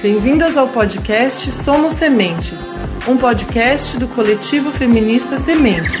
Bem-vindas 0.00 0.56
ao 0.56 0.68
podcast 0.68 1.50
Somos 1.50 1.94
Sementes, 1.94 2.70
um 3.08 3.16
podcast 3.16 3.98
do 3.98 4.06
coletivo 4.06 4.70
feminista 4.70 5.40
Sementes. 5.40 5.98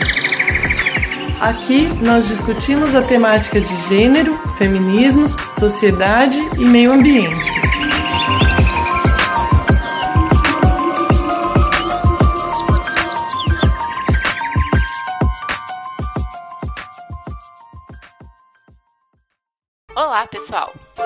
Aqui 1.40 1.88
nós 2.00 2.28
discutimos 2.28 2.94
a 2.94 3.02
temática 3.02 3.60
de 3.60 3.74
gênero, 3.88 4.38
feminismos, 4.56 5.34
sociedade 5.52 6.38
e 6.56 6.64
meio 6.64 6.92
ambiente. 6.92 7.87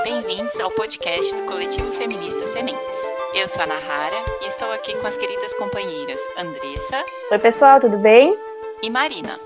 Bem-vindos 0.02 0.58
ao 0.58 0.68
podcast 0.72 1.32
do 1.32 1.46
Coletivo 1.46 1.92
Feminista 1.92 2.44
Sementes. 2.52 2.98
Eu 3.34 3.48
sou 3.48 3.62
a 3.62 3.66
Nahara 3.66 4.16
e 4.42 4.48
estou 4.48 4.72
aqui 4.72 4.96
com 4.96 5.06
as 5.06 5.16
queridas 5.16 5.54
companheiras 5.54 6.18
Andressa. 6.36 7.04
Oi, 7.30 7.38
pessoal, 7.38 7.78
tudo 7.78 7.96
bem? 7.98 8.36
E 8.82 8.90
Marina. 8.90 9.38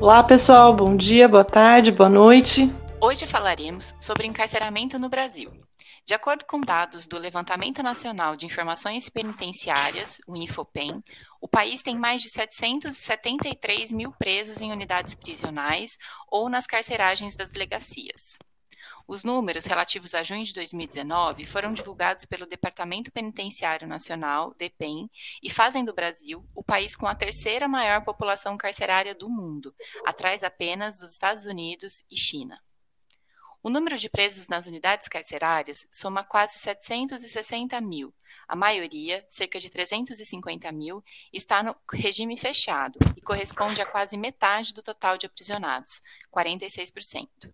Olá, 0.00 0.24
pessoal, 0.24 0.74
bom 0.74 0.96
dia, 0.96 1.28
boa 1.28 1.44
tarde, 1.44 1.92
boa 1.92 2.08
noite. 2.08 2.72
Hoje 3.02 3.26
falaremos 3.26 3.94
sobre 4.00 4.26
encarceramento 4.26 4.98
no 4.98 5.10
Brasil. 5.10 5.52
De 6.06 6.14
acordo 6.14 6.46
com 6.46 6.58
dados 6.58 7.06
do 7.06 7.18
Levantamento 7.18 7.82
Nacional 7.82 8.34
de 8.34 8.46
Informações 8.46 9.10
Penitenciárias, 9.10 10.22
o 10.26 10.34
Infopem, 10.38 11.04
o 11.38 11.46
país 11.46 11.82
tem 11.82 11.98
mais 11.98 12.22
de 12.22 12.30
773 12.30 13.92
mil 13.92 14.10
presos 14.12 14.58
em 14.62 14.72
unidades 14.72 15.14
prisionais 15.14 15.98
ou 16.30 16.48
nas 16.48 16.66
carceragens 16.66 17.36
das 17.36 17.50
delegacias. 17.50 18.38
Os 19.10 19.24
números 19.24 19.64
relativos 19.64 20.14
a 20.14 20.22
junho 20.22 20.44
de 20.44 20.52
2019 20.52 21.46
foram 21.46 21.72
divulgados 21.72 22.26
pelo 22.26 22.44
Departamento 22.44 23.10
Penitenciário 23.10 23.88
Nacional, 23.88 24.54
DEPEN, 24.58 25.10
e 25.42 25.48
fazem 25.48 25.82
do 25.82 25.94
Brasil 25.94 26.46
o 26.54 26.62
país 26.62 26.94
com 26.94 27.06
a 27.06 27.14
terceira 27.14 27.66
maior 27.66 28.04
população 28.04 28.58
carcerária 28.58 29.14
do 29.14 29.30
mundo, 29.30 29.74
atrás 30.04 30.44
apenas 30.44 30.98
dos 30.98 31.10
Estados 31.10 31.46
Unidos 31.46 32.04
e 32.10 32.18
China. 32.18 32.62
O 33.62 33.70
número 33.70 33.96
de 33.96 34.10
presos 34.10 34.46
nas 34.46 34.66
unidades 34.66 35.08
carcerárias 35.08 35.88
soma 35.90 36.22
quase 36.22 36.58
760 36.58 37.80
mil. 37.80 38.12
A 38.46 38.54
maioria, 38.54 39.24
cerca 39.30 39.58
de 39.58 39.70
350 39.70 40.70
mil, 40.70 41.02
está 41.32 41.62
no 41.62 41.74
regime 41.90 42.38
fechado 42.38 42.98
e 43.16 43.22
corresponde 43.22 43.80
a 43.80 43.86
quase 43.86 44.18
metade 44.18 44.74
do 44.74 44.82
total 44.82 45.16
de 45.16 45.24
aprisionados, 45.24 46.02
46%. 46.30 47.50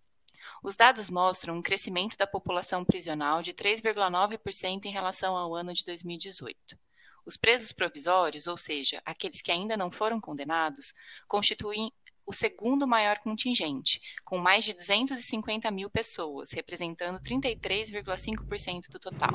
Os 0.65 0.75
dados 0.75 1.11
mostram 1.11 1.55
um 1.55 1.61
crescimento 1.61 2.17
da 2.17 2.25
população 2.25 2.83
prisional 2.83 3.43
de 3.43 3.53
3,9% 3.53 4.85
em 4.85 4.89
relação 4.89 5.37
ao 5.37 5.53
ano 5.53 5.71
de 5.71 5.83
2018. 5.83 6.75
Os 7.23 7.37
presos 7.37 7.71
provisórios, 7.71 8.47
ou 8.47 8.57
seja, 8.57 8.99
aqueles 9.05 9.43
que 9.43 9.51
ainda 9.51 9.77
não 9.77 9.91
foram 9.91 10.19
condenados, 10.19 10.91
constituem 11.27 11.93
o 12.25 12.33
segundo 12.33 12.87
maior 12.87 13.19
contingente, 13.19 14.01
com 14.23 14.37
mais 14.37 14.65
de 14.65 14.73
250 14.73 15.69
mil 15.71 15.89
pessoas, 15.89 16.51
representando 16.51 17.19
33,5% 17.19 18.89
do 18.89 18.99
total. 18.99 19.33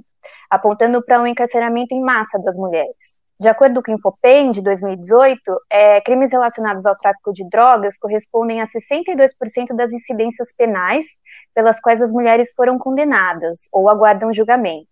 apontando 0.49 1.03
para 1.03 1.21
um 1.21 1.27
encarceramento 1.27 1.93
em 1.93 2.01
massa 2.01 2.39
das 2.39 2.57
mulheres. 2.57 3.21
De 3.41 3.47
acordo 3.47 3.81
com 3.81 3.89
o 3.89 3.95
Infopem, 3.95 4.51
de 4.51 4.61
2018, 4.61 5.41
é, 5.71 6.01
crimes 6.01 6.29
relacionados 6.29 6.85
ao 6.85 6.97
tráfico 6.97 7.31
de 7.31 7.47
drogas 7.47 7.97
correspondem 7.97 8.59
a 8.59 8.65
62% 8.65 9.73
das 9.73 9.93
incidências 9.93 10.53
penais 10.53 11.05
pelas 11.55 11.79
quais 11.79 12.01
as 12.01 12.11
mulheres 12.11 12.53
foram 12.53 12.77
condenadas 12.77 13.69
ou 13.71 13.89
aguardam 13.89 14.33
julgamento. 14.33 14.89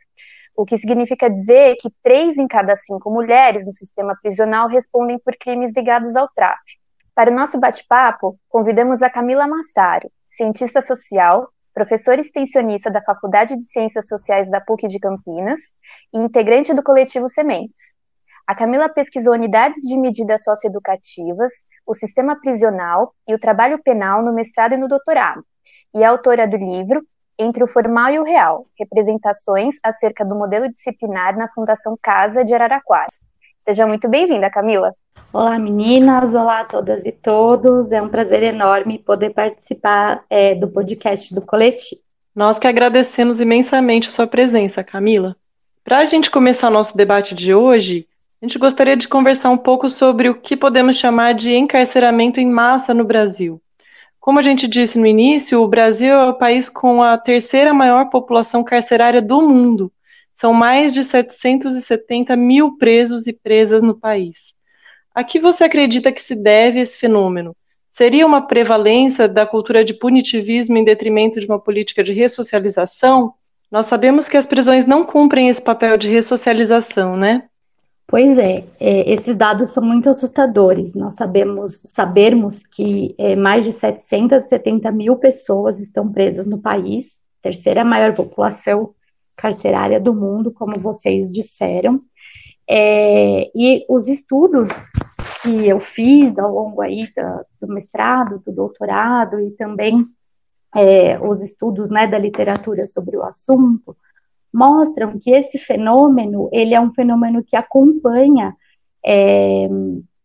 O 0.56 0.66
que 0.66 0.78
significa 0.78 1.30
dizer 1.30 1.76
que 1.76 1.90
três 2.02 2.38
em 2.38 2.48
cada 2.48 2.74
cinco 2.78 3.12
mulheres 3.12 3.66
no 3.66 3.74
sistema 3.74 4.18
prisional 4.22 4.70
respondem 4.70 5.20
por 5.20 5.36
crimes 5.38 5.74
ligados 5.76 6.16
ao 6.16 6.30
tráfico. 6.30 6.87
Para 7.18 7.32
o 7.32 7.34
nosso 7.34 7.60
bate-papo, 7.60 8.40
convidamos 8.48 9.02
a 9.02 9.10
Camila 9.10 9.48
Massaro, 9.48 10.08
cientista 10.30 10.84
social, 10.84 11.50
professora 11.74 12.22
extensionista 12.22 12.92
da 12.92 13.02
Faculdade 13.02 13.58
de 13.58 13.66
Ciências 13.66 14.08
Sociais 14.08 14.52
da 14.52 14.62
PUC 14.62 14.88
de 14.88 15.00
Campinas 15.00 15.76
e 16.14 16.20
integrante 16.20 16.76
do 16.76 16.84
coletivo 16.84 17.28
Sementes. 17.28 17.96
A 18.46 18.54
Camila 18.54 18.88
pesquisou 18.88 19.34
unidades 19.34 19.82
de 19.82 19.98
medidas 19.98 20.44
socioeducativas, 20.44 21.54
o 21.88 21.96
sistema 21.96 22.40
prisional 22.40 23.16
e 23.28 23.34
o 23.34 23.40
trabalho 23.40 23.82
penal 23.82 24.22
no 24.22 24.32
mestrado 24.32 24.74
e 24.74 24.78
no 24.78 24.88
doutorado, 24.88 25.44
e 25.96 26.04
é 26.04 26.06
autora 26.06 26.48
do 26.48 26.56
livro 26.56 27.02
Entre 27.36 27.64
o 27.64 27.68
Formal 27.68 28.12
e 28.12 28.20
o 28.20 28.24
Real, 28.24 28.68
representações 28.78 29.78
acerca 29.84 30.24
do 30.24 30.36
modelo 30.36 30.72
disciplinar 30.72 31.36
na 31.36 31.50
Fundação 31.50 31.98
Casa 32.00 32.46
de 32.46 32.54
Araraquara. 32.54 33.08
Seja 33.64 33.88
muito 33.88 34.08
bem-vinda, 34.08 34.52
Camila. 34.52 34.94
Olá, 35.34 35.60
meninas. 35.60 36.34
Olá 36.34 36.62
a 36.62 36.66
todas 36.66 37.06
e 37.06 37.12
todos. 37.12 37.92
É 37.92 38.02
um 38.02 38.10
prazer 38.10 38.42
enorme 38.44 38.98
poder 38.98 39.32
participar 39.32 40.24
é, 40.30 40.56
do 40.56 40.68
podcast 40.68 41.34
do 41.36 41.42
Coletivo. 41.42 42.02
Nós 42.36 42.58
que 42.58 42.68
agradecemos 42.68 43.42
imensamente 43.42 44.08
a 44.08 44.12
sua 44.12 44.28
presença, 44.28 44.84
Camila. 44.84 45.36
Para 45.84 46.00
a 46.00 46.06
gente 46.06 46.30
começar 46.30 46.68
o 46.68 46.72
nosso 46.72 46.96
debate 46.98 47.36
de 47.36 47.54
hoje, 47.54 48.08
a 48.42 48.46
gente 48.46 48.60
gostaria 48.60 48.98
de 48.98 49.08
conversar 49.08 49.50
um 49.50 49.58
pouco 49.58 49.90
sobre 49.90 50.30
o 50.30 50.36
que 50.36 50.58
podemos 50.58 50.98
chamar 50.98 51.34
de 51.34 51.54
encarceramento 51.54 52.40
em 52.40 52.50
massa 52.50 52.94
no 52.94 53.04
Brasil. 53.04 53.62
Como 54.20 54.40
a 54.40 54.42
gente 54.42 54.68
disse 54.68 55.00
no 55.00 55.08
início, 55.08 55.62
o 55.62 55.68
Brasil 55.68 56.14
é 56.14 56.30
o 56.30 56.38
país 56.38 56.68
com 56.68 57.02
a 57.02 57.18
terceira 57.18 57.74
maior 57.74 58.10
população 58.10 58.64
carcerária 58.64 59.22
do 59.22 59.42
mundo. 59.42 59.92
São 60.34 60.52
mais 60.52 60.94
de 60.94 61.04
770 61.04 62.36
mil 62.36 62.78
presos 62.78 63.26
e 63.26 63.34
presas 63.34 63.82
no 63.82 63.96
país. 63.96 64.57
A 65.18 65.24
que 65.24 65.40
você 65.40 65.64
acredita 65.64 66.12
que 66.12 66.22
se 66.22 66.36
deve 66.36 66.80
esse 66.80 66.96
fenômeno? 66.96 67.56
Seria 67.90 68.24
uma 68.24 68.46
prevalência 68.46 69.28
da 69.28 69.48
cultura 69.48 69.84
de 69.84 69.96
punitivismo 69.96 70.78
em 70.78 70.84
detrimento 70.84 71.40
de 71.40 71.48
uma 71.48 71.58
política 71.58 72.04
de 72.04 72.14
ressocialização? 72.14 73.34
Nós 73.72 73.88
sabemos 73.88 74.30
que 74.30 74.38
as 74.38 74.46
prisões 74.46 74.86
não 74.86 75.04
cumprem 75.04 75.50
esse 75.50 75.60
papel 75.60 75.98
de 75.98 76.08
ressocialização, 76.08 77.18
né? 77.18 77.46
Pois 78.06 78.38
é, 78.38 78.64
é 78.80 79.12
esses 79.12 79.36
dados 79.36 79.72
são 79.72 79.84
muito 79.84 80.08
assustadores. 80.08 80.94
Nós 80.94 81.16
sabemos, 81.16 81.82
sabermos 81.86 82.62
que 82.62 83.16
é, 83.18 83.36
mais 83.36 83.66
de 83.66 83.72
770 83.72 84.92
mil 84.92 85.16
pessoas 85.16 85.80
estão 85.80 86.12
presas 86.12 86.46
no 86.46 86.60
país, 86.60 87.24
terceira 87.42 87.84
maior 87.84 88.14
população 88.14 88.94
carcerária 89.36 90.00
do 90.00 90.14
mundo, 90.14 90.52
como 90.52 90.80
vocês 90.80 91.34
disseram. 91.34 92.04
É, 92.70 93.50
e 93.56 93.86
os 93.88 94.08
estudos 94.08 94.70
que 95.42 95.68
eu 95.68 95.80
fiz 95.80 96.38
ao 96.38 96.54
longo 96.54 96.82
aí 96.82 97.08
do 97.62 97.68
mestrado, 97.68 98.42
do 98.46 98.52
doutorado 98.52 99.40
e 99.40 99.52
também 99.52 100.04
é, 100.76 101.20
os 101.20 101.42
estudos 101.42 101.90
né, 101.90 102.08
da 102.08 102.18
literatura 102.18 102.86
sobre 102.86 103.18
o 103.18 103.24
assunto 103.24 103.96
mostram 104.54 105.18
que 105.20 105.32
esse 105.32 105.58
fenômeno 105.58 106.50
ele 106.52 106.74
é 106.74 106.82
um 106.82 106.94
fenômeno 106.94 107.44
que 107.44 107.56
acompanha 107.56 108.56
é, 109.06 109.68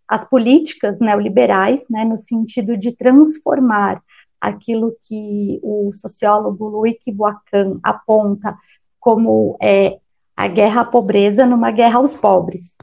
as 0.09 0.29
políticas 0.29 1.01
neoliberais, 1.01 1.85
né, 1.89 2.05
no 2.05 2.19
sentido 2.19 2.77
de 2.77 2.93
transformar 2.93 4.03
aquilo 4.41 4.97
que 5.07 5.61
o 5.63 5.91
sociólogo 5.95 6.69
Louis 6.69 6.97
Boacan 7.13 7.79
aponta 7.83 8.57
como 8.99 9.57
é, 9.61 9.99
a 10.37 10.49
guerra 10.49 10.83
à 10.83 10.85
pobreza 10.85 11.47
numa 11.47 11.71
guerra 11.71 11.99
aos 11.99 12.15
pobres. 12.15 12.77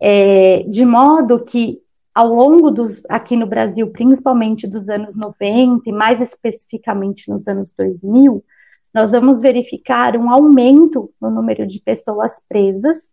É, 0.00 0.62
de 0.68 0.84
modo 0.84 1.42
que, 1.44 1.80
ao 2.14 2.34
longo 2.34 2.70
dos, 2.70 3.04
aqui 3.08 3.36
no 3.36 3.46
Brasil, 3.46 3.90
principalmente 3.90 4.66
dos 4.66 4.88
anos 4.88 5.16
90 5.16 5.88
e 5.88 5.92
mais 5.92 6.20
especificamente 6.20 7.30
nos 7.30 7.46
anos 7.46 7.72
2000, 7.76 8.44
nós 8.92 9.10
vamos 9.12 9.42
verificar 9.42 10.16
um 10.16 10.30
aumento 10.30 11.12
no 11.20 11.30
número 11.30 11.66
de 11.66 11.80
pessoas 11.80 12.42
presas, 12.48 13.12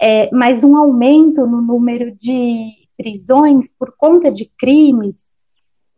é, 0.00 0.28
mas 0.32 0.64
um 0.64 0.76
aumento 0.76 1.46
no 1.46 1.60
número 1.60 2.10
de 2.12 2.80
prisões 2.96 3.68
por 3.78 3.94
conta 3.96 4.30
de 4.30 4.44
crimes 4.58 5.34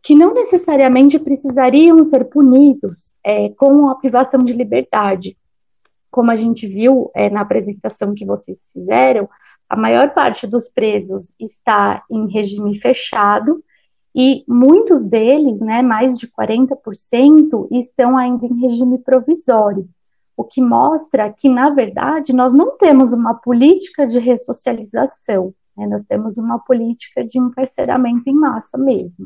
que 0.03 0.13
não 0.13 0.33
necessariamente 0.33 1.17
precisariam 1.17 2.03
ser 2.03 2.25
punidos 2.25 3.17
é, 3.23 3.49
com 3.49 3.89
a 3.89 3.95
privação 3.95 4.43
de 4.43 4.51
liberdade. 4.51 5.37
Como 6.11 6.29
a 6.29 6.35
gente 6.35 6.67
viu 6.67 7.09
é, 7.15 7.29
na 7.29 7.41
apresentação 7.41 8.13
que 8.13 8.25
vocês 8.25 8.69
fizeram, 8.71 9.29
a 9.69 9.75
maior 9.75 10.13
parte 10.13 10.45
dos 10.45 10.69
presos 10.69 11.35
está 11.39 12.03
em 12.09 12.31
regime 12.31 12.79
fechado, 12.79 13.63
e 14.15 14.43
muitos 14.47 15.03
deles, 15.05 15.59
né, 15.59 15.81
mais 15.81 16.19
de 16.19 16.27
40%, 16.27 17.67
estão 17.71 18.15
ainda 18.15 18.45
em 18.45 18.61
regime 18.61 18.99
provisório, 18.99 19.89
o 20.37 20.43
que 20.43 20.61
mostra 20.61 21.31
que, 21.31 21.49
na 21.49 21.71
verdade, 21.71 22.33
nós 22.33 22.53
não 22.53 22.77
temos 22.77 23.11
uma 23.11 23.33
política 23.33 24.05
de 24.05 24.19
ressocialização, 24.19 25.53
né, 25.75 25.87
nós 25.87 26.03
temos 26.03 26.37
uma 26.37 26.59
política 26.59 27.23
de 27.25 27.39
encarceramento 27.39 28.29
em 28.29 28.35
massa 28.35 28.77
mesmo. 28.77 29.25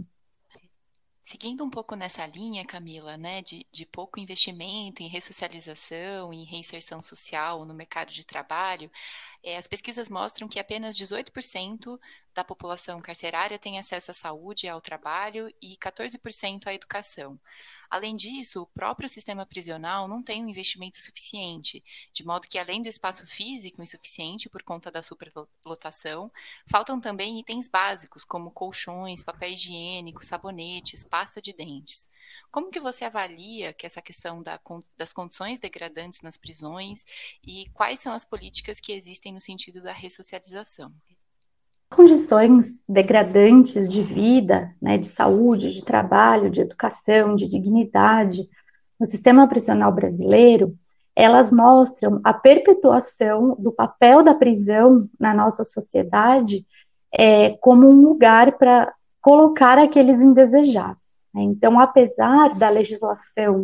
Seguindo 1.27 1.61
um 1.61 1.69
pouco 1.69 1.93
nessa 1.93 2.25
linha, 2.25 2.63
Camila, 2.65 3.17
né, 3.17 3.41
de, 3.41 3.67
de 3.69 3.85
pouco 3.85 4.17
investimento 4.17 5.03
em 5.03 5.09
ressocialização, 5.09 6.31
em 6.31 6.45
reinserção 6.45 7.01
social 7.01 7.65
no 7.65 7.73
mercado 7.73 8.13
de 8.13 8.25
trabalho, 8.25 8.89
é, 9.43 9.57
as 9.57 9.67
pesquisas 9.67 10.07
mostram 10.07 10.47
que 10.47 10.57
apenas 10.57 10.95
18% 10.95 11.99
da 12.33 12.45
população 12.45 13.01
carcerária 13.01 13.59
tem 13.59 13.77
acesso 13.77 14.11
à 14.11 14.13
saúde 14.13 14.69
ao 14.69 14.79
trabalho 14.79 15.53
e 15.61 15.75
14% 15.75 16.65
à 16.65 16.73
educação. 16.73 17.37
Além 17.89 18.15
disso, 18.15 18.61
o 18.61 18.67
próprio 18.67 19.07
sistema 19.07 19.45
prisional 19.45 20.07
não 20.07 20.21
tem 20.21 20.43
um 20.43 20.49
investimento 20.49 21.01
suficiente, 21.01 21.83
de 22.13 22.25
modo 22.25 22.47
que, 22.47 22.59
além 22.59 22.81
do 22.81 22.87
espaço 22.87 23.25
físico 23.25 23.81
insuficiente 23.81 24.49
por 24.49 24.61
conta 24.63 24.91
da 24.91 25.01
superlotação, 25.01 26.31
faltam 26.69 26.99
também 26.99 27.39
itens 27.39 27.67
básicos, 27.67 28.23
como 28.23 28.51
colchões, 28.51 29.23
papel 29.23 29.51
higiênico, 29.51 30.25
sabonetes, 30.25 31.03
pasta 31.03 31.41
de 31.41 31.53
dentes. 31.53 32.09
Como 32.51 32.71
que 32.71 32.79
você 32.79 33.05
avalia 33.05 33.73
que 33.73 33.85
essa 33.85 34.01
questão 34.01 34.43
da, 34.43 34.59
das 34.97 35.13
condições 35.13 35.59
degradantes 35.59 36.21
nas 36.21 36.37
prisões 36.37 37.05
e 37.43 37.69
quais 37.69 37.99
são 37.99 38.13
as 38.13 38.25
políticas 38.25 38.79
que 38.79 38.91
existem 38.91 39.33
no 39.33 39.41
sentido 39.41 39.81
da 39.81 39.93
ressocialização? 39.93 40.93
Condições 41.89 42.83
degradantes 42.87 43.87
de 43.87 44.01
vida, 44.01 44.73
né, 44.81 44.97
de 44.97 45.07
saúde, 45.07 45.73
de 45.73 45.83
trabalho, 45.83 46.49
de 46.49 46.61
educação, 46.61 47.35
de 47.35 47.47
dignidade 47.47 48.47
no 48.99 49.05
sistema 49.05 49.47
prisional 49.47 49.91
brasileiro, 49.91 50.75
elas 51.15 51.51
mostram 51.51 52.19
a 52.23 52.33
perpetuação 52.33 53.55
do 53.57 53.71
papel 53.71 54.21
da 54.21 54.35
prisão 54.35 55.03
na 55.19 55.33
nossa 55.33 55.63
sociedade 55.63 56.65
é, 57.11 57.51
como 57.57 57.87
um 57.89 58.01
lugar 58.01 58.57
para 58.57 58.93
colocar 59.21 59.77
aqueles 59.77 60.21
indesejáveis. 60.21 60.97
Né? 61.33 61.41
Então, 61.41 61.79
apesar 61.79 62.57
da 62.57 62.69
legislação 62.69 63.63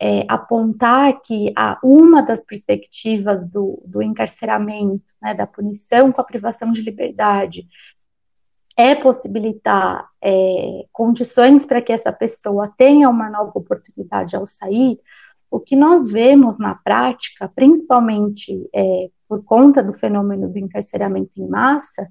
é, 0.00 0.24
apontar 0.26 1.20
que 1.20 1.52
a, 1.54 1.78
uma 1.84 2.22
das 2.22 2.42
perspectivas 2.42 3.46
do, 3.46 3.82
do 3.86 4.00
encarceramento, 4.00 5.12
né, 5.20 5.34
da 5.34 5.46
punição 5.46 6.10
com 6.10 6.20
a 6.20 6.24
privação 6.24 6.72
de 6.72 6.80
liberdade, 6.80 7.68
é 8.76 8.94
possibilitar 8.94 10.08
é, 10.22 10.86
condições 10.90 11.66
para 11.66 11.82
que 11.82 11.92
essa 11.92 12.10
pessoa 12.10 12.72
tenha 12.78 13.10
uma 13.10 13.28
nova 13.28 13.52
oportunidade 13.54 14.34
ao 14.34 14.46
sair, 14.46 14.98
o 15.50 15.60
que 15.60 15.76
nós 15.76 16.10
vemos 16.10 16.58
na 16.58 16.76
prática, 16.76 17.50
principalmente 17.54 18.68
é, 18.74 19.10
por 19.28 19.44
conta 19.44 19.82
do 19.82 19.92
fenômeno 19.92 20.48
do 20.48 20.58
encarceramento 20.58 21.32
em 21.42 21.46
massa, 21.46 22.08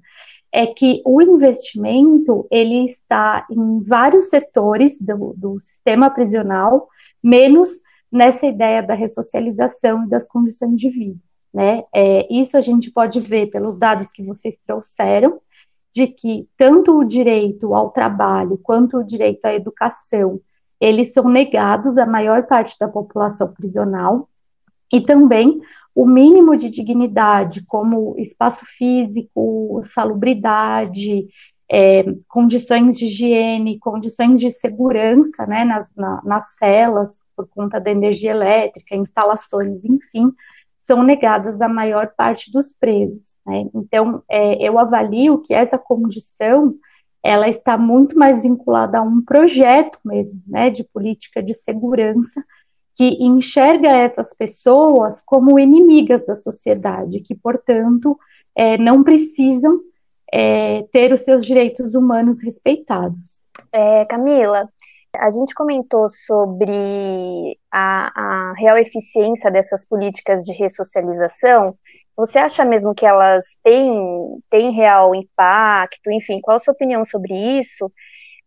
é 0.52 0.66
que 0.66 1.02
o 1.04 1.20
investimento 1.22 2.46
ele 2.50 2.84
está 2.84 3.46
em 3.50 3.82
vários 3.82 4.28
setores 4.28 5.00
do, 5.00 5.34
do 5.36 5.58
sistema 5.58 6.10
prisional 6.10 6.88
menos 7.22 7.80
nessa 8.10 8.46
ideia 8.46 8.82
da 8.82 8.94
ressocialização 8.94 10.04
e 10.04 10.08
das 10.08 10.26
condições 10.26 10.76
de 10.76 10.90
vida. 10.90 11.18
Né? 11.52 11.82
É, 11.92 12.32
isso 12.32 12.56
a 12.56 12.60
gente 12.60 12.90
pode 12.90 13.20
ver 13.20 13.46
pelos 13.46 13.78
dados 13.78 14.10
que 14.10 14.22
vocês 14.22 14.58
trouxeram, 14.58 15.40
de 15.92 16.06
que 16.06 16.48
tanto 16.56 16.98
o 16.98 17.04
direito 17.04 17.74
ao 17.74 17.90
trabalho 17.90 18.58
quanto 18.62 18.98
o 18.98 19.04
direito 19.04 19.44
à 19.44 19.54
educação, 19.54 20.40
eles 20.80 21.12
são 21.12 21.28
negados 21.28 21.98
à 21.98 22.06
maior 22.06 22.46
parte 22.46 22.76
da 22.78 22.88
população 22.88 23.52
prisional, 23.52 24.28
e 24.92 25.00
também 25.00 25.60
o 25.94 26.06
mínimo 26.06 26.56
de 26.56 26.70
dignidade, 26.70 27.64
como 27.66 28.14
espaço 28.18 28.64
físico, 28.64 29.80
salubridade, 29.84 31.28
é, 31.72 32.04
condições 32.28 32.98
de 32.98 33.04
higiene, 33.04 33.78
condições 33.78 34.40
de 34.40 34.50
segurança 34.50 35.46
né, 35.46 35.64
nas, 35.64 35.88
na, 35.94 36.20
nas 36.24 36.56
celas, 36.56 37.22
por 37.36 37.46
conta 37.46 37.80
da 37.80 37.92
energia 37.92 38.32
elétrica, 38.32 38.96
instalações, 38.96 39.84
enfim, 39.84 40.32
são 40.82 41.04
negadas 41.04 41.62
à 41.62 41.68
maior 41.68 42.12
parte 42.16 42.50
dos 42.50 42.72
presos. 42.72 43.36
Né? 43.46 43.68
Então, 43.72 44.20
é, 44.28 44.60
eu 44.60 44.80
avalio 44.80 45.38
que 45.38 45.54
essa 45.54 45.78
condição 45.78 46.74
ela 47.22 47.48
está 47.48 47.78
muito 47.78 48.18
mais 48.18 48.42
vinculada 48.42 48.98
a 48.98 49.02
um 49.02 49.22
projeto 49.22 49.98
mesmo, 50.04 50.42
né, 50.46 50.70
de 50.70 50.82
política 50.82 51.42
de 51.42 51.52
segurança, 51.54 52.42
que 52.96 53.22
enxerga 53.22 53.90
essas 53.90 54.34
pessoas 54.34 55.22
como 55.24 55.58
inimigas 55.58 56.26
da 56.26 56.34
sociedade, 56.34 57.20
que, 57.20 57.34
portanto, 57.34 58.18
é, 58.56 58.76
não 58.78 59.04
precisam 59.04 59.80
é, 60.32 60.82
ter 60.92 61.12
os 61.12 61.22
seus 61.22 61.44
direitos 61.44 61.94
humanos 61.94 62.42
respeitados. 62.42 63.42
É, 63.72 64.04
Camila, 64.04 64.68
a 65.16 65.30
gente 65.30 65.54
comentou 65.54 66.08
sobre 66.08 67.58
a, 67.70 68.12
a, 68.14 68.52
real 68.56 68.78
eficiência 68.78 69.50
dessas 69.50 69.84
políticas 69.84 70.44
de 70.44 70.52
ressocialização. 70.52 71.76
Você 72.16 72.38
acha 72.38 72.64
mesmo 72.64 72.94
que 72.94 73.06
elas 73.06 73.58
têm, 73.62 74.38
têm 74.48 74.70
real 74.72 75.14
impacto? 75.14 76.10
Enfim, 76.10 76.40
qual 76.40 76.56
a 76.56 76.60
sua 76.60 76.72
opinião 76.72 77.04
sobre 77.04 77.34
isso? 77.58 77.90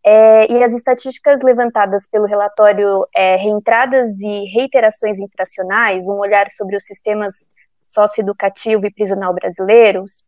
É, 0.06 0.50
e 0.52 0.62
as 0.62 0.72
estatísticas 0.72 1.42
levantadas 1.42 2.06
pelo 2.08 2.26
relatório 2.26 3.06
é, 3.14 3.36
Reentradas 3.36 4.20
e 4.20 4.44
Reiterações 4.44 5.18
Infracionais, 5.18 6.06
um 6.06 6.18
olhar 6.18 6.48
sobre 6.50 6.76
os 6.76 6.84
sistemas 6.84 7.46
socioeducativo 7.86 8.86
e 8.86 8.92
prisional 8.92 9.34
brasileiros, 9.34 10.22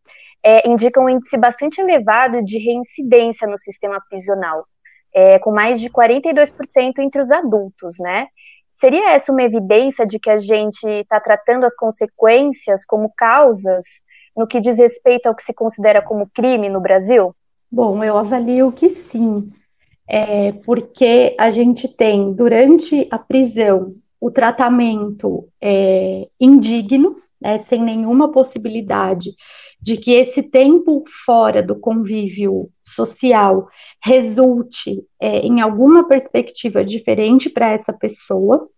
é, 0.47 0.69
indicam 0.69 1.07
um 1.07 1.09
índice 1.09 1.37
bastante 1.37 1.81
elevado 1.81 2.41
de 2.41 2.57
reincidência 2.57 3.49
no 3.49 3.59
sistema 3.59 4.01
prisional, 4.09 4.65
é, 5.13 5.41
com 5.41 5.51
mais 5.51 5.81
de 5.81 5.91
42% 5.91 7.01
entre 7.01 7.21
os 7.21 7.33
adultos, 7.33 7.97
né? 7.99 8.29
Seria 8.73 9.11
essa 9.11 9.33
uma 9.33 9.43
evidência 9.43 10.07
de 10.07 10.21
que 10.21 10.31
a 10.31 10.39
gente 10.39 10.87
está 10.87 11.19
tratando 11.19 11.65
as 11.65 11.75
consequências 11.75 12.85
como 12.85 13.13
causas 13.17 13.85
no 14.37 14.47
que 14.47 14.61
diz 14.61 14.79
respeito 14.79 15.27
ao 15.27 15.35
que 15.35 15.43
se 15.43 15.53
considera 15.53 16.01
como 16.01 16.31
crime 16.33 16.69
no 16.69 16.81
Brasil? 16.81 17.35
Bom, 17.69 18.05
eu 18.05 18.17
avalio 18.17 18.71
que 18.71 18.89
sim, 18.89 19.49
é, 20.09 20.53
porque 20.65 21.35
a 21.41 21.51
gente 21.51 21.89
tem, 21.89 22.33
durante 22.33 23.09
a 23.11 23.19
prisão, 23.19 23.87
o 24.21 24.31
tratamento 24.31 25.49
é, 25.61 26.29
indigno, 26.39 27.17
né, 27.43 27.59
sem 27.59 27.83
nenhuma 27.83 28.31
possibilidade 28.31 29.35
de 29.87 29.97
que 29.97 30.11
esse 30.11 30.43
tempo 30.43 31.05
fora 31.25 31.63
do 31.63 31.77
convívio 31.77 32.69
social 32.83 33.69
resulte 34.03 35.07
é, 35.21 35.39
em 35.47 35.61
alguma 35.61 36.09
perspectiva 36.09 36.85
diferente 36.85 37.49
para 37.49 37.71
essa 37.71 37.93
pessoa. 37.93 38.69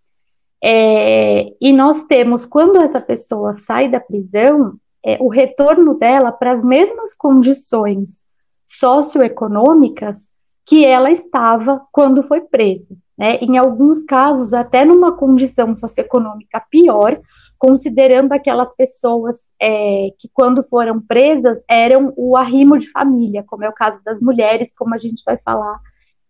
É, 0.62 1.46
e 1.62 1.72
nós 1.72 2.04
temos, 2.04 2.44
quando 2.44 2.76
essa 2.76 3.00
pessoa 3.00 3.54
sai 3.54 3.88
da 3.88 3.98
prisão, 3.98 4.74
é, 5.02 5.16
o 5.18 5.28
retorno 5.28 5.98
dela 5.98 6.30
para 6.30 6.52
as 6.52 6.62
mesmas 6.62 7.14
condições 7.14 8.26
socioeconômicas 8.66 10.30
que 10.66 10.84
ela 10.84 11.10
estava 11.10 11.86
quando 11.90 12.22
foi 12.22 12.42
presa. 12.42 12.94
Né? 13.16 13.38
Em 13.40 13.56
alguns 13.56 14.04
casos, 14.04 14.52
até 14.52 14.84
numa 14.84 15.16
condição 15.16 15.74
socioeconômica 15.74 16.62
pior, 16.70 17.18
considerando 17.58 18.32
aquelas 18.32 18.74
pessoas 18.74 19.52
é, 19.60 20.08
que, 20.18 20.28
quando 20.32 20.62
foram 20.62 21.00
presas, 21.00 21.64
eram 21.68 22.12
o 22.16 22.36
arrimo 22.36 22.78
de 22.78 22.90
família, 22.90 23.44
como 23.46 23.64
é 23.64 23.68
o 23.68 23.74
caso 23.74 24.02
das 24.04 24.20
mulheres, 24.20 24.72
como 24.76 24.94
a 24.94 24.98
gente 24.98 25.22
vai 25.26 25.36
falar 25.38 25.80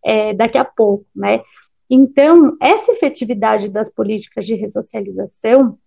é, 0.05 0.33
daqui 0.33 0.57
a 0.57 0.65
pouco, 0.65 1.05
né? 1.15 1.43
Então, 1.91 2.57
essa 2.61 2.93
efetividade 2.93 3.69
das 3.69 3.93
políticas 3.93 4.47
de 4.47 4.55
ressocialização, 4.55 5.79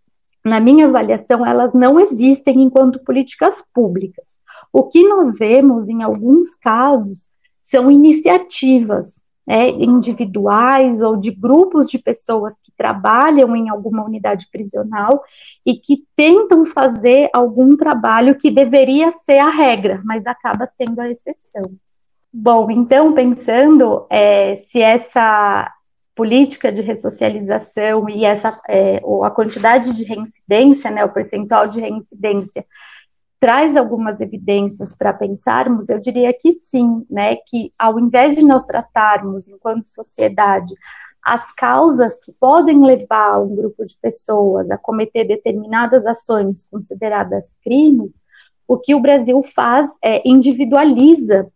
na 0.44 0.60
minha 0.60 0.88
avaliação, 0.88 1.46
elas 1.46 1.74
não 1.74 2.00
existem 2.00 2.62
enquanto 2.64 3.04
políticas 3.04 3.64
públicas. 3.74 4.40
O 4.74 4.84
que 4.84 5.08
nós 5.08 5.38
vemos 5.38 5.88
em 5.88 6.02
alguns 6.02 6.56
casos 6.56 7.30
são 7.62 7.92
iniciativas 7.92 9.21
né, 9.46 9.70
individuais 9.70 11.02
ou 11.02 11.18
de 11.18 11.32
grupos 11.32 11.90
de 11.90 11.98
pessoas 11.98 12.56
que 12.64 12.72
trabalham 12.78 13.56
em 13.56 13.70
alguma 13.70 14.04
unidade 14.04 14.48
prisional 14.52 15.24
e 15.66 15.76
que 15.76 15.98
tentam 16.16 16.66
fazer 16.66 17.30
algum 17.34 17.76
trabalho 17.76 18.38
que 18.38 18.52
deveria 18.52 19.12
ser 19.26 19.40
a 19.40 19.50
regra, 19.50 20.00
mas 20.06 20.26
acaba 20.26 20.68
sendo 20.68 21.00
a 21.00 21.10
exceção. 21.10 21.64
Bom, 22.34 22.72
então, 22.72 23.14
pensando 23.14 24.06
é, 24.10 24.56
se 24.56 24.82
essa 24.82 25.70
política 26.16 26.72
de 26.72 26.82
ressocialização 26.82 28.08
e 28.10 28.24
essa 28.24 28.58
é, 28.70 29.02
ou 29.04 29.24
a 29.24 29.32
quantidade 29.32 29.96
de 29.96 30.04
reincidência, 30.04 30.92
né, 30.92 31.04
o 31.04 31.14
percentual 31.14 31.68
de 31.68 31.80
reincidência 31.80 32.64
traz 33.42 33.76
algumas 33.76 34.22
evidências 34.22 34.96
para 34.96 35.12
pensarmos, 35.12 35.90
eu 35.90 36.00
diria 36.00 36.32
que 36.32 36.54
sim, 36.54 37.04
né, 37.10 37.38
que 37.48 37.74
ao 37.78 38.00
invés 38.00 38.36
de 38.36 38.46
nós 38.46 38.64
tratarmos 38.64 39.50
enquanto 39.50 39.86
sociedade 39.86 40.76
as 41.24 41.52
causas 41.52 42.20
que 42.20 42.32
podem 42.40 42.86
levar 42.86 43.42
um 43.42 43.56
grupo 43.56 43.84
de 43.84 43.96
pessoas 44.00 44.70
a 44.70 44.78
cometer 44.78 45.24
determinadas 45.24 46.06
ações 46.06 46.64
consideradas 46.70 47.58
crimes, 47.64 48.24
o 48.68 48.78
que 48.78 48.94
o 48.94 49.00
Brasil 49.00 49.42
faz 49.42 49.90
é 50.04 50.22
individualiza 50.24 51.52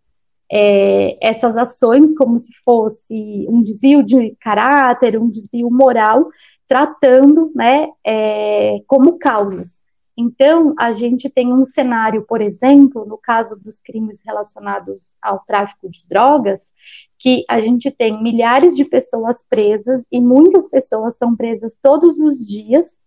é, 0.52 1.18
essas 1.22 1.56
ações 1.56 2.18
como 2.18 2.40
se 2.40 2.54
fosse 2.64 3.46
um 3.48 3.62
desvio 3.62 4.04
de 4.04 4.36
caráter, 4.40 5.20
um 5.20 5.30
desvio 5.30 5.70
moral, 5.70 6.30
tratando 6.68 7.52
né, 7.56 7.90
é, 8.04 8.80
como 8.88 9.20
causas. 9.20 9.85
Então, 10.18 10.74
a 10.80 10.92
gente 10.94 11.30
tem 11.30 11.52
um 11.52 11.66
cenário, 11.66 12.26
por 12.26 12.40
exemplo, 12.40 13.06
no 13.06 13.18
caso 13.18 13.58
dos 13.58 13.80
crimes 13.80 14.22
relacionados 14.26 15.18
ao 15.22 15.40
tráfico 15.40 15.90
de 15.90 16.08
drogas, 16.08 16.74
que 17.20 17.44
a 17.50 17.60
gente 17.60 17.92
tem 17.92 18.22
milhares 18.22 18.76
de 18.76 18.86
pessoas 18.86 19.46
presas 19.48 20.06
e 20.12 20.22
muitas 20.22 20.70
pessoas 20.70 21.18
são 21.18 21.36
presas 21.36 21.78
todos 21.82 22.18
os 22.20 22.38
dias, 22.38 23.00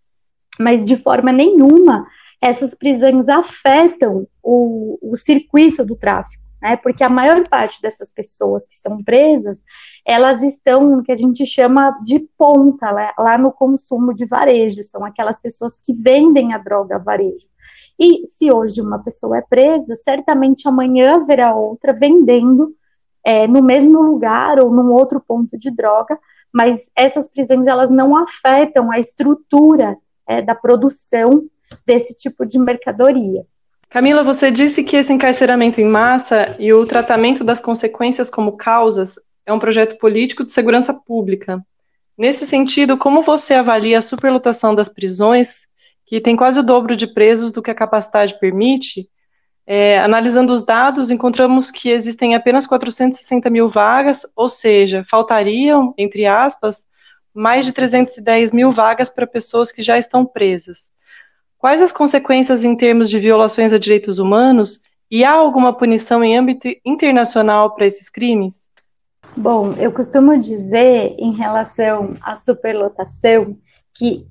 mas 0.61 0.85
de 0.85 0.97
forma 0.97 1.33
nenhuma 1.33 2.07
essas 2.41 2.75
prisões 2.75 3.29
afetam 3.29 4.27
o, 4.43 4.99
o 5.03 5.17
circuito 5.17 5.85
do 5.85 5.97
tráfico 5.97 6.48
né? 6.61 6.77
Porque 6.77 7.05
a 7.05 7.09
maior 7.09 7.47
parte 7.49 7.81
dessas 7.81 8.13
pessoas 8.13 8.67
que 8.67 8.75
são 8.75 9.03
presas, 9.03 9.65
elas 10.05 10.43
estão 10.43 10.97
no 10.97 11.03
que 11.03 11.13
a 11.13 11.17
gente 11.17 11.47
chama 11.47 11.99
de 12.03 12.21
ponta, 12.37 12.91
lá, 12.91 13.15
lá 13.19 13.39
no 13.39 13.53
consumo 13.53 14.15
de 14.15 14.27
varejo, 14.27 14.83
são 14.83 15.05
aquelas 15.05 15.41
pessoas 15.41 15.81
que 15.81 15.93
vendem 15.93 16.53
a 16.53 16.59
droga 16.59 16.97
a 16.97 16.99
varejo. 16.99 17.47
E 17.99 18.27
se 18.27 18.51
hoje 18.51 18.81
uma 18.81 18.99
pessoa 19.01 19.39
é 19.39 19.43
presa, 19.43 19.97
certamente 19.97 20.69
amanhã 20.69 21.17
haverá 21.17 21.55
outra 21.55 21.93
vendendo 21.93 22.75
é, 23.25 23.47
no 23.47 23.63
mesmo 23.63 24.01
lugar 24.01 24.61
ou 24.61 24.71
num 24.71 24.93
outro 24.93 25.21
ponto 25.21 25.59
de 25.59 25.71
droga, 25.71 26.19
mas 26.53 26.91
essas 26.97 27.29
prisões 27.29 27.67
elas 27.67 27.91
não 27.91 28.17
afetam 28.17 28.91
a 28.91 28.99
estrutura 28.99 29.97
é, 30.27 30.41
da 30.41 30.55
produção 30.55 31.45
desse 31.85 32.15
tipo 32.15 32.47
de 32.47 32.59
mercadoria. 32.59 33.45
Camila, 33.91 34.23
você 34.23 34.51
disse 34.51 34.85
que 34.85 34.97
esse 34.97 35.13
encarceramento 35.13 35.81
em 35.81 35.87
massa 35.87 36.55
e 36.59 36.73
o 36.75 36.85
tratamento 36.85 37.43
das 37.43 37.61
consequências 37.61 38.29
como 38.29 38.57
causas 38.57 39.19
é 39.47 39.53
um 39.53 39.59
projeto 39.59 39.97
político 39.97 40.45
de 40.45 40.51
segurança 40.51 40.93
pública. 40.93 41.65
Nesse 42.17 42.47
sentido, 42.47 42.99
como 42.99 43.23
você 43.23 43.55
avalia 43.55 43.99
a 43.99 44.03
superlotação 44.03 44.75
das 44.75 44.91
prisões, 44.91 45.67
que 46.05 46.21
tem 46.21 46.37
quase 46.37 46.61
o 46.61 46.63
dobro 46.63 46.95
de 46.95 47.07
presos 47.07 47.51
do 47.51 47.63
que 47.63 47.71
a 47.71 47.75
capacidade 47.75 48.39
permite? 48.39 49.09
É, 49.67 49.99
analisando 50.01 50.53
os 50.53 50.63
dados, 50.63 51.11
encontramos 51.11 51.71
que 51.71 51.89
existem 51.89 52.35
apenas 52.35 52.67
460 52.67 53.49
mil 53.49 53.69
vagas, 53.69 54.27
ou 54.37 54.51
seja, 54.51 55.05
faltariam, 55.09 55.95
entre 55.97 56.27
aspas, 56.27 56.87
mais 57.33 57.65
de 57.65 57.73
310 57.73 58.53
mil 58.53 58.71
vagas 58.71 59.09
para 59.09 59.27
pessoas 59.27 59.73
que 59.73 59.81
já 59.81 59.97
estão 59.97 60.27
presas. 60.27 60.91
Quais 61.59 61.83
as 61.83 61.91
consequências 61.91 62.63
em 62.63 62.77
termos 62.77 63.11
de 63.11 63.19
violações 63.19 63.73
a 63.73 63.79
direitos 63.79 64.21
humanos 64.21 64.81
e 65.11 65.25
há 65.25 65.33
alguma 65.33 65.73
punição 65.73 66.23
em 66.23 66.39
âmbito 66.39 66.69
internacional 66.85 67.75
para 67.75 67.85
esses 67.85 68.09
crimes? 68.09 68.71
Bom, 69.37 69.73
eu 69.75 69.91
costumo 69.91 70.39
dizer 70.39 71.17
em 71.19 71.33
relação 71.33 72.17
à 72.23 72.37
superlotação 72.37 73.57
que 73.93 74.25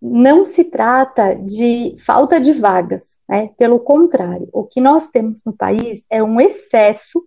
não 0.00 0.44
se 0.44 0.64
trata 0.64 1.34
de 1.34 1.94
falta 1.98 2.38
de 2.38 2.52
vagas, 2.52 3.18
né? 3.28 3.50
Pelo 3.58 3.80
contrário, 3.80 4.48
o 4.52 4.64
que 4.64 4.80
nós 4.80 5.08
temos 5.08 5.42
no 5.44 5.54
país 5.54 6.06
é 6.10 6.22
um 6.22 6.40
excesso 6.40 7.22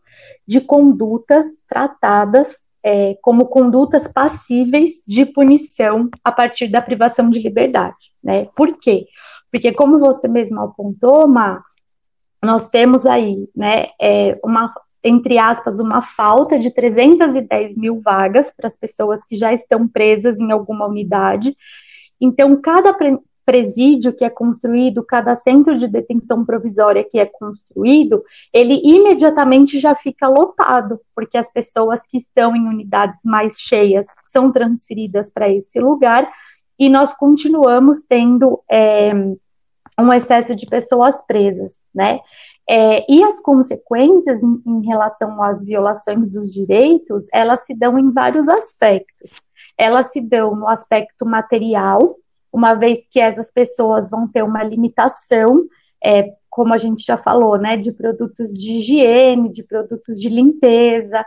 de 0.48 0.62
condutas 0.62 1.58
tratadas 1.68 2.68
é, 2.84 3.16
como 3.22 3.46
condutas 3.46 4.08
passíveis 4.08 5.04
de 5.08 5.26
punição 5.26 6.10
a 6.24 6.32
partir 6.32 6.68
da 6.68 6.82
privação 6.82 7.30
de 7.30 7.40
liberdade, 7.40 8.14
né? 8.24 8.44
Por 8.56 8.78
quê? 8.80 9.06
Porque, 9.54 9.72
como 9.72 10.00
você 10.00 10.28
mesmo 10.28 10.60
apontou, 10.62 11.28
Má, 11.28 11.62
nós 12.44 12.72
temos 12.72 13.06
aí, 13.06 13.48
né, 13.56 13.86
é, 14.02 14.34
uma, 14.44 14.74
entre 15.04 15.38
aspas, 15.38 15.80
uma 15.80 16.02
falta 16.02 16.58
de 16.58 16.74
310 16.74 17.78
mil 17.78 18.02
vagas 18.02 18.52
para 18.52 18.68
as 18.68 18.76
pessoas 18.76 19.24
que 19.24 19.36
já 19.38 19.54
estão 19.54 19.88
presas 19.88 20.40
em 20.40 20.52
alguma 20.52 20.88
unidade. 20.88 21.56
Então, 22.20 22.60
cada 22.60 22.98
presídio 23.46 24.12
que 24.12 24.26
é 24.26 24.30
construído, 24.30 25.06
cada 25.06 25.36
centro 25.36 25.78
de 25.78 25.88
detenção 25.88 26.44
provisória 26.44 27.04
que 27.08 27.20
é 27.20 27.26
construído, 27.28 28.24
ele 28.52 28.82
imediatamente 28.84 29.78
já 29.78 29.94
fica 29.94 30.28
lotado, 30.28 31.00
porque 31.14 31.38
as 31.38 31.54
pessoas 31.54 32.02
que 32.08 32.18
estão 32.18 32.56
em 32.56 32.68
unidades 32.68 33.22
mais 33.24 33.60
cheias 33.60 34.08
são 34.24 34.52
transferidas 34.52 35.30
para 35.30 35.48
esse 35.48 35.80
lugar 35.80 36.28
e 36.78 36.90
nós 36.90 37.14
continuamos 37.14 38.02
tendo 38.02 38.62
é, 38.70 39.12
um 40.00 40.12
excesso 40.12 40.56
de 40.56 40.66
pessoas 40.66 41.26
presas, 41.26 41.80
né? 41.94 42.20
É, 42.68 43.12
e 43.12 43.22
as 43.24 43.42
consequências 43.42 44.42
em, 44.42 44.62
em, 44.66 44.86
relação 44.86 45.44
às 45.44 45.66
violações 45.66 46.30
dos 46.30 46.54
direitos, 46.54 47.28
elas 47.34 47.66
se 47.66 47.74
dão 47.74 48.00
em 48.00 48.10
vários 48.12 48.48
aspectos. 48.48 49.42
Elas 49.78 50.12
se 50.12 50.22
dão 50.22 50.56
no 50.56 50.68
aspecto 50.68 51.26
material, 51.26 52.16
uma 52.52 52.74
vez 52.74 53.06
que 53.10 53.20
essas 53.20 53.52
pessoas 53.52 54.10
vão 54.10 54.28
ter 54.28 54.44
uma 54.44 54.64
limitação, 54.64 55.66
é, 56.02 56.34
como 56.50 56.74
a 56.74 56.78
gente 56.78 57.04
já 57.04 57.18
falou, 57.18 57.58
né, 57.58 57.76
de 57.76 57.92
produtos 57.92 58.54
de 58.54 58.74
higiene, 58.74 59.52
de 59.52 59.64
produtos 59.64 60.22
de 60.22 60.30
limpeza, 60.30 61.26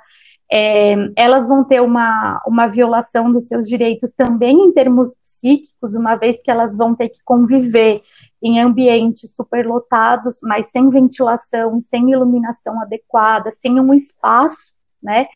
é, 0.50 0.94
elas 1.16 1.48
vão 1.48 1.64
ter 1.64 1.80
uma, 1.80 2.40
uma 2.46 2.66
violação 2.66 3.32
dos 3.32 3.48
seus 3.48 3.68
direitos 3.68 4.12
também 4.12 4.56
em 4.56 4.72
termos 4.72 5.16
psíquicos, 5.16 5.94
uma 5.94 6.14
vez 6.14 6.40
que 6.40 6.50
elas 6.50 6.76
vão 6.76 6.94
ter 6.94 7.08
que 7.08 7.22
conviver 7.24 8.02
em 8.40 8.60
ambientes 8.60 9.34
superlotados, 9.34 10.38
mas 10.42 10.70
sem 10.70 10.88
ventilação, 10.88 11.80
sem 11.80 12.10
iluminação 12.10 12.80
adequada, 12.80 13.50
sem 13.50 13.80
um 13.80 13.92
espaço, 13.92 14.72
né, 15.02 15.26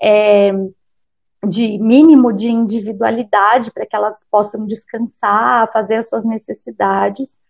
é, 0.00 0.52
de 1.48 1.78
mínimo 1.78 2.32
de 2.32 2.48
individualidade 2.48 3.72
para 3.72 3.86
que 3.86 3.96
elas 3.96 4.26
possam 4.30 4.66
descansar, 4.66 5.72
fazer 5.72 5.96
as 5.96 6.08
suas 6.08 6.24
necessidades. 6.24 7.40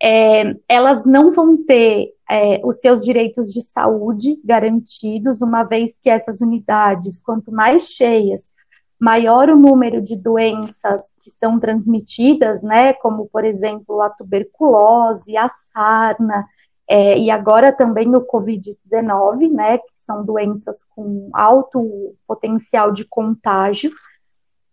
É, 0.00 0.54
elas 0.68 1.04
não 1.04 1.30
vão 1.30 1.56
ter 1.56 2.12
é, 2.32 2.62
os 2.64 2.80
seus 2.80 3.04
direitos 3.04 3.52
de 3.52 3.60
saúde 3.60 4.40
garantidos, 4.42 5.42
uma 5.42 5.64
vez 5.64 5.98
que 5.98 6.08
essas 6.08 6.40
unidades, 6.40 7.20
quanto 7.20 7.52
mais 7.52 7.88
cheias, 7.88 8.54
maior 8.98 9.50
o 9.50 9.56
número 9.56 10.00
de 10.00 10.16
doenças 10.16 11.14
que 11.20 11.28
são 11.28 11.60
transmitidas, 11.60 12.62
né, 12.62 12.94
como, 12.94 13.28
por 13.28 13.44
exemplo, 13.44 14.00
a 14.00 14.08
tuberculose, 14.08 15.36
a 15.36 15.46
sarna, 15.50 16.46
é, 16.88 17.18
e 17.18 17.30
agora 17.30 17.70
também 17.70 18.08
o 18.16 18.26
Covid-19, 18.26 19.52
né, 19.52 19.76
que 19.76 19.92
são 19.94 20.24
doenças 20.24 20.86
com 20.96 21.28
alto 21.34 22.14
potencial 22.26 22.92
de 22.92 23.04
contágio, 23.04 23.90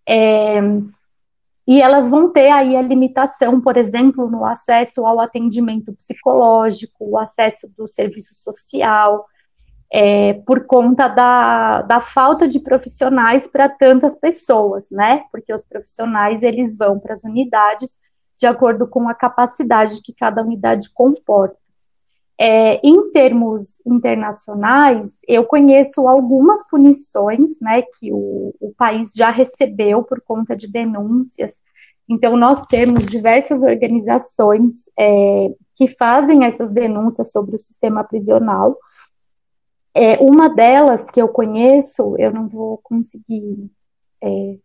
é, 0.07 0.61
e 1.69 1.83
elas 1.83 2.09
vão 2.09 2.31
ter 2.31 2.49
aí 2.49 2.75
a 2.75 2.81
limitação, 2.81 3.61
por 3.61 3.77
exemplo, 3.77 4.27
no 4.27 4.43
acesso 4.43 5.05
ao 5.05 5.19
atendimento 5.19 5.93
psicológico, 5.93 7.11
o 7.11 7.15
acesso 7.15 7.69
do 7.77 7.87
serviço 7.87 8.33
social, 8.33 9.27
é, 9.93 10.33
por 10.47 10.65
conta 10.65 11.07
da, 11.07 11.83
da 11.83 11.99
falta 11.99 12.47
de 12.47 12.59
profissionais 12.59 13.45
para 13.45 13.69
tantas 13.69 14.17
pessoas, 14.17 14.89
né? 14.89 15.25
Porque 15.31 15.53
os 15.53 15.61
profissionais 15.61 16.41
eles 16.41 16.75
vão 16.75 16.99
para 16.99 17.13
as 17.13 17.23
unidades 17.23 17.99
de 18.35 18.47
acordo 18.47 18.87
com 18.87 19.07
a 19.07 19.13
capacidade 19.13 20.01
que 20.01 20.11
cada 20.11 20.41
unidade 20.41 20.89
comporta. 20.91 21.68
É, 22.41 22.79
em 22.81 23.11
termos 23.11 23.85
internacionais, 23.85 25.19
eu 25.27 25.43
conheço 25.43 26.07
algumas 26.07 26.65
punições, 26.69 27.59
né, 27.59 27.81
que 27.81 28.13
o, 28.13 28.55
o 28.61 28.73
país 28.77 29.11
já 29.13 29.29
recebeu 29.29 30.03
por 30.03 30.21
conta 30.21 30.55
de 30.55 30.71
denúncias 30.71 31.61
Então, 32.07 32.37
nós 32.37 32.65
temos 32.65 33.05
diversas 33.05 33.61
organizações 33.61 34.89
é, 34.97 35.53
que 35.75 35.85
fazem 35.87 36.45
essas 36.45 36.71
denúncias 36.71 37.29
sobre 37.29 37.57
o 37.57 37.59
sistema 37.59 38.05
prisional. 38.05 38.77
É, 39.93 40.17
uma 40.19 40.47
delas 40.47 41.11
que 41.11 41.21
eu 41.21 41.27
conheço, 41.27 42.15
eu 42.17 42.31
não 42.31 42.47
vou 42.47 42.79
conseguir 42.81 43.69
é, 44.23 44.55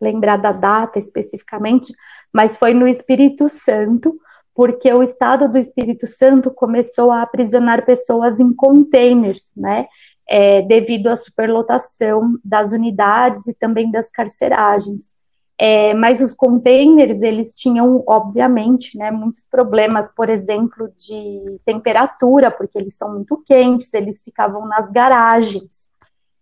lembrar 0.00 0.38
da 0.38 0.52
data 0.52 0.98
especificamente, 0.98 1.92
mas 2.32 2.56
foi 2.56 2.72
no 2.72 2.88
Espírito 2.88 3.48
Santo, 3.48 4.18
porque 4.58 4.92
o 4.92 5.04
Estado 5.04 5.48
do 5.48 5.56
Espírito 5.56 6.04
Santo 6.08 6.50
começou 6.50 7.12
a 7.12 7.22
aprisionar 7.22 7.86
pessoas 7.86 8.40
em 8.40 8.52
containers, 8.52 9.52
né? 9.56 9.86
É, 10.28 10.62
devido 10.62 11.06
à 11.06 11.14
superlotação 11.14 12.36
das 12.44 12.72
unidades 12.72 13.46
e 13.46 13.54
também 13.54 13.88
das 13.88 14.10
carceragens. 14.10 15.14
É, 15.56 15.94
mas 15.94 16.20
os 16.20 16.32
containers, 16.32 17.22
eles 17.22 17.54
tinham, 17.54 18.02
obviamente, 18.04 18.98
né, 18.98 19.12
muitos 19.12 19.46
problemas, 19.48 20.12
por 20.12 20.28
exemplo, 20.28 20.92
de 20.96 21.60
temperatura, 21.64 22.50
porque 22.50 22.78
eles 22.78 22.96
são 22.96 23.14
muito 23.14 23.40
quentes, 23.46 23.94
eles 23.94 24.24
ficavam 24.24 24.66
nas 24.66 24.90
garagens. 24.90 25.88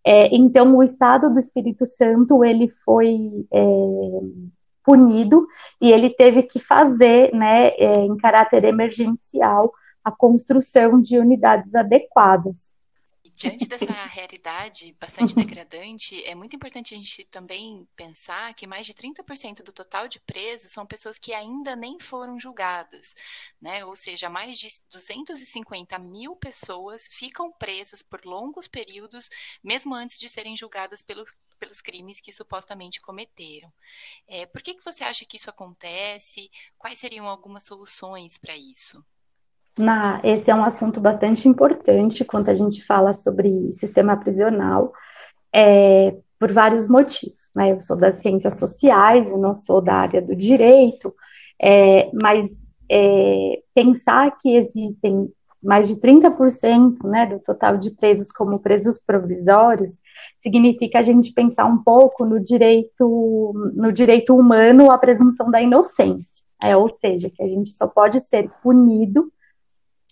É, 0.03 0.35
então, 0.35 0.75
o 0.75 0.83
Estado 0.83 1.29
do 1.29 1.39
Espírito 1.39 1.85
Santo, 1.85 2.43
ele 2.43 2.71
foi 2.83 3.47
é, 3.53 3.61
punido 4.87 5.49
e 5.81 5.91
ele 5.91 6.11
teve 6.11 6.45
que 6.45 6.61
fazer, 6.61 7.35
né, 7.35 7.71
é, 7.71 7.93
em 7.99 8.17
caráter 8.17 8.65
emergencial, 8.65 9.73
a 10.05 10.13
construção 10.13 11.01
de 11.01 11.19
unidades 11.19 11.75
adequadas. 11.75 12.76
Diante 13.37 13.67
dessa 13.67 13.93
realidade 14.07 14.97
bastante 14.99 15.35
degradante, 15.35 16.25
é 16.25 16.35
muito 16.35 16.57
importante 16.57 16.95
a 16.95 16.97
gente 16.97 17.23
também 17.27 17.87
pensar 17.95 18.55
que 18.55 18.67
mais 18.67 18.87
de 18.87 18.95
30% 18.95 19.63
do 19.63 19.75
total 19.75 20.09
de 20.09 20.19
presos 20.19 20.73
são 20.73 20.87
pessoas 20.87 21.19
que 21.19 21.35
ainda 21.35 21.77
nem 21.77 22.01
foram 22.01 22.41
julgadas, 22.41 23.15
né? 23.61 23.85
Ou 23.85 23.95
seja, 23.95 24.31
mais 24.31 24.59
de 24.59 24.69
250 24.91 25.99
mil 25.99 26.35
pessoas 26.35 27.09
ficam 27.09 27.53
presas 27.53 28.01
por 28.01 28.25
longos 28.25 28.67
períodos, 28.67 29.29
mesmo 29.63 29.95
antes 29.95 30.19
de 30.19 30.31
serem 30.31 30.57
julgadas 30.57 31.03
pelo, 31.03 31.27
pelos 31.61 31.83
crimes 31.83 32.21
que 32.21 32.33
supostamente 32.33 33.03
cometeram. 33.03 33.71
É, 34.27 34.47
por 34.47 34.63
que, 34.63 34.73
que 34.73 34.85
você 34.85 35.05
acha 35.05 35.27
que 35.27 35.37
isso 35.37 35.51
acontece? 35.51 36.51
Quais 36.79 36.99
seriam 36.99 37.29
algumas 37.29 37.65
soluções 37.65 38.39
para 38.39 38.57
isso? 38.57 39.05
Na, 39.79 40.21
esse 40.25 40.51
é 40.51 40.55
um 40.55 40.65
assunto 40.65 41.01
bastante 41.01 41.49
importante 41.49 42.25
quando 42.25 42.49
a 42.49 42.55
gente 42.55 42.83
fala 42.85 43.13
sobre 43.13 43.73
sistema 43.73 44.17
prisional, 44.17 44.93
é, 45.53 46.17
por 46.39 46.51
vários 46.51 46.89
motivos. 46.89 47.51
Né? 47.55 47.73
Eu 47.73 47.81
sou 47.81 47.97
das 47.97 48.17
ciências 48.17 48.59
sociais, 48.59 49.31
eu 49.31 49.39
não 49.39 49.55
sou 49.55 49.83
da 49.83 49.95
área 49.95 50.23
do 50.23 50.35
direito, 50.35 51.15
é, 51.61 52.11
mas 52.13 52.71
é, 52.91 53.61
pensar 53.75 54.37
que 54.39 54.57
existem 54.57 55.31
mais 55.63 55.89
de 55.89 55.97
30% 55.97 56.95
né, 57.05 57.27
do 57.27 57.41
total 57.41 57.77
de 57.77 57.91
presos 57.91 58.31
como 58.31 58.61
presos 58.61 59.01
provisórios, 59.01 60.01
significa 60.39 61.01
a 61.01 61.03
gente 61.03 61.33
pensar 61.33 61.65
um 61.67 61.83
pouco 61.83 62.25
no 62.25 62.39
direito, 62.39 63.53
no 63.75 63.93
direito 63.93 64.37
humano 64.37 64.91
à 64.91 64.99
presunção 64.99 65.51
da 65.51 65.61
inocência. 65.61 66.45
É, 66.63 66.77
ou 66.77 66.89
seja, 66.89 67.29
que 67.29 67.43
a 67.43 67.49
gente 67.49 67.71
só 67.71 67.87
pode 67.89 68.21
ser 68.21 68.49
punido 68.63 69.31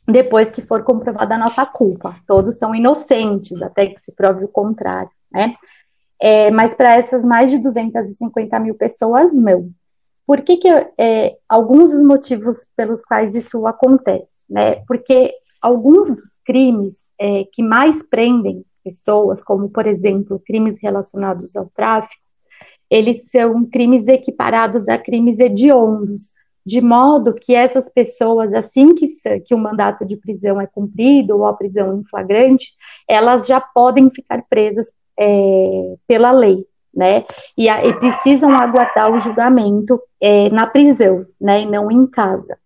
depois 0.06 0.50
que 0.50 0.62
for 0.62 0.82
comprovada 0.82 1.34
a 1.34 1.38
nossa 1.38 1.64
culpa. 1.64 2.14
Todos 2.26 2.58
são 2.58 2.74
inocentes, 2.74 3.62
até 3.62 3.86
que 3.86 4.00
se 4.00 4.12
prove 4.12 4.44
o 4.44 4.48
contrário, 4.48 5.10
né? 5.32 5.54
É, 6.20 6.50
mas 6.50 6.74
para 6.74 6.94
essas 6.94 7.24
mais 7.24 7.50
de 7.50 7.58
250 7.58 8.58
mil 8.60 8.74
pessoas, 8.74 9.32
não. 9.32 9.70
Por 10.26 10.40
que, 10.40 10.56
que 10.56 10.68
é, 10.98 11.36
alguns 11.48 11.90
dos 11.90 12.02
motivos 12.02 12.66
pelos 12.76 13.04
quais 13.04 13.34
isso 13.34 13.66
acontece, 13.66 14.44
né? 14.48 14.76
Porque 14.86 15.34
alguns 15.60 16.08
dos 16.08 16.38
crimes 16.44 17.12
é, 17.18 17.44
que 17.52 17.62
mais 17.62 18.02
prendem 18.02 18.64
pessoas, 18.82 19.42
como, 19.42 19.68
por 19.68 19.86
exemplo, 19.86 20.42
crimes 20.46 20.78
relacionados 20.80 21.56
ao 21.56 21.66
tráfico, 21.74 22.22
eles 22.90 23.24
são 23.30 23.64
crimes 23.64 24.06
equiparados 24.06 24.88
a 24.88 24.98
crimes 24.98 25.38
hediondos, 25.38 26.34
de 26.64 26.80
modo 26.80 27.34
que 27.34 27.54
essas 27.54 27.88
pessoas, 27.88 28.52
assim 28.54 28.94
que, 28.94 29.06
que 29.44 29.54
o 29.54 29.58
mandato 29.58 30.04
de 30.04 30.16
prisão 30.16 30.60
é 30.60 30.66
cumprido 30.66 31.36
ou 31.36 31.46
a 31.46 31.52
prisão 31.52 31.98
em 31.98 32.04
flagrante, 32.04 32.72
elas 33.06 33.46
já 33.46 33.60
podem 33.60 34.10
ficar 34.10 34.42
presas 34.48 34.92
é, 35.18 35.94
pela 36.06 36.32
lei, 36.32 36.66
né? 36.94 37.24
E, 37.56 37.68
e, 37.68 37.92
precisam 37.94 38.50
aguardar 38.50 39.12
o 39.12 39.18
julgamento 39.18 40.00
é, 40.20 40.48
na 40.50 40.66
prisão, 40.66 41.26
né? 41.40 41.62
E 41.62 41.66
não 41.66 41.90
em 41.90 42.06
casa. 42.06 42.56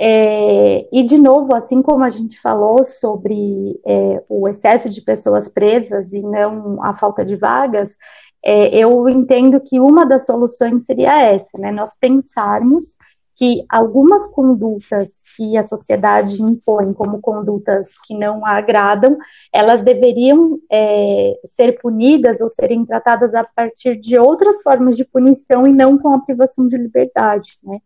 É, 0.00 0.88
e, 0.92 1.02
de 1.02 1.18
novo, 1.18 1.54
assim 1.54 1.82
como 1.82 2.04
a 2.04 2.08
gente 2.08 2.40
falou 2.40 2.84
sobre 2.84 3.80
é, 3.86 4.22
o 4.28 4.48
excesso 4.48 4.88
de 4.88 5.00
pessoas 5.02 5.48
presas 5.48 6.12
e 6.12 6.20
não 6.22 6.82
a 6.82 6.92
falta 6.92 7.24
de 7.24 7.34
vagas, 7.36 7.96
é, 8.44 8.76
eu 8.76 9.08
entendo 9.08 9.60
que 9.60 9.80
uma 9.80 10.06
das 10.06 10.24
soluções 10.24 10.84
seria 10.84 11.20
essa, 11.22 11.58
né? 11.58 11.72
Nós 11.72 11.96
pensarmos 11.98 12.96
que 13.38 13.64
algumas 13.68 14.26
condutas 14.26 15.22
que 15.36 15.56
a 15.56 15.62
sociedade 15.62 16.42
impõe 16.42 16.92
como 16.92 17.20
condutas 17.20 17.92
que 18.04 18.12
não 18.18 18.44
a 18.44 18.58
agradam, 18.58 19.16
elas 19.52 19.84
deveriam 19.84 20.58
é, 20.70 21.38
ser 21.44 21.78
punidas 21.80 22.40
ou 22.40 22.48
serem 22.48 22.84
tratadas 22.84 23.36
a 23.36 23.44
partir 23.44 23.94
de 23.94 24.18
outras 24.18 24.60
formas 24.60 24.96
de 24.96 25.04
punição 25.04 25.68
e 25.68 25.72
não 25.72 25.96
com 25.96 26.12
a 26.12 26.18
privação 26.18 26.66
de 26.66 26.76
liberdade, 26.76 27.56
né? 27.62 27.78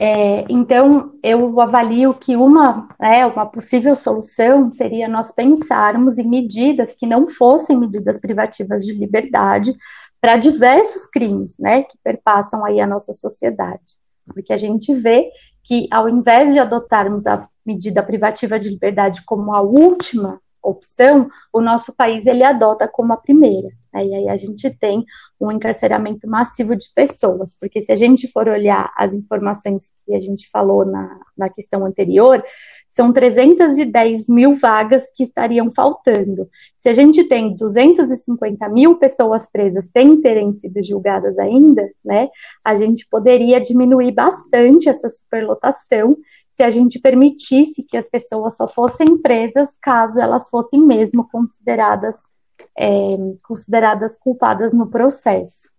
É, 0.00 0.44
então, 0.48 1.12
eu 1.22 1.60
avalio 1.60 2.12
que 2.14 2.36
uma, 2.36 2.88
é, 3.00 3.24
uma 3.24 3.46
possível 3.46 3.94
solução 3.96 4.68
seria 4.68 5.08
nós 5.08 5.32
pensarmos 5.32 6.18
em 6.18 6.28
medidas 6.28 6.94
que 6.94 7.06
não 7.06 7.28
fossem 7.28 7.78
medidas 7.78 8.18
privativas 8.18 8.84
de 8.84 8.94
liberdade 8.94 9.76
para 10.20 10.36
diversos 10.36 11.06
crimes, 11.06 11.56
né, 11.58 11.84
que 11.84 11.96
perpassam 12.02 12.64
aí 12.64 12.80
a 12.80 12.86
nossa 12.86 13.12
sociedade 13.12 13.98
porque 14.32 14.52
a 14.52 14.56
gente 14.56 14.94
vê 14.94 15.30
que 15.64 15.86
ao 15.90 16.08
invés 16.08 16.52
de 16.52 16.58
adotarmos 16.58 17.26
a 17.26 17.46
medida 17.64 18.02
privativa 18.02 18.58
de 18.58 18.70
liberdade 18.70 19.22
como 19.26 19.54
a 19.54 19.60
última 19.60 20.40
opção, 20.62 21.28
o 21.52 21.60
nosso 21.60 21.94
país 21.94 22.26
ele 22.26 22.42
adota 22.42 22.88
como 22.88 23.12
a 23.12 23.16
primeira. 23.16 23.68
Né? 23.92 24.06
E 24.06 24.14
aí 24.14 24.28
a 24.28 24.36
gente 24.36 24.70
tem 24.70 25.04
um 25.40 25.50
encarceramento 25.50 26.28
massivo 26.28 26.74
de 26.76 26.86
pessoas, 26.94 27.56
porque 27.58 27.80
se 27.80 27.92
a 27.92 27.96
gente 27.96 28.30
for 28.30 28.48
olhar 28.48 28.92
as 28.96 29.14
informações 29.14 29.92
que 30.04 30.14
a 30.14 30.20
gente 30.20 30.48
falou 30.50 30.84
na, 30.84 31.18
na 31.36 31.48
questão 31.48 31.84
anterior, 31.84 32.42
são 32.88 33.12
310 33.12 34.28
mil 34.28 34.54
vagas 34.54 35.10
que 35.14 35.22
estariam 35.22 35.70
faltando. 35.74 36.48
Se 36.76 36.88
a 36.88 36.92
gente 36.92 37.24
tem 37.24 37.54
250 37.54 38.68
mil 38.68 38.96
pessoas 38.96 39.50
presas 39.50 39.90
sem 39.90 40.20
terem 40.20 40.56
sido 40.56 40.82
julgadas 40.82 41.38
ainda, 41.38 41.88
né, 42.04 42.28
a 42.64 42.74
gente 42.74 43.06
poderia 43.08 43.60
diminuir 43.60 44.12
bastante 44.12 44.88
essa 44.88 45.08
superlotação 45.08 46.16
se 46.52 46.62
a 46.62 46.70
gente 46.70 46.98
permitisse 46.98 47.84
que 47.84 47.96
as 47.96 48.08
pessoas 48.08 48.56
só 48.56 48.66
fossem 48.66 49.22
presas 49.22 49.76
caso 49.80 50.20
elas 50.20 50.48
fossem 50.48 50.84
mesmo 50.84 51.28
consideradas 51.30 52.32
é, 52.76 53.16
consideradas 53.44 54.16
culpadas 54.16 54.72
no 54.72 54.88
processo. 54.88 55.76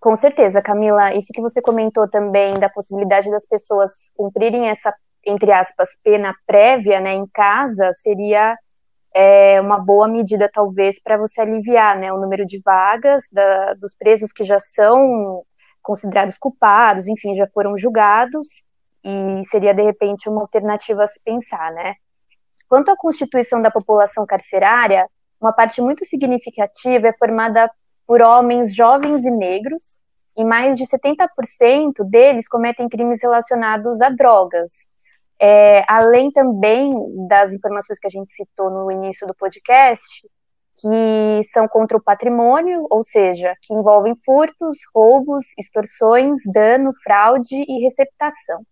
Com 0.00 0.16
certeza, 0.16 0.62
Camila. 0.62 1.14
Isso 1.14 1.32
que 1.32 1.40
você 1.40 1.60
comentou 1.60 2.08
também 2.08 2.54
da 2.54 2.68
possibilidade 2.68 3.30
das 3.30 3.46
pessoas 3.46 4.12
cumprirem 4.16 4.68
essa 4.68 4.94
entre 5.28 5.52
aspas, 5.52 5.90
pena 6.02 6.34
prévia, 6.46 7.00
né, 7.00 7.12
em 7.12 7.26
casa, 7.26 7.92
seria 7.92 8.56
é, 9.14 9.60
uma 9.60 9.78
boa 9.78 10.08
medida, 10.08 10.50
talvez, 10.52 11.00
para 11.00 11.18
você 11.18 11.40
aliviar, 11.40 11.98
né, 11.98 12.12
o 12.12 12.20
número 12.20 12.46
de 12.46 12.60
vagas 12.64 13.24
da, 13.32 13.74
dos 13.74 13.94
presos 13.94 14.32
que 14.32 14.42
já 14.42 14.58
são 14.58 15.42
considerados 15.82 16.38
culpados, 16.38 17.08
enfim, 17.08 17.34
já 17.34 17.46
foram 17.48 17.76
julgados, 17.76 18.66
e 19.04 19.44
seria, 19.44 19.74
de 19.74 19.82
repente, 19.82 20.28
uma 20.28 20.40
alternativa 20.40 21.04
a 21.04 21.06
se 21.06 21.22
pensar, 21.22 21.72
né. 21.72 21.94
Quanto 22.68 22.90
à 22.90 22.96
constituição 22.96 23.60
da 23.60 23.70
população 23.70 24.26
carcerária, 24.26 25.06
uma 25.40 25.52
parte 25.52 25.80
muito 25.80 26.04
significativa 26.04 27.08
é 27.08 27.12
formada 27.12 27.70
por 28.06 28.22
homens 28.22 28.74
jovens 28.74 29.24
e 29.24 29.30
negros, 29.30 30.00
e 30.36 30.44
mais 30.44 30.78
de 30.78 30.84
70% 30.86 32.04
deles 32.08 32.48
cometem 32.48 32.88
crimes 32.88 33.20
relacionados 33.22 34.00
a 34.00 34.08
drogas, 34.08 34.88
é, 35.40 35.84
além 35.88 36.30
também 36.30 36.92
das 37.28 37.52
informações 37.52 37.98
que 37.98 38.06
a 38.06 38.10
gente 38.10 38.32
citou 38.32 38.70
no 38.70 38.90
início 38.90 39.26
do 39.26 39.34
podcast, 39.34 40.26
que 40.80 41.42
são 41.50 41.66
contra 41.66 41.96
o 41.96 42.02
patrimônio, 42.02 42.86
ou 42.90 43.02
seja, 43.02 43.54
que 43.62 43.74
envolvem 43.74 44.14
furtos, 44.24 44.78
roubos, 44.94 45.46
extorsões, 45.58 46.40
dano, 46.52 46.90
fraude 47.02 47.64
e 47.68 47.82
receptação. 47.82 48.62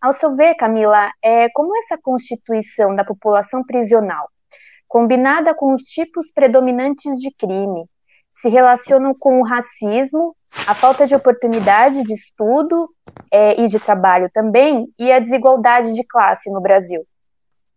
Ao 0.00 0.12
seu 0.12 0.34
ver, 0.34 0.54
Camila, 0.56 1.10
é, 1.22 1.48
como 1.50 1.76
essa 1.78 1.96
constituição 1.96 2.94
da 2.94 3.04
população 3.04 3.64
prisional, 3.64 4.28
combinada 4.88 5.54
com 5.54 5.74
os 5.74 5.84
tipos 5.84 6.30
predominantes 6.30 7.18
de 7.18 7.30
crime, 7.30 7.86
se 8.32 8.48
relacionam 8.48 9.14
com 9.14 9.40
o 9.40 9.44
racismo 9.44 10.34
a 10.66 10.74
falta 10.74 11.06
de 11.06 11.14
oportunidade 11.14 12.02
de 12.02 12.12
estudo 12.12 12.88
é, 13.30 13.60
e 13.60 13.68
de 13.68 13.78
trabalho 13.78 14.30
também, 14.32 14.88
e 14.98 15.10
a 15.10 15.18
desigualdade 15.18 15.92
de 15.94 16.04
classe 16.04 16.50
no 16.50 16.60
Brasil. 16.60 17.04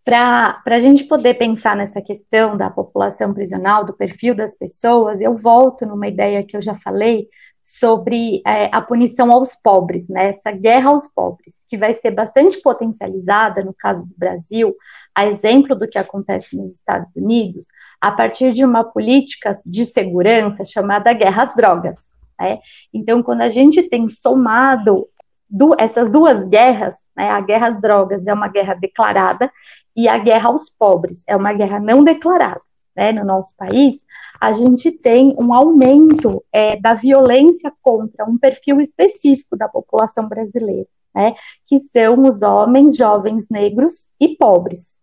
Para 0.04 0.62
a 0.66 0.78
gente 0.78 1.06
poder 1.06 1.34
pensar 1.34 1.76
nessa 1.76 2.00
questão 2.02 2.56
da 2.56 2.70
população 2.70 3.34
prisional, 3.34 3.84
do 3.84 3.94
perfil 3.94 4.36
das 4.36 4.56
pessoas, 4.56 5.20
eu 5.20 5.36
volto 5.36 5.86
numa 5.86 6.08
ideia 6.08 6.44
que 6.44 6.56
eu 6.56 6.62
já 6.62 6.76
falei 6.76 7.28
sobre 7.64 8.44
é, 8.46 8.70
a 8.72 8.80
punição 8.80 9.32
aos 9.32 9.56
pobres, 9.56 10.08
né? 10.08 10.28
Essa 10.30 10.52
guerra 10.52 10.92
aos 10.92 11.08
pobres, 11.08 11.64
que 11.68 11.76
vai 11.76 11.96
ser 11.96 12.12
bastante 12.12 12.62
potencializada 12.62 13.64
no 13.64 13.74
caso 13.74 14.06
do 14.06 14.14
Brasil, 14.16 14.76
a 15.16 15.26
exemplo 15.26 15.74
do 15.76 15.88
que 15.88 15.98
acontece 15.98 16.58
nos 16.58 16.76
Estados 16.76 17.16
Unidos, 17.16 17.68
a 18.02 18.12
partir 18.12 18.52
de 18.52 18.66
uma 18.66 18.84
política 18.84 19.54
de 19.66 19.86
segurança 19.86 20.66
chamada 20.66 21.14
guerra 21.14 21.44
às 21.44 21.56
drogas. 21.56 22.10
Né? 22.40 22.60
Então, 22.94 23.24
quando 23.24 23.42
a 23.42 23.50
gente 23.50 23.82
tem 23.84 24.10
somado 24.10 25.08
do, 25.50 25.74
essas 25.80 26.12
duas 26.12 26.46
guerras, 26.46 27.10
né, 27.16 27.30
a 27.30 27.40
guerra 27.40 27.68
às 27.68 27.82
drogas 27.82 28.28
é 28.28 28.34
uma 28.34 28.50
guerra 28.50 28.74
declarada 28.74 29.50
e 29.96 30.10
a 30.10 30.18
guerra 30.18 30.50
aos 30.50 30.70
pobres 30.70 31.24
é 31.28 31.36
uma 31.36 31.54
guerra 31.54 31.80
não 31.80 32.04
declarada. 32.04 32.62
Né, 32.96 33.12
no 33.12 33.26
nosso 33.26 33.58
país, 33.58 34.06
a 34.40 34.54
gente 34.54 34.90
tem 34.90 35.34
um 35.38 35.54
aumento 35.54 36.42
é, 36.50 36.78
da 36.80 36.94
violência 36.94 37.70
contra 37.82 38.24
um 38.24 38.38
perfil 38.38 38.80
específico 38.80 39.58
da 39.58 39.68
população 39.68 40.30
brasileira, 40.30 40.88
né, 41.16 41.34
que 41.66 41.80
são 41.80 42.24
os 42.24 42.42
homens 42.42 42.98
jovens 42.98 43.48
negros 43.50 44.12
e 44.20 44.36
pobres. 44.36 45.00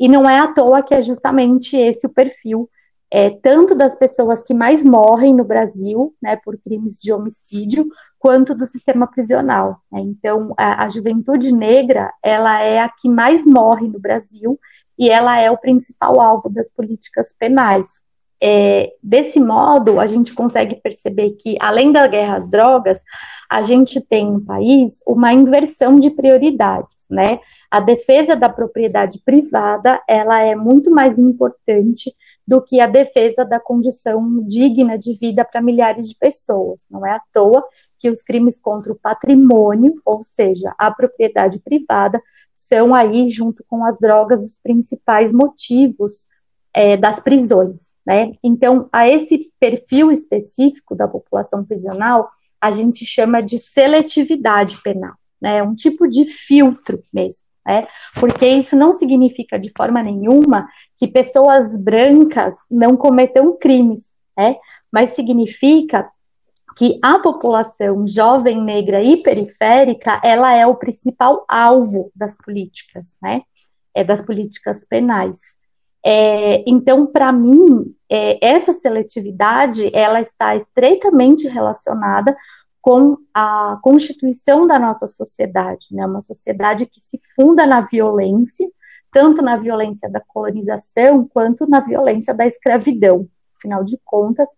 E 0.00 0.08
não 0.08 0.28
é 0.28 0.38
à 0.38 0.48
toa 0.48 0.82
que 0.82 0.94
é 0.94 1.02
justamente 1.02 1.76
esse 1.76 2.06
o 2.06 2.10
perfil 2.10 2.68
é, 3.14 3.28
tanto 3.28 3.74
das 3.74 3.94
pessoas 3.94 4.42
que 4.42 4.54
mais 4.54 4.86
morrem 4.86 5.34
no 5.34 5.44
Brasil, 5.44 6.14
né, 6.20 6.34
por 6.36 6.56
crimes 6.56 6.98
de 6.98 7.12
homicídio, 7.12 7.86
quanto 8.18 8.54
do 8.54 8.64
sistema 8.64 9.06
prisional. 9.06 9.82
Né? 9.92 10.00
Então, 10.00 10.54
a, 10.56 10.82
a, 10.82 10.88
juventude 10.88 11.52
negra, 11.52 12.10
ela 12.22 12.62
é 12.62 12.80
a 12.80 12.88
que 12.88 13.10
mais 13.10 13.44
morre 13.44 13.86
no 13.86 14.00
Brasil 14.00 14.58
e 14.98 15.10
ela 15.10 15.38
é 15.38 15.50
o 15.50 15.58
principal 15.58 16.22
alvo 16.22 16.48
das 16.48 16.70
políticas 16.70 17.36
penais. 17.38 18.02
É, 18.44 18.92
desse 19.00 19.38
modo, 19.38 20.00
a 20.00 20.06
gente 20.08 20.34
consegue 20.34 20.74
perceber 20.74 21.30
que, 21.32 21.56
além 21.60 21.92
da 21.92 22.08
guerra 22.08 22.38
às 22.38 22.50
drogas, 22.50 23.04
a 23.48 23.62
gente 23.62 24.00
tem 24.00 24.32
no 24.32 24.40
país 24.40 25.00
uma 25.06 25.32
inversão 25.32 25.96
de 25.96 26.10
prioridades, 26.10 27.06
né? 27.08 27.38
A 27.70 27.78
defesa 27.78 28.34
da 28.34 28.48
propriedade 28.48 29.20
privada, 29.24 30.02
ela 30.08 30.40
é 30.40 30.56
muito 30.56 30.90
mais 30.90 31.20
importante 31.20 32.12
do 32.44 32.60
que 32.60 32.80
a 32.80 32.88
defesa 32.88 33.44
da 33.44 33.60
condição 33.60 34.44
digna 34.44 34.98
de 34.98 35.16
vida 35.16 35.44
para 35.44 35.62
milhares 35.62 36.08
de 36.08 36.16
pessoas. 36.16 36.86
Não 36.90 37.06
é 37.06 37.12
à 37.12 37.20
toa 37.32 37.64
que 37.96 38.10
os 38.10 38.22
crimes 38.22 38.58
contra 38.58 38.92
o 38.92 38.98
patrimônio, 38.98 39.94
ou 40.04 40.24
seja, 40.24 40.74
a 40.76 40.90
propriedade 40.90 41.60
privada, 41.60 42.20
são 42.52 42.92
aí, 42.92 43.28
junto 43.28 43.64
com 43.68 43.84
as 43.84 43.98
drogas, 43.98 44.44
os 44.44 44.56
principais 44.56 45.32
motivos 45.32 46.26
é, 46.74 46.96
das 46.96 47.20
prisões. 47.20 47.94
Né? 48.06 48.32
Então, 48.42 48.88
a 48.92 49.08
esse 49.08 49.50
perfil 49.60 50.10
específico 50.10 50.94
da 50.94 51.06
população 51.06 51.64
prisional, 51.64 52.30
a 52.60 52.70
gente 52.70 53.04
chama 53.04 53.42
de 53.42 53.58
seletividade 53.58 54.80
penal, 54.82 55.14
né? 55.40 55.62
um 55.62 55.74
tipo 55.74 56.08
de 56.08 56.24
filtro 56.24 57.02
mesmo. 57.12 57.46
Né? 57.66 57.86
Porque 58.18 58.46
isso 58.46 58.76
não 58.76 58.92
significa 58.92 59.58
de 59.58 59.72
forma 59.76 60.02
nenhuma 60.02 60.68
que 60.98 61.06
pessoas 61.08 61.76
brancas 61.76 62.58
não 62.70 62.96
cometam 62.96 63.56
crimes, 63.56 64.12
né? 64.36 64.56
Mas 64.90 65.10
significa 65.10 66.08
que 66.76 66.98
a 67.02 67.18
população 67.18 68.06
jovem, 68.06 68.62
negra 68.62 69.02
e 69.02 69.16
periférica, 69.16 70.20
ela 70.24 70.54
é 70.54 70.66
o 70.66 70.76
principal 70.76 71.44
alvo 71.48 72.10
das 72.14 72.36
políticas, 72.36 73.16
né? 73.22 73.42
É 73.94 74.02
das 74.04 74.22
políticas 74.22 74.84
penais. 74.84 75.56
É, 76.04 76.68
então, 76.68 77.06
para 77.06 77.32
mim, 77.32 77.94
é, 78.10 78.44
essa 78.44 78.72
seletividade, 78.72 79.90
ela 79.94 80.20
está 80.20 80.56
estreitamente 80.56 81.46
relacionada 81.48 82.36
com 82.80 83.16
a 83.32 83.78
constituição 83.80 84.66
da 84.66 84.78
nossa 84.78 85.06
sociedade, 85.06 85.86
né? 85.92 86.04
Uma 86.04 86.20
sociedade 86.20 86.84
que 86.86 87.00
se 87.00 87.20
funda 87.36 87.64
na 87.64 87.82
violência, 87.82 88.68
tanto 89.12 89.40
na 89.40 89.56
violência 89.56 90.10
da 90.10 90.20
colonização 90.20 91.28
quanto 91.32 91.68
na 91.68 91.78
violência 91.78 92.34
da 92.34 92.44
escravidão. 92.44 93.28
Afinal 93.56 93.84
de 93.84 93.96
contas, 94.04 94.48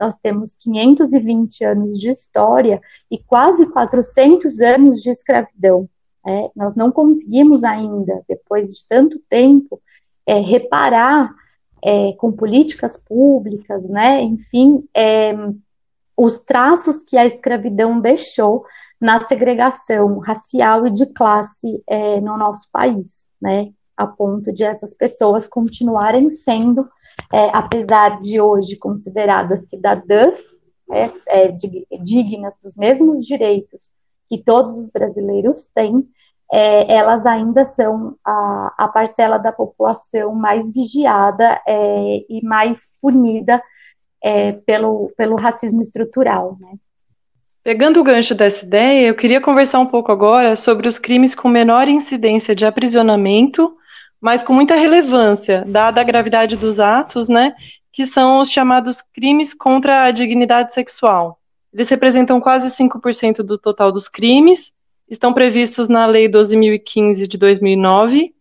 nós 0.00 0.16
temos 0.16 0.54
520 0.54 1.64
anos 1.64 2.00
de 2.00 2.08
história 2.08 2.80
e 3.10 3.18
quase 3.18 3.66
400 3.66 4.60
anos 4.60 5.02
de 5.02 5.10
escravidão. 5.10 5.86
É, 6.26 6.50
nós 6.56 6.74
não 6.74 6.90
conseguimos 6.90 7.64
ainda, 7.64 8.22
depois 8.26 8.68
de 8.68 8.88
tanto 8.88 9.20
tempo, 9.28 9.78
é, 10.26 10.38
reparar 10.38 11.34
é, 11.82 12.12
com 12.14 12.32
políticas 12.32 12.96
públicas, 12.96 13.88
né, 13.88 14.22
enfim, 14.22 14.84
é, 14.96 15.34
os 16.16 16.38
traços 16.38 17.02
que 17.02 17.16
a 17.16 17.26
escravidão 17.26 18.00
deixou 18.00 18.64
na 19.00 19.20
segregação 19.20 20.18
racial 20.18 20.86
e 20.86 20.90
de 20.90 21.06
classe 21.06 21.82
é, 21.86 22.20
no 22.20 22.38
nosso 22.38 22.70
país, 22.70 23.28
né? 23.40 23.72
a 23.96 24.06
ponto 24.06 24.52
de 24.52 24.64
essas 24.64 24.94
pessoas 24.94 25.46
continuarem 25.46 26.28
sendo, 26.30 26.88
é, 27.32 27.50
apesar 27.52 28.18
de 28.18 28.40
hoje 28.40 28.76
consideradas 28.76 29.68
cidadãs, 29.68 30.40
é, 30.90 31.10
é, 31.26 31.48
dignas 32.02 32.56
dos 32.62 32.76
mesmos 32.76 33.24
direitos 33.24 33.92
que 34.28 34.38
todos 34.38 34.76
os 34.78 34.88
brasileiros 34.88 35.70
têm, 35.74 36.08
é, 36.54 36.94
elas 36.94 37.26
ainda 37.26 37.64
são 37.64 38.14
a, 38.24 38.74
a, 38.78 38.88
parcela 38.88 39.38
da 39.38 39.50
população 39.50 40.34
mais 40.34 40.72
vigiada 40.72 41.60
é, 41.66 42.24
e 42.28 42.40
mais 42.44 42.98
punida 43.00 43.62
é, 44.22 44.52
pelo, 44.52 45.12
pelo 45.16 45.36
racismo 45.36 45.82
estrutural. 45.82 46.56
Né? 46.60 46.74
Pegando 47.62 48.00
o 48.00 48.04
gancho 48.04 48.34
dessa 48.34 48.64
ideia, 48.64 49.08
eu 49.08 49.14
queria 49.14 49.40
conversar 49.40 49.80
um 49.80 49.86
pouco 49.86 50.12
agora 50.12 50.54
sobre 50.54 50.86
os 50.86 50.98
crimes 50.98 51.34
com 51.34 51.48
menor 51.48 51.88
incidência 51.88 52.54
de 52.54 52.64
aprisionamento 52.64 53.76
mas 54.24 54.42
com 54.42 54.54
muita 54.54 54.74
relevância, 54.74 55.66
dada 55.66 56.00
a 56.00 56.04
gravidade 56.04 56.56
dos 56.56 56.80
atos, 56.80 57.28
né, 57.28 57.54
que 57.92 58.06
são 58.06 58.40
os 58.40 58.48
chamados 58.48 59.02
crimes 59.02 59.52
contra 59.52 60.04
a 60.04 60.10
dignidade 60.10 60.72
sexual. 60.72 61.38
Eles 61.70 61.90
representam 61.90 62.40
quase 62.40 62.74
5% 62.74 63.42
do 63.42 63.58
total 63.58 63.92
dos 63.92 64.08
crimes, 64.08 64.72
estão 65.08 65.32
previstos 65.32 65.88
na 65.88 66.06
Lei 66.06 66.28
12.015 66.28 67.26
de 67.26 67.38
2009 67.38 68.34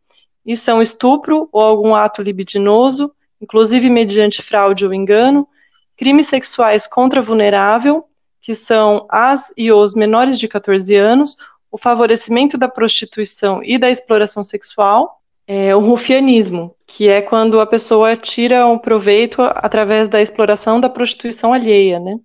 e 0.46 0.58
são 0.58 0.82
estupro 0.82 1.48
ou 1.52 1.62
algum 1.62 1.96
ato 1.96 2.22
libidinoso, 2.22 3.14
inclusive 3.42 3.90
mediante 3.90 4.42
fraude 4.42 4.86
ou 4.86 4.94
engano, 4.94 5.48
crimes 5.96 6.28
sexuais 6.28 6.88
contra 6.88 7.22
vulnerável, 7.22 8.06
que 8.42 8.54
são 8.54 9.06
as 9.10 9.54
e 9.56 9.72
os 9.72 9.94
menores 9.94 10.38
de 10.38 10.48
14 10.48 10.96
anos, 10.96 11.36
o 11.72 11.78
favorecimento 11.78 12.58
da 12.58 12.68
prostituição 12.68 13.64
e 13.64 13.78
da 13.78 13.90
exploração 13.90 14.44
sexual, 14.44 15.22
é 15.48 15.76
o 15.76 15.80
rufianismo, 15.80 16.76
que 16.88 17.10
é 17.10 17.22
quando 17.22 17.60
a 17.60 17.68
pessoa 17.68 18.16
tira 18.16 18.66
um 18.66 18.78
proveito 18.78 19.42
através 19.42 20.08
da 20.08 20.22
exploração 20.22 20.80
da 20.80 20.90
prostituição 20.90 21.54
alheia, 21.54 22.00
né? 22.00 22.18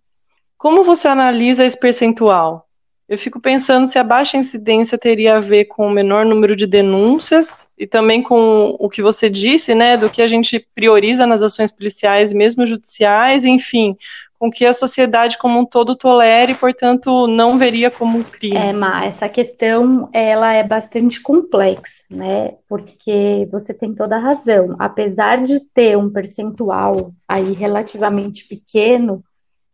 Como 0.57 0.85
você 0.85 1.09
analisa 1.09 1.65
esse 1.65 1.79
percentual? 1.79 2.68
Eu 3.09 3.17
fico 3.17 3.41
pensando 3.41 3.87
se 3.87 3.99
a 3.99 4.05
baixa 4.05 4.37
incidência 4.37 4.99
teria 4.99 5.37
a 5.37 5.41
ver 5.41 5.65
com 5.65 5.87
o 5.87 5.91
menor 5.91 6.27
número 6.27 6.55
de 6.55 6.67
denúncias 6.67 7.67
e 7.79 7.87
também 7.87 8.23
com 8.23 8.77
o 8.79 8.87
que 8.87 9.01
você 9.01 9.31
disse, 9.31 9.75
né, 9.75 9.97
do 9.97 10.11
que 10.11 10.21
a 10.21 10.27
gente 10.27 10.67
prioriza 10.75 11.27
nas 11.27 11.43
ações 11.43 11.73
policiais, 11.73 12.35
mesmo 12.35 12.67
judiciais, 12.67 13.47
enfim, 13.47 13.97
com 14.39 14.51
que 14.51 14.65
a 14.65 14.73
sociedade 14.73 15.37
como 15.39 15.59
um 15.59 15.65
todo 15.65 15.97
tolere 15.97 16.53
e, 16.53 16.55
portanto, 16.55 17.27
não 17.27 17.59
veria 17.59 17.91
como 17.91 18.19
um 18.19 18.23
crime. 18.23 18.57
É, 18.57 18.73
mas 18.73 19.17
essa 19.17 19.29
questão 19.29 20.09
ela 20.13 20.53
é 20.53 20.63
bastante 20.63 21.21
complexa, 21.21 22.05
né? 22.09 22.53
Porque 22.69 23.49
você 23.51 23.75
tem 23.75 23.95
toda 23.95 24.17
a 24.17 24.21
razão. 24.21 24.77
Apesar 24.79 25.43
de 25.43 25.61
ter 25.75 25.97
um 25.99 26.11
percentual 26.11 27.13
aí 27.27 27.53
relativamente 27.53 28.47
pequeno 28.47 29.25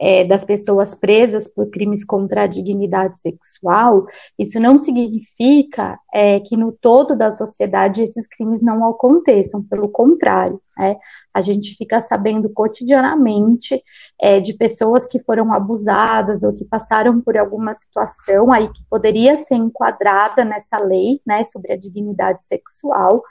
é, 0.04 0.22
das 0.22 0.44
pessoas 0.44 0.94
presas 0.94 1.48
por 1.48 1.70
crimes 1.70 2.04
contra 2.04 2.42
a 2.42 2.46
dignidade 2.46 3.18
sexual, 3.18 4.04
isso 4.38 4.60
não 4.60 4.76
significa 4.76 5.98
é, 6.12 6.40
que 6.40 6.58
no 6.58 6.72
todo 6.72 7.16
da 7.16 7.32
sociedade 7.32 8.02
esses 8.02 8.26
crimes 8.26 8.60
não 8.60 8.86
aconteçam. 8.86 9.62
Pelo 9.62 9.88
contrário, 9.88 10.60
né? 10.78 10.96
A 11.32 11.40
gente 11.40 11.74
fica 11.74 12.02
sabendo 12.02 12.50
cotidianamente 12.50 13.82
é, 14.20 14.40
de 14.40 14.52
pessoas 14.52 15.08
que 15.08 15.18
foram 15.20 15.54
abusadas 15.54 16.42
ou 16.42 16.52
que 16.52 16.66
passaram 16.66 17.18
por 17.22 17.38
alguma 17.38 17.72
situação 17.72 18.52
aí 18.52 18.68
que 18.68 18.84
poderia 18.90 19.34
ser 19.36 19.54
enquadrada 19.54 20.44
nessa 20.44 20.78
lei, 20.78 21.20
né, 21.26 21.42
sobre 21.42 21.72
a 21.72 21.78
dignidade 21.78 22.44
sexual, 22.44 23.22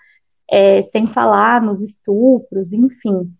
é, 0.50 0.82
sem 0.82 1.06
falar 1.06 1.62
nos 1.62 1.82
estupros, 1.82 2.74
enfim. 2.74 3.32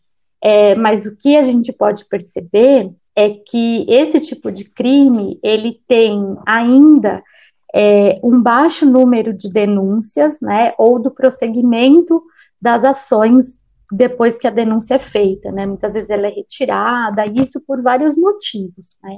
É, 0.42 0.76
mas 0.76 1.06
o 1.08 1.16
que 1.16 1.36
a 1.36 1.42
gente 1.42 1.74
pode 1.74 2.06
perceber 2.06 2.94
é 3.16 3.30
que 3.30 3.86
esse 3.88 4.20
tipo 4.20 4.52
de 4.52 4.66
crime 4.66 5.40
ele 5.44 5.80
tem 5.88 6.36
ainda 6.46 7.24
é, 7.74 8.20
um 8.24 8.42
baixo 8.42 8.86
número 8.86 9.34
de 9.34 9.52
denúncias, 9.52 10.40
né, 10.42 10.74
ou 10.78 11.00
do 11.00 11.12
prosseguimento 11.12 12.24
das 12.62 12.84
ações 12.84 13.60
depois 13.92 14.38
que 14.38 14.48
a 14.48 14.52
denúncia 14.52 14.96
é 14.96 15.00
feita, 15.00 15.52
né? 15.52 15.66
Muitas 15.68 15.94
vezes 15.94 16.10
ela 16.10 16.26
é 16.28 16.32
retirada, 16.32 17.26
isso 17.26 17.62
por 17.62 17.82
vários 17.82 18.16
motivos, 18.16 18.98
né? 19.04 19.18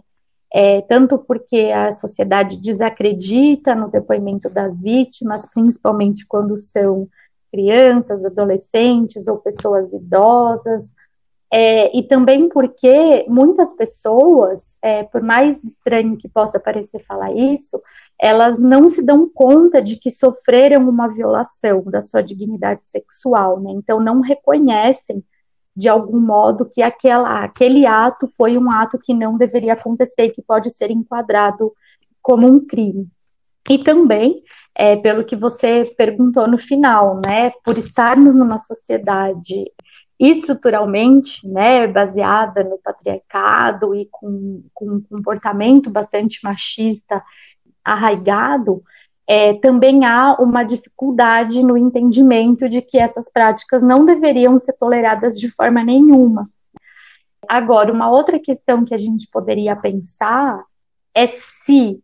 É, 0.54 0.82
tanto 0.82 1.18
porque 1.18 1.72
a 1.74 1.92
sociedade 1.92 2.60
desacredita 2.62 3.76
no 3.76 3.90
depoimento 3.90 4.50
das 4.54 4.82
vítimas, 4.82 5.52
principalmente 5.54 6.26
quando 6.28 6.58
são 6.60 7.08
crianças, 7.52 8.26
adolescentes 8.26 9.28
ou 9.28 9.38
pessoas 9.38 9.94
idosas, 9.94 10.94
é, 11.52 11.96
e 11.98 12.04
também 12.04 12.50
porque 12.50 13.26
muitas 13.28 13.74
pessoas, 13.74 14.78
é, 14.82 15.04
por 15.04 15.22
mais 15.22 15.64
estranho 15.64 16.18
que 16.18 16.28
possa 16.28 16.60
parecer 16.60 17.04
falar 17.06 17.34
isso, 17.34 17.82
elas 18.20 18.60
não 18.60 18.88
se 18.88 19.06
dão 19.06 19.30
conta 19.30 19.82
de 19.82 19.98
que 19.98 20.10
sofreram 20.10 20.88
uma 20.88 21.08
violação 21.08 21.84
da 21.84 22.02
sua 22.02 22.22
dignidade 22.22 22.86
sexual, 22.86 23.60
né? 23.60 23.72
Então 23.72 24.00
não 24.00 24.22
reconhecem 24.22 25.24
de 25.76 25.90
algum 25.90 26.20
modo 26.20 26.66
que 26.66 26.82
aquela, 26.82 27.44
aquele 27.44 27.86
ato 27.86 28.30
foi 28.38 28.58
um 28.58 28.72
ato 28.72 28.98
que 28.98 29.14
não 29.14 29.38
deveria 29.38 29.74
acontecer, 29.74 30.30
que 30.30 30.42
pode 30.42 30.70
ser 30.70 30.90
enquadrado 30.90 31.74
como 32.22 32.48
um 32.48 32.66
crime. 32.66 33.10
E 33.70 33.80
também, 33.80 34.42
é, 34.74 34.96
pelo 34.96 35.26
que 35.26 35.36
você 35.36 35.94
perguntou 35.98 36.48
no 36.48 36.58
final, 36.58 37.20
né, 37.26 37.52
por 37.64 37.78
estarmos 37.78 38.34
numa 38.34 38.60
sociedade 38.60 39.66
estruturalmente, 40.20 41.48
né, 41.48 41.88
baseada 41.88 42.64
no 42.64 42.78
patriarcado 42.78 43.94
e 43.94 44.08
com, 44.12 44.64
com 44.74 44.86
um 44.86 45.02
comportamento 45.02 45.90
bastante 45.90 46.40
machista 46.44 47.22
arraigado, 47.84 48.82
é, 49.28 49.54
também 49.56 50.06
há 50.06 50.36
uma 50.40 50.64
dificuldade 50.64 51.64
no 51.64 51.78
entendimento 51.78 52.70
de 52.70 52.82
que 52.82 52.98
essas 52.98 53.32
práticas 53.32 53.82
não 53.82 54.06
deveriam 54.06 54.58
ser 54.58 54.74
toleradas 54.74 55.40
de 55.40 55.50
forma 55.50 55.84
nenhuma. 55.84 56.50
Agora, 57.48 57.92
uma 57.92 58.10
outra 58.10 58.40
questão 58.40 58.86
que 58.86 58.94
a 58.94 58.98
gente 58.98 59.28
poderia 59.32 59.76
pensar 59.76 60.64
é 61.14 61.28
se 61.28 62.00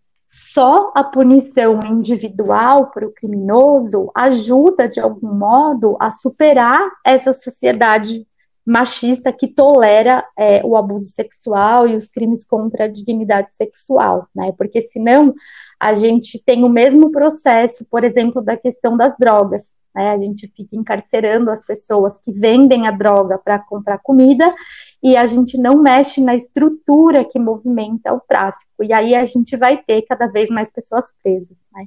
só 0.54 0.92
a 0.94 1.04
punição 1.04 1.82
individual 1.86 2.88
para 2.88 3.08
o 3.08 3.12
criminoso 3.12 4.12
ajuda, 4.14 4.88
de 4.88 5.00
algum 5.00 5.34
modo, 5.34 5.96
a 6.00 6.12
superar 6.12 6.92
essa 7.06 7.32
sociedade 7.32 8.28
machista 8.66 9.34
que 9.34 9.48
tolera 9.48 10.24
é, 10.38 10.62
o 10.64 10.76
abuso 10.76 11.10
sexual 11.10 11.88
e 11.88 11.96
os 11.96 12.08
crimes 12.10 12.46
contra 12.46 12.86
a 12.86 12.88
dignidade 12.88 13.56
sexual, 13.56 14.28
né? 14.36 14.52
Porque 14.58 14.82
senão 14.82 15.34
a 15.80 15.94
gente 15.94 16.42
tem 16.44 16.64
o 16.64 16.70
mesmo 16.70 17.12
processo, 17.12 17.86
por 17.90 18.04
exemplo, 18.04 18.42
da 18.42 18.56
questão 18.56 18.96
das 18.96 19.18
drogas. 19.18 19.76
Né? 19.96 20.12
A 20.12 20.18
gente 20.18 20.48
fica 20.56 20.76
encarcerando 20.76 21.50
as 21.50 21.66
pessoas 21.66 22.20
que 22.20 22.32
vendem 22.32 22.88
a 22.88 22.92
droga 22.92 23.38
para 23.38 23.58
comprar 23.58 23.98
comida 23.98 24.54
e 25.02 25.18
a 25.18 25.26
gente 25.26 25.58
não 25.58 25.82
mexe 25.82 26.22
na 26.22 26.36
estrutura 26.36 27.26
que 27.26 27.40
movimenta 27.40 28.14
o 28.14 28.20
tráfico. 28.20 28.84
E 28.84 28.94
aí 28.94 29.16
a 29.16 29.26
gente 29.26 29.58
vai 29.58 29.82
ter 29.82 30.04
cada 30.04 30.28
vez 30.28 30.50
mais 30.50 30.72
pessoas 30.72 31.06
presas. 31.24 31.66
Né? 31.74 31.86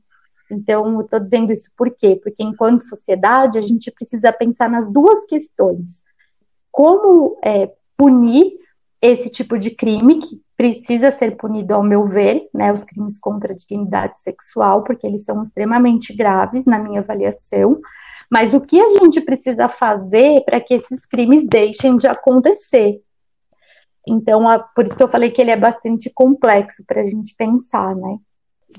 Então, 0.50 0.94
eu 0.94 1.00
estou 1.02 1.20
dizendo 1.20 1.52
isso 1.52 1.70
por 1.76 1.90
quê? 1.90 2.18
Porque 2.22 2.42
enquanto 2.42 2.82
sociedade, 2.82 3.58
a 3.58 3.62
gente 3.62 3.90
precisa 3.90 4.32
pensar 4.32 4.68
nas 4.68 4.90
duas 4.90 5.24
questões. 5.24 6.04
Como 6.74 7.38
é, 7.40 7.70
punir 7.96 8.58
esse 9.00 9.30
tipo 9.30 9.56
de 9.56 9.70
crime, 9.70 10.18
que 10.18 10.42
precisa 10.56 11.12
ser 11.12 11.36
punido, 11.36 11.72
ao 11.72 11.84
meu 11.84 12.04
ver, 12.04 12.48
né, 12.52 12.72
os 12.72 12.82
crimes 12.82 13.16
contra 13.20 13.52
a 13.52 13.54
dignidade 13.54 14.18
sexual, 14.18 14.82
porque 14.82 15.06
eles 15.06 15.24
são 15.24 15.40
extremamente 15.44 16.12
graves, 16.12 16.66
na 16.66 16.76
minha 16.76 16.98
avaliação. 16.98 17.80
Mas 18.28 18.54
o 18.54 18.60
que 18.60 18.80
a 18.80 18.88
gente 18.88 19.20
precisa 19.20 19.68
fazer 19.68 20.42
para 20.44 20.60
que 20.60 20.74
esses 20.74 21.06
crimes 21.06 21.46
deixem 21.46 21.96
de 21.96 22.08
acontecer? 22.08 23.00
Então, 24.04 24.48
a, 24.48 24.58
por 24.58 24.84
isso 24.84 24.96
que 24.96 25.02
eu 25.04 25.08
falei 25.08 25.30
que 25.30 25.40
ele 25.40 25.52
é 25.52 25.56
bastante 25.56 26.10
complexo 26.10 26.84
para 26.88 27.02
a 27.02 27.04
gente 27.04 27.36
pensar, 27.36 27.94
né? 27.94 28.18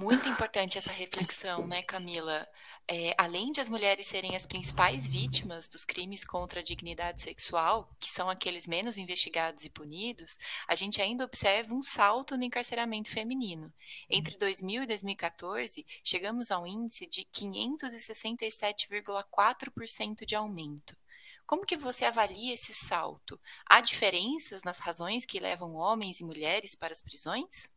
Muito 0.02 0.28
importante 0.28 0.78
essa 0.78 0.92
reflexão, 0.92 1.66
né, 1.66 1.82
Camila? 1.84 2.46
É, 2.88 3.16
além 3.18 3.52
de 3.52 3.60
as 3.60 3.68
mulheres 3.68 4.06
serem 4.06 4.36
as 4.36 4.46
principais 4.46 5.08
vítimas 5.08 5.68
dos 5.68 5.84
crimes 5.84 6.24
contra 6.24 6.60
a 6.60 6.64
dignidade 6.64 7.20
sexual, 7.22 7.90
que 8.00 8.08
são 8.10 8.30
aqueles 8.30 8.68
menos 8.68 8.96
investigados 8.98 9.66
e 9.66 9.70
punidos, 9.70 10.38
a 10.68 10.76
gente 10.76 11.02
ainda 11.02 11.26
observa 11.26 11.74
um 11.74 11.82
salto 11.82 12.38
no 12.38 12.44
encarceramento 12.44 13.10
feminino. 13.10 13.74
Entre 14.10 14.38
2000 14.38 14.84
e 14.84 14.88
2014, 14.88 15.86
chegamos 16.04 16.52
a 16.52 16.60
um 16.60 16.68
índice 16.68 17.08
de 17.08 17.26
567,4% 17.26 20.26
de 20.26 20.36
aumento. 20.36 20.96
Como 21.48 21.66
que 21.66 21.78
você 21.78 22.06
avalia 22.06 22.54
esse 22.54 22.74
salto? 22.74 23.40
Há 23.66 23.82
diferenças 23.82 24.64
nas 24.64 24.80
razões 24.80 25.26
que 25.26 25.40
levam 25.40 25.74
homens 25.76 26.20
e 26.20 26.24
mulheres 26.24 26.76
para 26.76 26.92
as 26.92 27.02
prisões? 27.02 27.72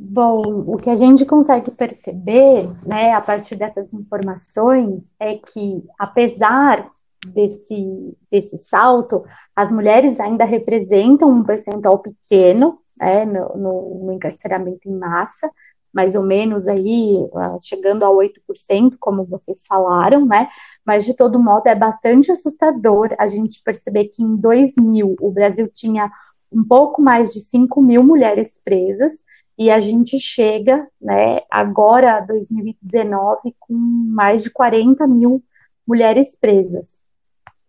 Bom, 0.00 0.60
o 0.72 0.78
que 0.78 0.88
a 0.90 0.94
gente 0.94 1.26
consegue 1.26 1.72
perceber, 1.72 2.68
né, 2.86 3.12
a 3.12 3.20
partir 3.20 3.56
dessas 3.56 3.92
informações, 3.92 5.12
é 5.18 5.34
que, 5.34 5.82
apesar 5.98 6.88
desse, 7.34 8.16
desse 8.30 8.56
salto, 8.58 9.24
as 9.56 9.72
mulheres 9.72 10.20
ainda 10.20 10.44
representam 10.44 11.28
um 11.28 11.42
percentual 11.42 11.98
pequeno 11.98 12.78
né, 13.00 13.24
no, 13.24 13.56
no, 13.56 14.04
no 14.04 14.12
encarceramento 14.12 14.88
em 14.88 14.96
massa, 14.96 15.50
mais 15.92 16.14
ou 16.14 16.22
menos 16.22 16.68
aí, 16.68 17.28
ah, 17.34 17.58
chegando 17.60 18.04
a 18.04 18.08
8%, 18.08 18.96
como 19.00 19.24
vocês 19.24 19.66
falaram, 19.66 20.24
né? 20.24 20.48
Mas 20.86 21.04
de 21.04 21.16
todo 21.16 21.42
modo 21.42 21.66
é 21.66 21.74
bastante 21.74 22.30
assustador 22.30 23.16
a 23.18 23.26
gente 23.26 23.60
perceber 23.64 24.04
que 24.04 24.22
em 24.22 24.36
2000 24.36 25.16
o 25.20 25.30
Brasil 25.32 25.68
tinha 25.74 26.08
um 26.52 26.62
pouco 26.62 27.02
mais 27.02 27.32
de 27.32 27.40
5 27.40 27.82
mil 27.82 28.04
mulheres 28.04 28.60
presas 28.64 29.24
e 29.58 29.70
a 29.72 29.80
gente 29.80 30.20
chega, 30.20 30.86
né, 31.00 31.40
agora, 31.50 32.20
2019, 32.20 33.56
com 33.58 33.74
mais 33.74 34.44
de 34.44 34.50
40 34.50 35.04
mil 35.08 35.42
mulheres 35.84 36.36
presas. 36.36 37.08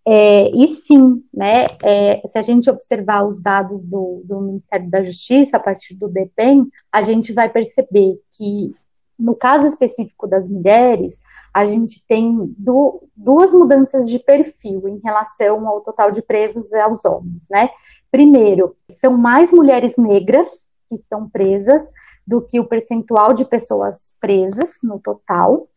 É, 0.08 0.49
e 0.52 0.67
sim, 0.67 1.13
né, 1.34 1.65
é, 1.84 2.21
se 2.28 2.38
a 2.38 2.41
gente 2.43 2.69
observar 2.69 3.25
os 3.25 3.39
dados 3.39 3.84
do, 3.84 4.21
do, 4.23 4.39
Ministério 4.39 4.89
da 4.89 5.02
Justiça, 5.02 5.58
a 5.58 5.60
partir 5.60 5.95
do 5.95 6.08
DEPEN, 6.08 6.67
a 6.91 7.02
gente 7.02 7.34
vai 7.34 7.49
perceber 7.49 8.21
que, 8.32 8.75
no 9.17 9.36
caso 9.36 9.65
específico 9.65 10.28
das 10.28 10.47
mulheres, 10.47 11.19
a 11.52 11.65
gente 11.65 12.06
tem 12.08 12.54
du 12.58 13.02
duas 13.15 13.52
mudanças 13.52 14.08
de 14.08 14.19
perfil 14.19 14.88
em 14.88 14.99
relação 15.04 15.67
ao 15.67 15.82
total 15.82 16.12
de 16.12 16.21
presos 16.21 16.71
aos 16.73 17.04
homens, 17.04 17.47
né? 17.49 17.69
Primeiro, 18.12 18.75
são 18.91 19.17
mais 19.17 19.52
mulheres 19.52 19.97
negras 19.97 20.68
que 20.89 20.95
estão 20.95 21.30
presas 21.30 21.91
do 22.25 22.41
que 22.41 22.60
o 22.60 22.65
percentual 22.65 23.34
de 23.34 23.45
pessoas 23.45 24.15
presas 24.19 24.80
no 24.84 24.99
total, 24.99 25.69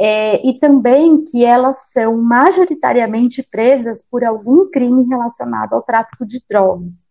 é, 0.00 0.44
e 0.44 0.58
também 0.58 1.22
que 1.22 1.44
elas 1.44 1.90
são 1.92 2.16
majoritariamente 2.16 3.46
presas 3.50 4.02
por 4.02 4.24
algum 4.24 4.68
crime 4.70 5.04
relacionado 5.04 5.74
ao 5.74 5.82
tráfico 5.82 6.26
de 6.26 6.42
drogas, 6.48 7.06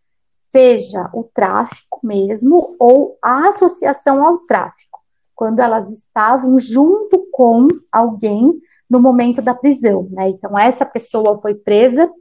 seja 0.52 1.10
o 1.14 1.24
tráfico 1.24 2.00
mesmo 2.04 2.76
ou 2.80 3.18
a 3.22 3.48
associação 3.48 4.26
ao 4.26 4.40
tráfico, 4.40 5.00
quando 5.34 5.62
elas 5.62 5.90
estavam 5.90 6.60
junto 6.60 7.28
com 7.32 7.68
alguém 7.92 8.52
no 8.90 9.00
momento 9.00 9.42
da 9.42 9.56
prisão, 9.56 10.10
né? 10.12 10.28
Então 10.28 10.60
essa 10.60 10.86
pessoa 10.86 11.40
foi 11.42 11.56
presa 11.56 12.12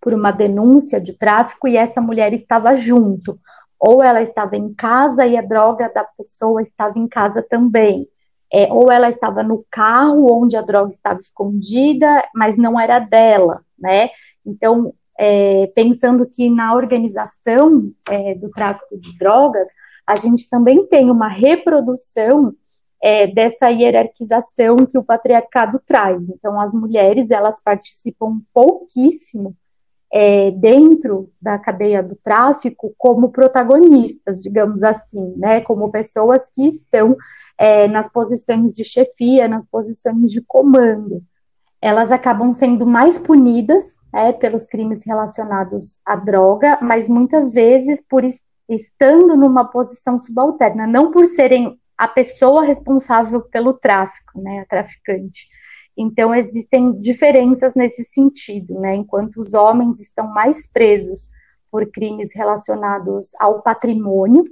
por 0.00 0.12
uma 0.12 0.32
denúncia 0.32 1.00
de 1.00 1.12
tráfico 1.12 1.68
e 1.68 1.76
essa 1.76 2.00
mulher 2.00 2.32
estava 2.32 2.74
junto, 2.74 3.38
ou 3.80 4.02
ela 4.02 4.20
estava 4.20 4.56
em 4.56 4.74
casa 4.74 5.26
e 5.26 5.36
a 5.36 5.42
droga 5.42 5.90
da 5.92 6.04
pessoa 6.04 6.60
estava 6.60 6.98
em 6.98 7.08
casa 7.08 7.42
também, 7.42 8.06
é, 8.52 8.70
ou 8.70 8.92
ela 8.92 9.08
estava 9.08 9.42
no 9.42 9.64
carro 9.70 10.30
onde 10.30 10.56
a 10.56 10.60
droga 10.60 10.90
estava 10.90 11.18
escondida, 11.18 12.22
mas 12.34 12.56
não 12.56 12.78
era 12.78 12.98
dela, 12.98 13.64
né? 13.78 14.10
Então, 14.44 14.92
é, 15.18 15.66
pensando 15.68 16.26
que 16.26 16.50
na 16.50 16.74
organização 16.74 17.90
é, 18.08 18.34
do 18.34 18.50
tráfico 18.50 18.98
de 18.98 19.16
drogas, 19.18 19.68
a 20.06 20.16
gente 20.16 20.48
também 20.50 20.86
tem 20.86 21.10
uma 21.10 21.28
reprodução 21.28 22.52
é, 23.02 23.26
dessa 23.26 23.70
hierarquização 23.70 24.84
que 24.84 24.98
o 24.98 25.04
patriarcado 25.04 25.80
traz. 25.86 26.28
Então, 26.28 26.60
as 26.60 26.74
mulheres 26.74 27.30
elas 27.30 27.62
participam 27.62 28.40
pouquíssimo 28.52 29.56
é, 30.12 30.50
dentro 30.50 31.30
da 31.40 31.58
cadeia 31.58 32.02
do 32.02 32.16
tráfico 32.16 32.92
como 32.98 33.30
protagonistas, 33.30 34.42
digamos 34.42 34.82
assim, 34.82 35.34
né, 35.36 35.60
como 35.60 35.90
pessoas 35.90 36.50
que 36.50 36.66
estão 36.66 37.16
é, 37.56 37.86
nas 37.86 38.10
posições 38.10 38.72
de 38.72 38.84
chefia, 38.84 39.46
nas 39.46 39.64
posições 39.66 40.32
de 40.32 40.42
comando. 40.42 41.22
elas 41.82 42.12
acabam 42.12 42.52
sendo 42.52 42.86
mais 42.86 43.18
punidas 43.18 43.96
é, 44.12 44.32
pelos 44.32 44.66
crimes 44.66 45.04
relacionados 45.06 46.02
à 46.04 46.14
droga, 46.14 46.78
mas 46.82 47.08
muitas 47.08 47.54
vezes 47.54 48.06
por 48.06 48.22
estando 48.68 49.36
numa 49.36 49.64
posição 49.64 50.18
subalterna, 50.18 50.86
não 50.86 51.10
por 51.10 51.26
serem 51.26 51.78
a 51.96 52.06
pessoa 52.08 52.64
responsável 52.64 53.42
pelo 53.42 53.74
tráfico, 53.74 54.40
né, 54.40 54.60
a 54.60 54.66
traficante. 54.66 55.48
Então, 56.02 56.34
existem 56.34 56.98
diferenças 56.98 57.74
nesse 57.74 58.02
sentido, 58.04 58.80
né, 58.80 58.96
enquanto 58.96 59.36
os 59.36 59.52
homens 59.52 60.00
estão 60.00 60.26
mais 60.28 60.66
presos 60.66 61.28
por 61.70 61.84
crimes 61.92 62.34
relacionados 62.34 63.32
ao 63.38 63.60
patrimônio, 63.60 64.44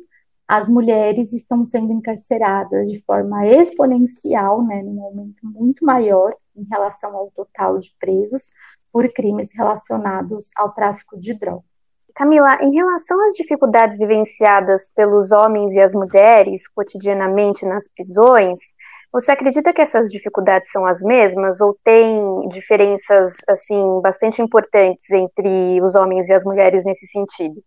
as 0.47 0.69
mulheres 0.69 1.33
estão 1.33 1.65
sendo 1.65 1.91
encarceradas 1.91 2.91
de 2.91 3.03
forma 3.03 3.47
exponencial, 3.47 4.63
né, 4.63 4.83
num 4.83 5.03
aumento 5.03 5.41
muito 5.43 5.87
maior 5.87 6.35
em 6.55 6.65
relação 6.71 7.17
ao 7.17 7.31
total 7.31 7.79
de 7.79 7.97
presos 7.99 8.51
por 8.93 9.11
crimes 9.15 9.51
relacionados 9.57 10.51
ao 10.55 10.75
tráfico 10.75 11.19
de 11.19 11.33
drogas. 11.39 11.65
Camila, 12.15 12.59
em 12.61 12.75
relação 12.75 13.19
às 13.25 13.33
dificuldades 13.33 13.97
vivenciadas 13.97 14.91
pelos 14.95 15.33
homens 15.33 15.73
e 15.73 15.81
as 15.81 15.95
mulheres 15.95 16.69
cotidianamente 16.69 17.65
nas 17.65 17.89
prisões, 17.89 18.59
você 19.13 19.33
acredita 19.33 19.73
que 19.73 19.81
essas 19.81 20.11
dificuldades 20.11 20.71
são 20.71 20.85
as 20.85 21.01
mesmas 21.03 21.61
ou 21.61 21.77
tem 21.83 22.49
diferenças 22.49 23.37
assim 23.49 24.01
bastante 24.03 24.43
importantes 24.43 25.11
entre 25.11 25.81
os 25.83 25.95
homens 25.95 26.29
e 26.29 26.35
as 26.35 26.45
mulheres 26.45 26.85
nesse 26.85 27.07
sentido? 27.07 27.63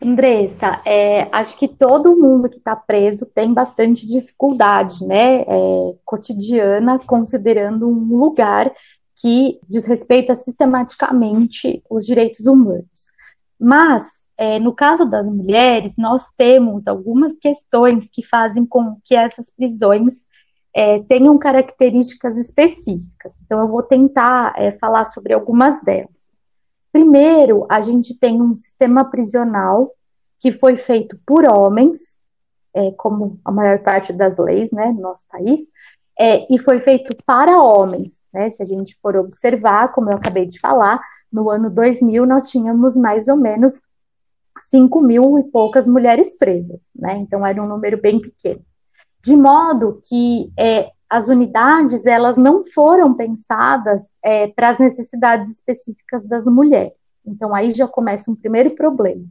Andressa, 0.00 0.80
é, 0.86 1.26
acho 1.32 1.58
que 1.58 1.66
todo 1.66 2.16
mundo 2.16 2.48
que 2.48 2.58
está 2.58 2.76
preso 2.76 3.26
tem 3.26 3.52
bastante 3.52 4.06
dificuldade, 4.06 5.04
né, 5.04 5.40
é, 5.40 5.46
cotidiana, 6.04 7.00
considerando 7.00 7.88
um 7.88 8.16
lugar 8.16 8.72
que 9.20 9.58
desrespeita 9.68 10.36
sistematicamente 10.36 11.82
os 11.90 12.06
direitos 12.06 12.46
humanos. 12.46 13.10
Mas, 13.58 14.27
é, 14.38 14.60
no 14.60 14.72
caso 14.72 15.04
das 15.04 15.28
mulheres, 15.28 15.96
nós 15.98 16.28
temos 16.36 16.86
algumas 16.86 17.36
questões 17.38 18.08
que 18.08 18.24
fazem 18.24 18.64
com 18.64 18.96
que 19.04 19.16
essas 19.16 19.50
prisões 19.50 20.28
é, 20.72 21.00
tenham 21.00 21.36
características 21.36 22.36
específicas. 22.36 23.34
Então, 23.44 23.58
eu 23.58 23.66
vou 23.66 23.82
tentar 23.82 24.54
é, 24.56 24.70
falar 24.78 25.06
sobre 25.06 25.32
algumas 25.32 25.82
delas. 25.82 26.28
Primeiro, 26.92 27.66
a 27.68 27.80
gente 27.80 28.16
tem 28.16 28.40
um 28.40 28.54
sistema 28.54 29.04
prisional 29.10 29.90
que 30.38 30.52
foi 30.52 30.76
feito 30.76 31.16
por 31.26 31.44
homens, 31.44 32.18
é, 32.72 32.92
como 32.92 33.40
a 33.44 33.50
maior 33.50 33.80
parte 33.80 34.12
das 34.12 34.38
leis 34.38 34.70
né, 34.70 34.92
no 34.92 35.00
nosso 35.00 35.26
país, 35.28 35.72
é, 36.16 36.46
e 36.48 36.60
foi 36.60 36.78
feito 36.78 37.16
para 37.26 37.60
homens. 37.60 38.22
Né? 38.32 38.48
Se 38.50 38.62
a 38.62 38.66
gente 38.66 38.96
for 39.02 39.16
observar, 39.16 39.92
como 39.92 40.10
eu 40.10 40.16
acabei 40.16 40.46
de 40.46 40.60
falar, 40.60 41.00
no 41.32 41.50
ano 41.50 41.68
2000 41.68 42.24
nós 42.24 42.48
tínhamos 42.48 42.96
mais 42.96 43.26
ou 43.26 43.36
menos 43.36 43.80
5 44.60 45.00
mil 45.00 45.38
e 45.38 45.44
poucas 45.44 45.86
mulheres 45.86 46.36
presas, 46.36 46.88
né? 46.94 47.16
Então 47.16 47.46
era 47.46 47.62
um 47.62 47.66
número 47.66 48.00
bem 48.00 48.20
pequeno. 48.20 48.60
De 49.22 49.36
modo 49.36 50.00
que 50.08 50.52
é, 50.58 50.90
as 51.08 51.28
unidades 51.28 52.06
elas 52.06 52.36
não 52.36 52.62
foram 52.64 53.14
pensadas 53.14 54.18
é, 54.24 54.46
para 54.48 54.70
as 54.70 54.78
necessidades 54.78 55.50
específicas 55.50 56.24
das 56.26 56.44
mulheres. 56.44 56.92
Então 57.26 57.54
aí 57.54 57.70
já 57.70 57.88
começa 57.88 58.30
um 58.30 58.36
primeiro 58.36 58.74
problema. 58.74 59.24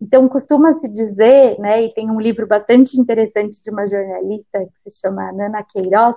Então 0.00 0.28
costuma-se 0.28 0.88
dizer, 0.88 1.58
né, 1.58 1.84
e 1.84 1.92
tem 1.92 2.10
um 2.10 2.18
livro 2.20 2.46
bastante 2.46 2.98
interessante 2.98 3.60
de 3.60 3.70
uma 3.70 3.86
jornalista 3.86 4.60
que 4.60 4.90
se 4.90 5.00
chama 5.00 5.30
Nana 5.32 5.62
Queiroz, 5.62 6.16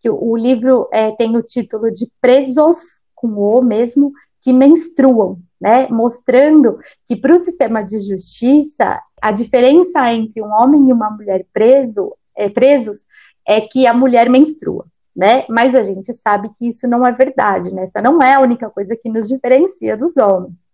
que 0.00 0.10
o, 0.10 0.20
o 0.20 0.36
livro 0.36 0.88
é, 0.92 1.12
tem 1.12 1.36
o 1.36 1.42
título 1.42 1.92
de 1.92 2.10
Presos 2.20 3.00
com 3.14 3.28
o 3.28 3.62
mesmo 3.62 4.12
que 4.42 4.52
menstruam, 4.52 5.38
né? 5.60 5.88
Mostrando 5.88 6.78
que 7.06 7.16
para 7.16 7.34
o 7.34 7.38
sistema 7.38 7.82
de 7.82 7.98
justiça 7.98 9.00
a 9.20 9.32
diferença 9.32 10.12
entre 10.12 10.40
um 10.40 10.50
homem 10.50 10.88
e 10.88 10.92
uma 10.92 11.10
mulher 11.10 11.44
preso, 11.52 12.14
é, 12.36 12.48
presos 12.48 13.06
é 13.46 13.60
que 13.60 13.86
a 13.86 13.92
mulher 13.92 14.30
menstrua, 14.30 14.86
né? 15.14 15.44
Mas 15.48 15.74
a 15.74 15.82
gente 15.82 16.12
sabe 16.14 16.50
que 16.58 16.68
isso 16.68 16.88
não 16.88 17.04
é 17.04 17.12
verdade, 17.12 17.74
né? 17.74 17.84
Essa 17.84 18.00
não 18.00 18.22
é 18.22 18.34
a 18.34 18.40
única 18.40 18.70
coisa 18.70 18.96
que 18.96 19.10
nos 19.10 19.28
diferencia 19.28 19.96
dos 19.96 20.16
homens. 20.16 20.70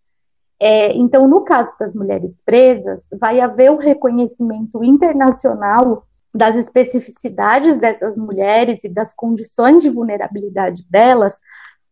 É, 0.59 0.93
então, 0.95 1.29
no 1.29 1.43
caso 1.43 1.77
das 1.79 1.95
mulheres 1.95 2.41
presas, 2.45 3.09
vai 3.21 3.41
haver 3.41 3.71
o 3.71 3.77
reconhecimento 3.77 4.83
internacional 4.83 6.07
das 6.35 6.55
especificidades 6.55 7.79
dessas 7.79 8.17
mulheres 8.17 8.85
e 8.85 8.89
das 8.89 9.13
condições 9.13 9.83
de 9.83 9.91
vulnerabilidade 9.91 10.87
delas 10.89 11.41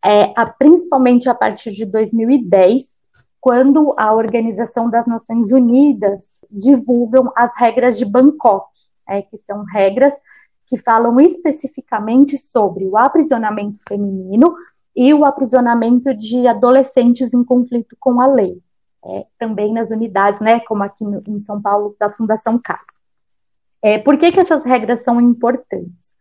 é, 0.04 0.32
a, 0.36 0.44
principalmente 0.44 1.28
a 1.28 1.34
partir 1.34 1.70
de 1.70 1.86
2010, 1.86 3.02
quando 3.40 3.94
a 3.96 4.12
Organização 4.12 4.90
das 4.90 5.06
Nações 5.06 5.50
Unidas 5.50 6.44
divulgam 6.50 7.32
as 7.36 7.56
regras 7.56 7.96
de 7.96 8.04
Bangkok, 8.04 8.68
é, 9.08 9.22
que 9.22 9.38
são 9.38 9.64
regras 9.64 10.12
que 10.66 10.78
falam 10.78 11.20
especificamente 11.20 12.38
sobre 12.38 12.84
o 12.84 12.96
aprisionamento 12.96 13.78
feminino 13.86 14.54
e 14.96 15.12
o 15.12 15.24
aprisionamento 15.24 16.14
de 16.14 16.46
adolescentes 16.46 17.34
em 17.34 17.44
conflito 17.44 17.96
com 17.98 18.20
a 18.20 18.26
lei, 18.26 18.62
é, 19.04 19.26
também 19.38 19.72
nas 19.72 19.90
unidades, 19.90 20.40
né, 20.40 20.60
como 20.60 20.82
aqui 20.82 21.04
no, 21.04 21.22
em 21.26 21.40
São 21.40 21.60
Paulo, 21.60 21.96
da 21.98 22.10
Fundação 22.10 22.58
Casa. 22.58 22.80
É, 23.82 23.98
por 23.98 24.16
que, 24.16 24.32
que 24.32 24.40
essas 24.40 24.64
regras 24.64 25.02
são 25.02 25.20
importantes? 25.20 26.16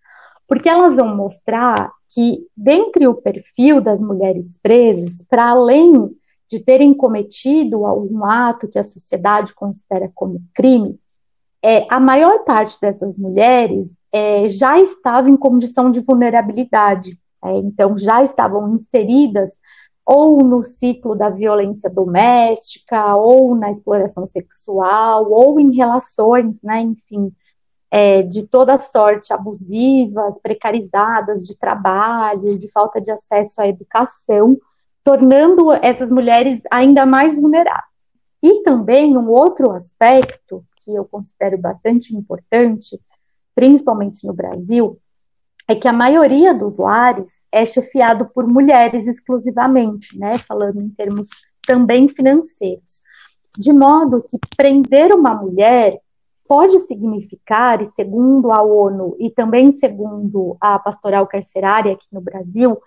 Porque 0.54 0.70
elas 0.70 0.98
vão 0.98 1.16
mostrar 1.16 1.92
que, 2.08 2.46
dentre 2.56 3.08
o 3.08 3.16
perfil 3.16 3.82
das 3.82 4.04
mulheres 4.04 4.56
presas, 4.62 5.24
para 5.28 5.50
além 5.50 6.16
de 6.48 6.60
terem 6.60 6.94
cometido 6.94 7.88
algum 7.88 8.24
ato 8.24 8.68
que 8.68 8.78
a 8.78 8.84
sociedade 8.84 9.56
considera 9.56 10.12
como 10.14 10.44
crime, 10.54 11.00
é, 11.60 11.88
a 11.90 12.00
maior 12.00 12.44
parte 12.44 12.80
dessas 12.80 13.18
mulheres 13.18 14.00
é, 14.12 14.48
já 14.48 14.80
estava 14.80 15.28
em 15.28 15.36
condição 15.36 15.90
de 15.90 16.02
vulnerabilidade, 16.02 17.20
é, 17.44 17.58
então 17.58 17.98
já 17.98 18.24
estavam 18.24 18.76
inseridas 18.76 19.60
ou 20.06 20.44
no 20.44 20.64
ciclo 20.64 21.16
da 21.16 21.32
violência 21.32 21.90
doméstica, 21.90 23.16
ou 23.16 23.56
na 23.56 23.72
exploração 23.72 24.28
sexual, 24.28 25.32
ou 25.32 25.60
em 25.60 25.76
relações, 25.76 26.62
né, 26.62 26.80
enfim, 26.82 27.34
é, 27.96 28.24
de 28.24 28.48
toda 28.48 28.76
sorte 28.76 29.32
abusivas, 29.32 30.42
precarizadas 30.42 31.44
de 31.44 31.56
trabalho, 31.56 32.58
de 32.58 32.68
falta 32.72 33.00
de 33.00 33.12
acesso 33.12 33.62
à 33.62 33.68
educação, 33.68 34.58
tornando 35.04 35.72
essas 35.74 36.10
mulheres 36.10 36.64
ainda 36.72 37.06
mais 37.06 37.40
vulneráveis. 37.40 37.84
E 38.42 38.64
também 38.64 39.16
um 39.16 39.30
outro 39.30 39.70
aspecto 39.74 40.66
que 40.82 40.96
eu 40.96 41.06
considero 41.06 41.56
bastante 41.56 42.16
importante, 42.16 43.00
principalmente 43.54 44.26
no 44.26 44.34
Brasil, 44.34 45.00
é 45.68 45.76
que 45.76 45.88
a 45.88 45.94
maioria 45.94 46.52
dos 46.52 46.78
lares 46.78 47.46
é 47.52 47.64
chefiado 47.64 48.26
por 48.26 48.48
mulheres 48.48 49.06
exclusivamente, 49.06 50.18
né, 50.18 50.40
falando 50.40 50.82
em 50.82 50.90
termos 50.90 51.30
também 51.62 52.10
financeiros. 52.10 53.04
De 53.56 53.72
modo 53.72 54.20
que 54.28 54.40
prender 54.58 55.14
uma 55.14 55.36
mulher 55.36 56.02
pode 56.54 56.78
significar, 56.82 57.82
e 57.82 57.86
segundo 57.88 58.52
a 58.52 58.62
ONU 58.62 59.16
e 59.18 59.32
também 59.32 59.72
segundo 59.72 60.56
a 60.62 60.78
pastoral 60.78 61.26
carcerária 61.26 61.94
aqui 61.94 62.06
no 62.12 62.22
Brasil, 62.22 62.80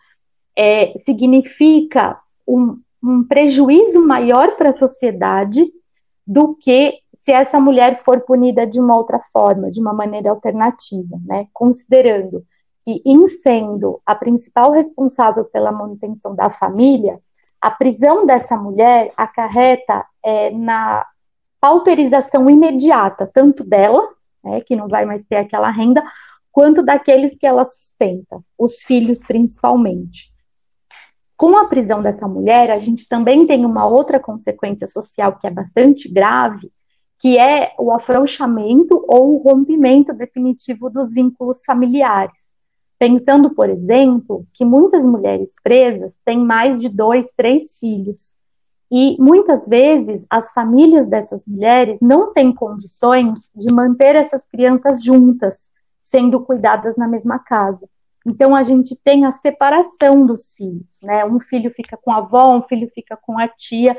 é, 0.57 0.97
significa 1.01 2.17
um, 2.47 2.81
um 3.03 3.25
prejuízo 3.25 4.07
maior 4.07 4.55
para 4.55 4.69
a 4.69 4.73
sociedade 4.73 5.67
do 6.25 6.55
que 6.55 7.01
se 7.13 7.33
essa 7.33 7.59
mulher 7.59 8.05
for 8.05 8.21
punida 8.21 8.65
de 8.65 8.79
uma 8.79 8.97
outra 8.97 9.19
forma, 9.33 9.69
de 9.69 9.81
uma 9.81 9.93
maneira 9.93 10.31
alternativa, 10.31 11.19
né? 11.25 11.49
Considerando 11.53 12.45
que, 12.85 13.03
em 13.05 13.27
sendo 13.27 14.01
a 14.07 14.15
principal 14.15 14.71
responsável 14.71 15.45
pela 15.45 15.73
manutenção 15.73 16.37
da 16.37 16.51
família, 16.51 17.19
a 17.61 17.73
prisão 17.73 18.25
dessa 18.25 18.57
mulher 18.57 19.13
acarreta 19.17 20.07
é, 20.25 20.51
na 20.53 21.05
pauperização 21.67 22.49
imediata, 22.49 23.29
tanto 23.35 23.65
dela, 23.65 24.01
né, 24.45 24.61
que 24.61 24.77
não 24.77 24.87
vai 24.87 25.05
mais 25.05 25.25
ter 25.25 25.35
aquela 25.35 25.69
renda, 25.69 26.01
quanto 26.53 26.81
daqueles 26.81 27.37
que 27.37 27.45
ela 27.45 27.65
sustenta, 27.65 28.41
os 28.57 28.83
filhos 28.83 29.19
principalmente. 29.19 30.33
Com 31.37 31.59
a 31.59 31.67
prisão 31.67 32.01
dessa 32.01 32.29
mulher, 32.29 32.71
a 32.71 32.79
gente 32.79 33.09
também 33.09 33.49
tem 33.49 33.65
uma 33.65 33.85
outra 33.85 34.21
consequência 34.21 34.87
social 34.87 35.37
que 35.41 35.49
é 35.49 35.51
bastante 35.51 36.09
grave, 36.09 36.71
que 37.19 37.37
é 37.37 37.75
o 37.81 37.91
afrouxamento 37.91 39.05
ou 39.09 39.35
o 39.35 39.39
rompimento 39.39 40.13
definitivo 40.13 40.89
dos 40.89 41.13
vínculos 41.13 41.65
familiares. 41.65 42.55
Pensando, 42.97 43.51
por 43.57 43.69
exemplo, 43.69 44.47
que 44.55 44.65
muitas 44.65 45.05
mulheres 45.05 45.55
presas 45.65 46.17
têm 46.25 46.39
mais 46.39 46.81
de 46.81 46.89
dois, 46.89 47.27
três 47.37 47.77
filhos, 47.77 48.36
e 48.91 49.17
muitas 49.21 49.69
vezes 49.69 50.27
as 50.31 50.53
famílias 50.53 51.07
dessas 51.07 51.45
mulheres 51.45 52.01
não 52.01 52.33
têm 52.33 52.53
condições 52.53 53.51
de 53.55 53.73
manter 53.73 54.15
essas 54.15 54.47
crianças 54.47 55.03
juntas, 55.03 55.71
sendo 56.01 56.41
cuidadas 56.41 56.97
na 56.97 57.09
mesma 57.09 57.39
casa. 57.39 57.89
Então 58.25 58.55
a 58.55 58.63
gente 58.63 58.97
tem 59.05 59.25
a 59.25 59.31
separação 59.31 60.25
dos 60.25 60.53
filhos, 60.53 61.01
né? 61.03 61.25
Um 61.25 61.41
filho 61.41 61.71
fica 61.71 61.97
com 61.97 62.11
a 62.11 62.19
avó, 62.19 62.57
um 62.57 62.63
filho 62.63 62.91
fica 62.95 63.17
com 63.17 63.39
a 63.39 63.49
tia, 63.49 63.97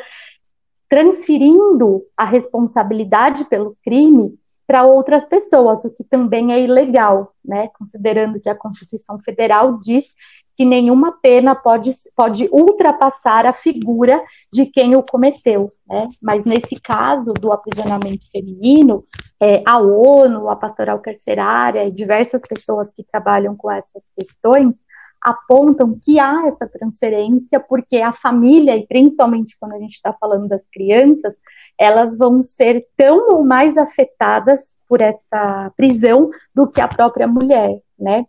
transferindo 0.90 2.04
a 2.16 2.26
responsabilidade 2.26 3.46
pelo 3.46 3.78
crime 3.84 4.38
para 4.66 4.84
outras 4.84 5.24
pessoas, 5.24 5.86
o 5.86 5.90
que 5.90 6.04
também 6.04 6.52
é 6.52 6.62
ilegal, 6.62 7.34
né? 7.44 7.70
Considerando 7.70 8.40
que 8.40 8.50
a 8.50 8.56
Constituição 8.56 9.18
Federal 9.20 9.80
diz 9.80 10.14
que 10.58 10.66
nenhuma 10.66 11.12
pena 11.12 11.54
pode, 11.54 11.92
pode 12.16 12.50
ultrapassar 12.52 13.46
a 13.46 13.54
figura 13.54 14.20
de 14.52 14.66
quem 14.66 14.96
o 14.96 15.04
cometeu, 15.04 15.68
né? 15.88 16.08
Mas 16.20 16.48
nesse 16.48 16.82
caso 16.82 17.32
do 17.32 17.52
aprisionamento 17.52 18.26
feminino, 18.32 19.06
é, 19.40 19.62
a 19.64 19.78
ONU, 19.78 20.50
a 20.50 20.56
Pastoral 20.56 20.98
Carcerária 21.00 21.86
e 21.86 21.92
diversas 21.92 22.42
pessoas 22.42 22.92
que 22.92 23.04
trabalham 23.04 23.56
com 23.56 23.70
essas 23.70 24.10
questões 24.18 24.80
apontam 25.22 25.98
que 26.02 26.20
há 26.20 26.48
essa 26.48 26.68
transferência 26.68 27.60
porque 27.60 27.98
a 27.98 28.12
família, 28.12 28.76
e 28.76 28.88
principalmente 28.88 29.58
quando 29.60 29.74
a 29.74 29.80
gente 29.80 29.94
está 29.94 30.12
falando 30.14 30.48
das 30.48 30.66
crianças, 30.68 31.36
elas 31.78 32.18
vão 32.18 32.42
ser 32.42 32.88
tão 32.96 33.30
ou 33.30 33.44
mais 33.44 33.78
afetadas 33.78 34.76
por 34.88 35.02
essa 35.02 35.72
prisão 35.78 36.32
do 36.54 36.68
que 36.68 36.82
a 36.82 36.88
própria 36.88 37.28
mulher, 37.28 37.80
né? 38.00 38.26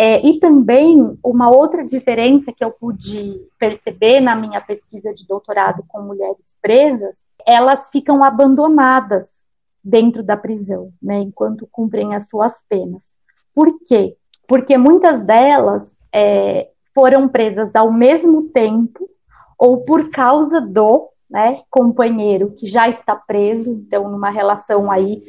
É, 0.00 0.24
e 0.24 0.38
também 0.38 1.18
uma 1.24 1.50
outra 1.50 1.84
diferença 1.84 2.52
que 2.52 2.62
eu 2.62 2.70
pude 2.70 3.44
perceber 3.58 4.20
na 4.20 4.36
minha 4.36 4.60
pesquisa 4.60 5.12
de 5.12 5.26
doutorado 5.26 5.82
com 5.88 6.00
mulheres 6.00 6.56
presas, 6.62 7.32
elas 7.44 7.90
ficam 7.90 8.22
abandonadas 8.22 9.44
dentro 9.82 10.22
da 10.22 10.36
prisão, 10.36 10.92
né, 11.02 11.18
enquanto 11.18 11.66
cumprem 11.72 12.14
as 12.14 12.28
suas 12.28 12.64
penas. 12.68 13.18
Por 13.52 13.80
quê? 13.84 14.16
Porque 14.46 14.78
muitas 14.78 15.20
delas 15.22 15.98
é, 16.12 16.70
foram 16.94 17.28
presas 17.28 17.74
ao 17.74 17.90
mesmo 17.90 18.50
tempo 18.50 19.10
ou 19.58 19.84
por 19.84 20.12
causa 20.12 20.60
do 20.60 21.08
né, 21.28 21.60
companheiro 21.68 22.54
que 22.56 22.68
já 22.68 22.88
está 22.88 23.16
preso, 23.16 23.72
então 23.72 24.08
numa 24.08 24.30
relação 24.30 24.92
aí 24.92 25.24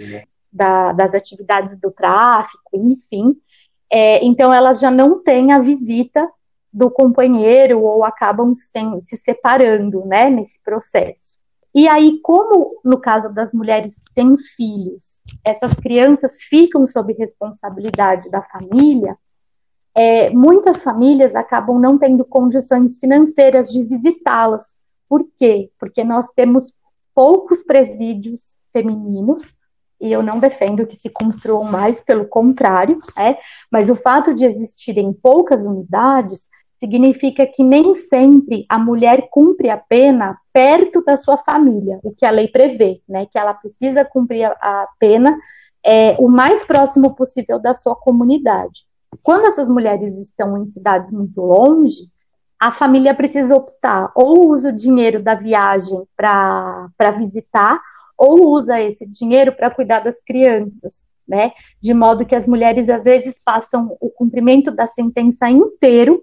da, 0.53 0.91
das 0.91 1.15
atividades 1.15 1.75
do 1.75 1.89
tráfico, 1.89 2.69
enfim, 2.75 3.35
é, 3.91 4.23
então 4.23 4.53
elas 4.53 4.79
já 4.79 4.91
não 4.91 5.21
têm 5.23 5.51
a 5.51 5.59
visita 5.59 6.29
do 6.71 6.89
companheiro 6.91 7.81
ou 7.81 8.03
acabam 8.03 8.53
sem, 8.53 9.01
se 9.01 9.17
separando, 9.17 10.05
né, 10.05 10.29
nesse 10.29 10.61
processo. 10.61 11.39
E 11.73 11.87
aí, 11.87 12.19
como 12.21 12.79
no 12.83 12.99
caso 12.99 13.33
das 13.33 13.53
mulheres 13.53 13.99
que 13.99 14.13
têm 14.13 14.35
filhos, 14.37 15.21
essas 15.43 15.73
crianças 15.73 16.41
ficam 16.43 16.85
sob 16.85 17.13
responsabilidade 17.13 18.29
da 18.29 18.41
família, 18.41 19.17
é, 19.95 20.29
muitas 20.29 20.83
famílias 20.83 21.35
acabam 21.35 21.79
não 21.79 21.97
tendo 21.97 22.23
condições 22.25 22.97
financeiras 22.97 23.69
de 23.69 23.83
visitá-las. 23.83 24.79
Por 25.07 25.27
quê? 25.35 25.71
Porque 25.79 26.03
nós 26.03 26.29
temos 26.29 26.73
poucos 27.13 27.63
presídios 27.63 28.55
femininos 28.71 29.58
e 29.99 30.11
eu 30.11 30.23
não 30.23 30.39
defendo 30.39 30.85
que 30.85 30.95
se 30.95 31.09
construam 31.09 31.65
mais, 31.65 32.01
pelo 32.01 32.25
contrário, 32.25 32.95
é, 33.17 33.37
mas 33.71 33.89
o 33.89 33.95
fato 33.95 34.33
de 34.33 34.45
existirem 34.45 35.11
poucas 35.13 35.65
unidades 35.65 36.49
significa 36.79 37.45
que 37.45 37.61
nem 37.61 37.95
sempre 37.95 38.65
a 38.69 38.79
mulher 38.79 39.27
cumpre 39.29 39.69
a 39.69 39.77
pena 39.77 40.37
perto 40.53 41.03
da 41.03 41.17
sua 41.17 41.37
família, 41.37 41.99
o 42.03 42.11
que 42.11 42.25
a 42.25 42.31
lei 42.31 42.47
prevê, 42.47 43.01
né, 43.07 43.25
que 43.25 43.37
ela 43.37 43.53
precisa 43.53 44.05
cumprir 44.05 44.45
a, 44.45 44.51
a 44.61 44.87
pena 44.97 45.37
é, 45.83 46.15
o 46.19 46.29
mais 46.29 46.63
próximo 46.63 47.15
possível 47.15 47.59
da 47.59 47.73
sua 47.73 47.95
comunidade. 47.95 48.85
Quando 49.23 49.45
essas 49.45 49.69
mulheres 49.69 50.17
estão 50.17 50.57
em 50.57 50.67
cidades 50.67 51.11
muito 51.11 51.41
longe, 51.41 52.09
a 52.59 52.71
família 52.71 53.13
precisa 53.13 53.55
optar 53.55 54.11
ou 54.13 54.49
usa 54.49 54.69
o 54.69 54.75
dinheiro 54.75 55.21
da 55.21 55.33
viagem 55.33 56.03
para 56.15 57.11
visitar, 57.17 57.81
ou 58.19 58.49
usa 58.49 58.81
esse 58.81 59.09
dinheiro 59.09 59.55
para 59.55 59.71
cuidar 59.71 59.99
das 59.99 60.21
crianças, 60.21 61.05
né? 61.25 61.53
De 61.81 61.93
modo 61.93 62.25
que 62.25 62.35
as 62.35 62.45
mulheres 62.45 62.89
às 62.89 63.05
vezes 63.05 63.41
passam 63.41 63.95
o 64.01 64.09
cumprimento 64.09 64.71
da 64.71 64.85
sentença 64.85 65.49
inteiro 65.49 66.21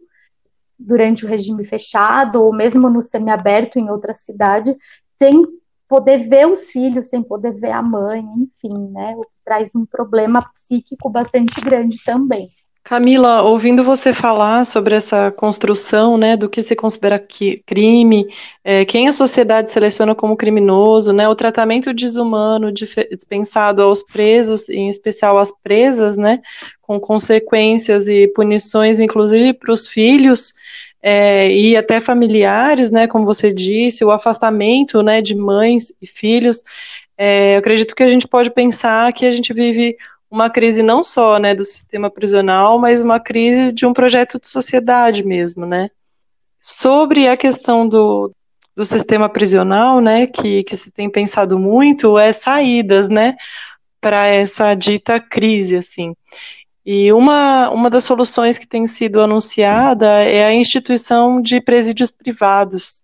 durante 0.79 1.25
o 1.25 1.29
regime 1.29 1.65
fechado 1.65 2.43
ou 2.43 2.55
mesmo 2.55 2.91
no 2.91 3.01
semiaberto 3.01 3.79
em 3.79 3.89
outra 3.91 4.15
cidade, 4.15 4.77
sem 5.17 5.43
poder 5.89 6.19
ver 6.29 6.47
os 6.47 6.71
filhos, 6.71 7.09
sem 7.09 7.23
poder 7.23 7.53
ver 7.53 7.71
a 7.71 7.81
mãe, 7.81 8.23
enfim, 8.37 8.91
né? 8.91 9.15
O 9.17 9.23
que 9.23 9.39
traz 9.43 9.75
um 9.75 9.87
problema 9.87 10.43
psíquico 10.53 11.09
bastante 11.09 11.59
grande 11.63 11.97
também. 12.05 12.47
Camila, 12.87 13.43
ouvindo 13.43 13.83
você 13.83 14.15
falar 14.15 14.65
sobre 14.65 14.95
essa 14.95 15.33
construção, 15.33 16.17
né, 16.17 16.37
do 16.37 16.49
que 16.49 16.63
se 16.63 16.77
considera 16.77 17.19
crime, 17.19 18.29
é, 18.63 18.85
quem 18.85 19.09
a 19.09 19.13
sociedade 19.13 19.73
seleciona 19.73 20.15
como 20.15 20.37
criminoso, 20.37 21.13
né, 21.13 21.29
o 21.29 21.35
tratamento 21.35 21.93
desumano 21.93 22.71
dispensado 22.71 23.83
aos 23.83 24.05
presos, 24.05 24.69
em 24.69 24.89
especial 24.89 25.37
às 25.37 25.51
presas, 25.65 26.17
né, 26.17 26.41
com 26.81 27.01
consequências 27.01 28.07
e 28.07 28.29
punições, 28.29 29.01
inclusive 29.01 29.53
para 29.53 29.73
os 29.73 29.89
filhos 29.89 30.53
é, 31.03 31.51
e 31.51 31.77
até 31.77 31.99
familiares, 31.99 32.93
né, 32.93 33.09
como 33.09 33.27
você 33.27 33.53
disse, 33.53 34.05
o 34.05 34.13
afastamento, 34.13 35.03
né, 35.03 35.21
de 35.21 35.35
mães 35.35 35.93
e 36.01 36.07
filhos. 36.07 36.63
É, 37.19 37.55
eu 37.55 37.59
acredito 37.59 37.97
que 37.97 38.05
a 38.05 38.09
gente 38.09 38.29
pode 38.29 38.49
pensar 38.53 39.13
que 39.13 39.27
a 39.27 39.33
gente 39.33 39.53
vive 39.53 39.97
uma 40.31 40.51
crise 40.51 40.83
não 40.83 41.05
só 41.05 41.39
né, 41.39 41.55
do 41.55 41.65
sistema 41.65 42.11
prisional, 42.11 42.79
mas 42.79 43.01
uma 43.01 43.21
crise 43.21 43.73
de 43.73 43.87
um 43.87 43.93
projeto 43.93 44.41
de 44.41 44.49
sociedade 44.49 45.25
mesmo, 45.25 45.65
né? 45.65 45.89
Sobre 46.61 47.29
a 47.29 47.37
questão 47.37 47.89
do, 47.89 48.33
do 48.75 48.85
sistema 48.85 49.29
prisional, 49.29 50.01
né, 50.01 50.27
que, 50.27 50.63
que 50.65 50.77
se 50.77 50.91
tem 50.91 51.09
pensado 51.09 51.59
muito, 51.59 52.19
é 52.19 52.33
saídas, 52.33 53.09
né, 53.09 53.37
para 54.01 54.27
essa 54.27 54.75
dita 54.75 55.19
crise, 55.19 55.77
assim. 55.77 56.15
E 56.85 57.13
uma, 57.13 57.71
uma 57.71 57.91
das 57.91 58.05
soluções 58.05 58.59
que 58.59 58.67
tem 58.67 58.87
sido 58.87 59.21
anunciada 59.21 60.07
é 60.23 60.45
a 60.45 60.55
instituição 60.55 61.41
de 61.41 61.61
presídios 61.61 62.11
privados, 62.11 63.03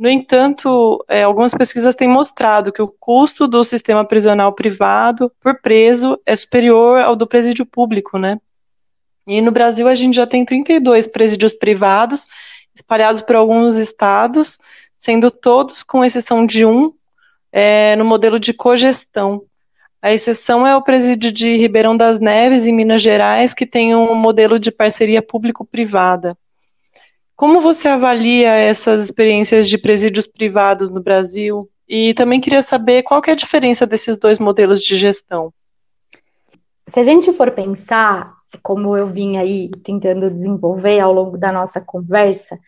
no 0.00 0.08
entanto, 0.08 1.04
é, 1.06 1.24
algumas 1.24 1.52
pesquisas 1.52 1.94
têm 1.94 2.08
mostrado 2.08 2.72
que 2.72 2.80
o 2.80 2.88
custo 2.88 3.46
do 3.46 3.62
sistema 3.62 4.02
prisional 4.02 4.50
privado 4.50 5.30
por 5.38 5.60
preso 5.60 6.18
é 6.24 6.34
superior 6.34 7.02
ao 7.02 7.14
do 7.14 7.26
presídio 7.26 7.66
público, 7.66 8.18
né? 8.18 8.40
E 9.26 9.42
no 9.42 9.52
Brasil 9.52 9.86
a 9.86 9.94
gente 9.94 10.14
já 10.16 10.26
tem 10.26 10.42
32 10.42 11.06
presídios 11.06 11.52
privados 11.52 12.26
espalhados 12.74 13.20
por 13.20 13.36
alguns 13.36 13.76
estados, 13.76 14.58
sendo 14.96 15.30
todos, 15.30 15.82
com 15.82 16.02
exceção 16.02 16.46
de 16.46 16.64
um, 16.64 16.94
é, 17.52 17.94
no 17.96 18.04
modelo 18.06 18.40
de 18.40 18.54
cogestão. 18.54 19.42
A 20.00 20.10
exceção 20.14 20.66
é 20.66 20.74
o 20.74 20.80
presídio 20.80 21.30
de 21.30 21.58
Ribeirão 21.58 21.94
das 21.94 22.18
Neves, 22.18 22.66
em 22.66 22.72
Minas 22.72 23.02
Gerais, 23.02 23.52
que 23.52 23.66
tem 23.66 23.94
um 23.94 24.14
modelo 24.14 24.58
de 24.58 24.70
parceria 24.70 25.20
público-privada. 25.20 26.34
Como 27.40 27.58
você 27.58 27.88
avalia 27.88 28.50
essas 28.50 29.02
experiências 29.02 29.66
de 29.66 29.78
presídios 29.78 30.26
privados 30.26 30.90
no 30.90 31.02
Brasil? 31.02 31.70
E 31.88 32.12
também 32.12 32.38
queria 32.38 32.60
saber 32.60 33.02
qual 33.02 33.22
que 33.22 33.30
é 33.30 33.32
a 33.32 33.36
diferença 33.36 33.86
desses 33.86 34.18
dois 34.18 34.38
modelos 34.38 34.82
de 34.82 34.94
gestão. 34.94 35.50
Se 36.86 37.00
a 37.00 37.02
gente 37.02 37.32
for 37.32 37.50
pensar, 37.52 38.34
como 38.62 38.94
eu 38.94 39.06
vim 39.06 39.38
aí 39.38 39.70
tentando 39.82 40.28
desenvolver 40.28 41.00
ao 41.00 41.14
longo 41.14 41.38
da 41.38 41.50
nossa 41.50 41.80
conversa, 41.80 42.58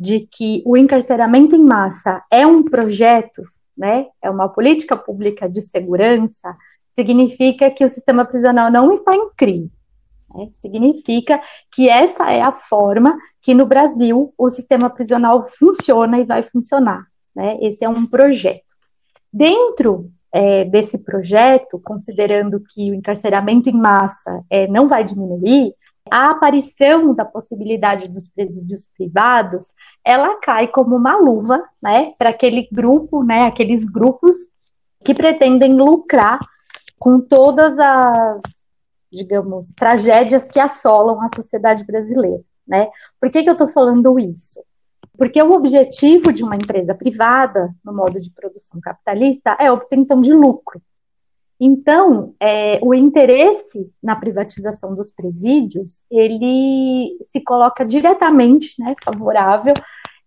de 0.00 0.20
que 0.20 0.62
o 0.64 0.78
encarceramento 0.78 1.54
em 1.54 1.62
massa 1.62 2.22
é 2.30 2.46
um 2.46 2.62
projeto, 2.62 3.42
né, 3.76 4.06
é 4.22 4.30
uma 4.30 4.48
política 4.48 4.96
pública 4.96 5.46
de 5.46 5.60
segurança, 5.60 6.56
significa 6.92 7.70
que 7.70 7.84
o 7.84 7.88
sistema 7.90 8.24
prisional 8.24 8.70
não 8.70 8.94
está 8.94 9.14
em 9.14 9.28
crise. 9.36 9.81
Né? 10.34 10.48
Significa 10.52 11.40
que 11.70 11.88
essa 11.88 12.30
é 12.30 12.40
a 12.40 12.52
forma 12.52 13.16
que 13.40 13.54
no 13.54 13.66
Brasil 13.66 14.32
o 14.38 14.50
sistema 14.50 14.88
prisional 14.88 15.46
funciona 15.46 16.18
e 16.18 16.24
vai 16.24 16.42
funcionar. 16.42 17.06
Né? 17.34 17.58
Esse 17.60 17.84
é 17.84 17.88
um 17.88 18.06
projeto. 18.06 18.72
Dentro 19.32 20.10
é, 20.32 20.64
desse 20.64 20.98
projeto, 20.98 21.80
considerando 21.84 22.60
que 22.60 22.90
o 22.90 22.94
encarceramento 22.94 23.68
em 23.68 23.76
massa 23.76 24.42
é, 24.48 24.66
não 24.66 24.88
vai 24.88 25.04
diminuir, 25.04 25.74
a 26.10 26.30
aparição 26.30 27.14
da 27.14 27.24
possibilidade 27.24 28.08
dos 28.08 28.28
presídios 28.28 28.88
privados, 28.96 29.72
ela 30.04 30.38
cai 30.40 30.66
como 30.66 30.96
uma 30.96 31.16
luva, 31.16 31.62
né, 31.82 32.12
para 32.18 32.30
aquele 32.30 32.68
grupo, 32.72 33.22
né, 33.22 33.44
aqueles 33.44 33.84
grupos 33.84 34.36
que 35.04 35.14
pretendem 35.14 35.74
lucrar 35.74 36.40
com 36.98 37.20
todas 37.20 37.78
as 37.78 38.61
digamos, 39.12 39.72
tragédias 39.74 40.44
que 40.44 40.58
assolam 40.58 41.20
a 41.20 41.28
sociedade 41.34 41.84
brasileira, 41.84 42.42
né? 42.66 42.88
Por 43.20 43.30
que, 43.30 43.42
que 43.42 43.48
eu 43.48 43.52
estou 43.52 43.68
falando 43.68 44.18
isso? 44.18 44.64
Porque 45.16 45.40
o 45.42 45.52
objetivo 45.52 46.32
de 46.32 46.42
uma 46.42 46.56
empresa 46.56 46.94
privada, 46.94 47.74
no 47.84 47.92
modo 47.92 48.18
de 48.18 48.30
produção 48.30 48.80
capitalista, 48.80 49.56
é 49.60 49.66
a 49.66 49.72
obtenção 49.72 50.20
de 50.20 50.32
lucro. 50.32 50.80
Então, 51.60 52.34
é, 52.40 52.80
o 52.82 52.92
interesse 52.92 53.88
na 54.02 54.16
privatização 54.16 54.96
dos 54.96 55.10
presídios, 55.10 56.02
ele 56.10 57.16
se 57.22 57.40
coloca 57.40 57.84
diretamente, 57.84 58.74
né, 58.80 58.94
favorável 59.04 59.74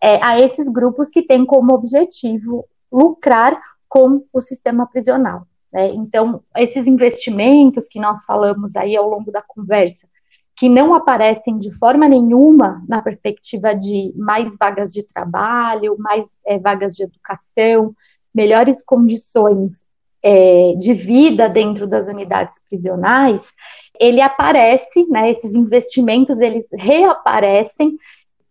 é, 0.02 0.24
a 0.24 0.40
esses 0.40 0.70
grupos 0.70 1.10
que 1.10 1.24
têm 1.24 1.46
como 1.46 1.74
objetivo 1.74 2.66
lucrar 2.92 3.60
com 3.90 4.24
o 4.32 4.42
sistema 4.42 4.86
prisional. 4.86 5.46
Né? 5.76 5.90
Então, 5.90 6.42
esses 6.56 6.88
investimentos 6.88 7.90
que 7.90 8.00
nós 8.00 8.24
falamos 8.24 8.78
aí 8.78 8.96
ao 8.96 9.10
longo 9.10 9.30
da 9.30 9.42
conversa, 9.42 10.08
que 10.56 10.70
não 10.70 10.96
aparecem 10.96 11.60
de 11.60 11.70
forma 11.70 12.08
nenhuma 12.08 12.82
na 12.88 13.02
perspectiva 13.02 13.76
de 13.76 14.14
mais 14.16 14.56
vagas 14.58 14.94
de 14.94 15.04
trabalho, 15.04 15.98
mais 16.00 16.40
é, 16.48 16.58
vagas 16.58 16.96
de 16.96 17.04
educação, 17.04 17.94
melhores 18.34 18.82
condições 18.82 19.84
é, 20.24 20.74
de 20.80 20.94
vida 20.94 21.50
dentro 21.50 21.90
das 21.90 22.08
unidades 22.08 22.58
prisionais, 22.70 23.54
ele 24.00 24.22
aparece, 24.22 25.06
né, 25.10 25.30
esses 25.30 25.54
investimentos, 25.54 26.40
eles 26.40 26.68
reaparecem 26.72 27.98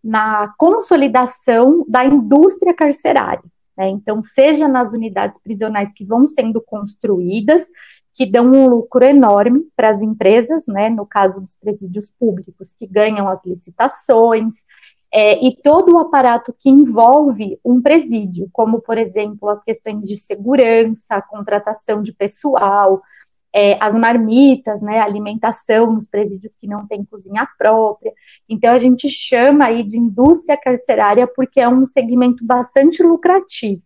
na 0.03 0.53
consolidação 0.59 1.87
da 1.89 2.05
indústria 2.05 2.75
carcerária. 2.75 3.43
Né? 3.77 3.89
Então, 3.89 4.23
seja 4.23 4.69
nas 4.69 4.93
unidades 4.93 5.41
prisionais 5.41 5.93
que 5.93 6.05
vão 6.05 6.27
sendo 6.27 6.61
construídas, 6.61 7.65
que 8.13 8.25
dão 8.25 8.47
um 8.47 8.69
lucro 8.69 9.05
enorme 9.05 9.67
para 9.75 9.91
as 9.91 10.01
empresas, 10.01 10.67
né? 10.69 10.89
no 10.89 11.05
caso 11.05 11.41
dos 11.41 11.55
presídios 11.57 12.11
públicos, 12.11 12.75
que 12.75 12.87
ganham 12.87 13.29
as 13.29 13.45
licitações, 13.45 14.55
é, 15.17 15.47
e 15.47 15.55
todo 15.63 15.95
o 15.95 15.99
aparato 15.99 16.53
que 16.59 16.69
envolve 16.69 17.57
um 17.65 17.81
presídio, 17.81 18.49
como, 18.53 18.81
por 18.81 18.99
exemplo, 18.99 19.49
as 19.49 19.63
questões 19.63 20.09
de 20.09 20.19
segurança, 20.19 21.15
a 21.15 21.23
contratação 21.23 22.03
de 22.03 22.13
pessoal, 22.13 23.01
é, 23.55 23.79
as 23.81 23.95
marmitas, 23.95 24.83
né, 24.83 24.99
alimentação 24.99 25.93
nos 25.93 26.09
presídios 26.09 26.57
que 26.57 26.67
não 26.67 26.87
tem 26.89 27.05
cozinha 27.05 27.49
própria. 27.57 28.13
Então, 28.49 28.73
a 28.73 28.79
gente 28.81 29.09
chama 29.09 29.67
aí 29.67 29.85
de 29.85 29.97
indústria 29.97 30.57
carcerária 30.61 31.25
porque 31.27 31.61
é 31.61 31.69
um 31.69 31.87
segmento 31.87 32.45
bastante 32.45 33.01
lucrativo. 33.03 33.83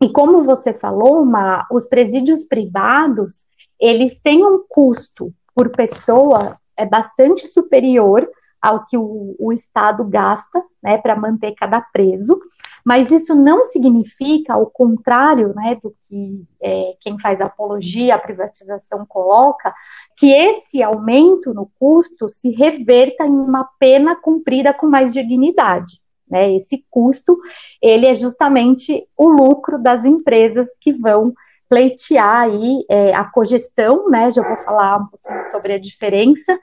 E 0.00 0.08
como 0.10 0.44
você 0.44 0.72
falou, 0.72 1.24
Ma, 1.24 1.66
os 1.70 1.86
presídios 1.86 2.44
privados, 2.44 3.46
eles 3.80 4.20
têm 4.20 4.46
um 4.46 4.62
custo 4.68 5.32
por 5.54 5.70
pessoa 5.70 6.56
é 6.76 6.86
bastante 6.86 7.46
superior 7.46 8.28
ao 8.60 8.84
que 8.86 8.96
o, 8.96 9.36
o 9.38 9.52
Estado 9.52 10.04
gasta 10.04 10.62
né, 10.82 10.98
para 10.98 11.14
manter 11.14 11.52
cada 11.52 11.80
preso, 11.80 12.40
mas 12.84 13.10
isso 13.10 13.34
não 13.34 13.64
significa, 13.64 14.54
ao 14.54 14.66
contrário 14.66 15.54
né, 15.54 15.78
do 15.82 15.94
que 16.02 16.44
é, 16.62 16.94
quem 17.00 17.18
faz 17.18 17.40
apologia 17.40 18.14
à 18.14 18.18
privatização 18.18 19.06
coloca, 19.06 19.72
que 20.16 20.30
esse 20.30 20.82
aumento 20.82 21.54
no 21.54 21.70
custo 21.78 22.28
se 22.30 22.50
reverta 22.50 23.24
em 23.24 23.32
uma 23.32 23.68
pena 23.78 24.14
cumprida 24.14 24.72
com 24.72 24.86
mais 24.86 25.12
dignidade. 25.12 26.00
Né? 26.28 26.54
Esse 26.56 26.84
custo, 26.90 27.38
ele 27.80 28.06
é 28.06 28.14
justamente 28.14 29.06
o 29.16 29.28
lucro 29.28 29.78
das 29.82 30.04
empresas 30.04 30.68
que 30.80 30.92
vão 30.92 31.32
pleitear 31.68 32.42
aí 32.42 32.84
é, 32.88 33.14
a 33.14 33.24
cogestão, 33.24 34.08
né? 34.08 34.30
Já 34.30 34.42
vou 34.42 34.56
falar 34.58 34.98
um 34.98 35.06
pouquinho 35.06 35.42
sobre 35.44 35.72
a 35.72 35.78
diferença, 35.78 36.58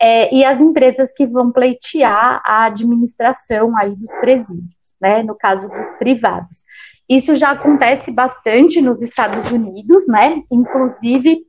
é, 0.00 0.34
e 0.34 0.44
as 0.44 0.60
empresas 0.60 1.12
que 1.12 1.26
vão 1.26 1.50
pleitear 1.50 2.42
a 2.44 2.66
administração 2.66 3.76
aí 3.76 3.96
dos 3.96 4.14
presídios, 4.16 4.85
né, 5.00 5.22
no 5.22 5.34
caso 5.34 5.68
dos 5.68 5.92
privados. 5.94 6.64
Isso 7.08 7.36
já 7.36 7.50
acontece 7.52 8.12
bastante 8.12 8.80
nos 8.80 9.00
Estados 9.00 9.50
Unidos, 9.50 10.06
né, 10.06 10.42
inclusive 10.50 11.46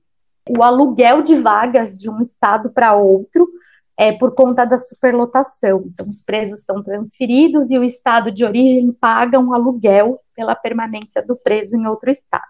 o 0.50 0.64
aluguel 0.64 1.22
de 1.22 1.36
vagas 1.36 1.94
de 1.94 2.10
um 2.10 2.22
estado 2.22 2.70
para 2.70 2.96
outro 2.96 3.48
é 3.98 4.12
por 4.12 4.36
conta 4.36 4.64
da 4.64 4.78
superlotação. 4.78 5.84
Então, 5.88 6.08
os 6.08 6.22
presos 6.22 6.64
são 6.64 6.84
transferidos 6.84 7.72
e 7.72 7.80
o 7.80 7.84
estado 7.84 8.32
de 8.32 8.46
origem 8.46 8.94
paga 8.94 9.40
um 9.40 9.54
aluguel 9.54 10.20
pela 10.36 10.56
permanência 10.56 11.22
do 11.26 11.36
preso 11.36 11.76
em 11.76 11.88
outro 11.88 12.12
estado. 12.12 12.46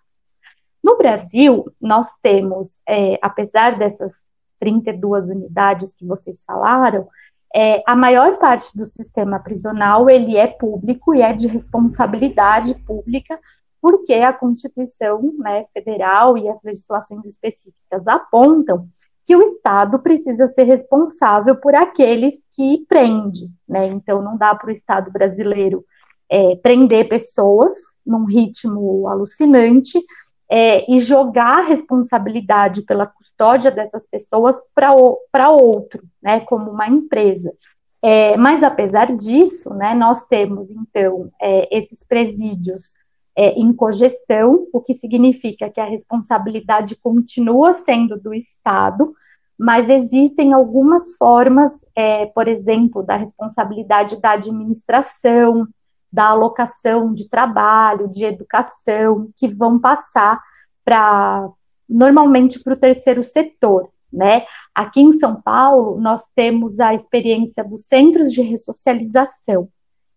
No 0.84 0.98
Brasil, 0.98 1.66
nós 1.82 2.10
temos, 2.22 2.82
é, 2.88 3.18
apesar 3.22 3.78
dessas 3.78 4.26
32 4.60 5.30
unidades 5.30 5.96
que 5.96 6.06
vocês 6.06 6.44
falaram, 6.44 7.08
é, 7.56 7.82
a 7.88 7.96
maior 7.96 8.38
parte 8.38 8.76
do 8.76 8.86
sistema 8.86 9.40
prisional 9.40 10.10
ele 10.10 10.36
é 10.36 10.48
público 10.48 11.16
e 11.16 11.22
é 11.22 11.34
de 11.34 11.48
responsabilidade 11.48 12.76
pública, 12.84 13.40
porque 13.82 14.14
a 14.14 14.34
Constituição 14.34 15.34
né, 15.38 15.64
Federal 15.74 16.38
e 16.38 16.50
as 16.50 16.62
legislações 16.64 17.26
específicas 17.26 18.08
apontam 18.08 18.88
que 19.26 19.36
o 19.36 19.42
Estado 19.42 20.00
precisa 20.00 20.48
ser 20.48 20.64
responsável 20.64 21.56
por 21.56 21.76
aqueles 21.76 22.46
que 22.54 22.86
prende, 22.88 23.52
né? 23.68 23.88
Então 23.88 24.22
não 24.22 24.38
dá 24.38 24.56
para 24.56 24.70
o 24.70 24.74
Estado 24.74 25.12
brasileiro 25.12 25.86
é, 26.30 26.56
prender 26.56 27.10
pessoas 27.10 27.74
num 28.06 28.24
ritmo 28.24 29.08
alucinante, 29.08 30.02
é, 30.50 30.90
e 30.90 31.00
jogar 31.00 31.60
a 31.60 31.68
responsabilidade 31.68 32.84
pela 32.84 33.06
custódia 33.06 33.70
dessas 33.70 34.08
pessoas 34.08 34.62
para 34.74 35.52
outro, 35.52 36.04
né, 36.22 36.40
como 36.42 36.72
uma 36.72 36.88
empresa. 36.88 37.54
É, 38.02 38.38
mas 38.38 38.64
apesar 38.64 39.16
disso, 39.16 39.74
né, 39.74 39.94
nós 39.94 40.26
temos 40.28 40.70
então 40.72 41.30
é, 41.42 41.76
esses 41.76 42.06
presídios 42.06 42.94
é, 43.36 43.52
em 43.52 43.74
cogestão, 43.74 44.68
o 44.72 44.82
que 44.82 44.94
significa 44.94 45.70
que 45.70 45.80
a 45.80 45.86
responsabilidade 45.86 46.96
continua 46.96 47.74
sendo 47.74 48.20
do 48.20 48.34
Estado, 48.34 49.14
mas 49.58 49.90
existem 49.90 50.54
algumas 50.54 51.16
formas, 51.16 51.86
é, 51.96 52.28
por 52.28 52.48
exemplo, 52.48 53.04
da 53.04 53.16
responsabilidade 53.16 54.22
da 54.22 54.32
administração, 54.32 55.68
da 56.12 56.28
alocação 56.28 57.14
de 57.14 57.30
trabalho, 57.30 58.08
de 58.08 58.24
educação, 58.26 59.30
que 59.36 59.48
vão 59.48 59.80
passar 59.80 60.42
para, 60.84 61.50
normalmente, 61.88 62.60
para 62.64 62.74
o 62.74 62.78
terceiro 62.78 63.24
setor. 63.24 63.90
Né? 64.12 64.46
Aqui 64.74 65.02
em 65.02 65.12
São 65.14 65.42
Paulo, 65.42 66.00
nós 66.00 66.30
temos 66.34 66.80
a 66.80 66.94
experiência 66.94 67.64
dos 67.64 67.84
centros 67.84 68.32
de 68.32 68.42
ressocialização. 68.42 69.68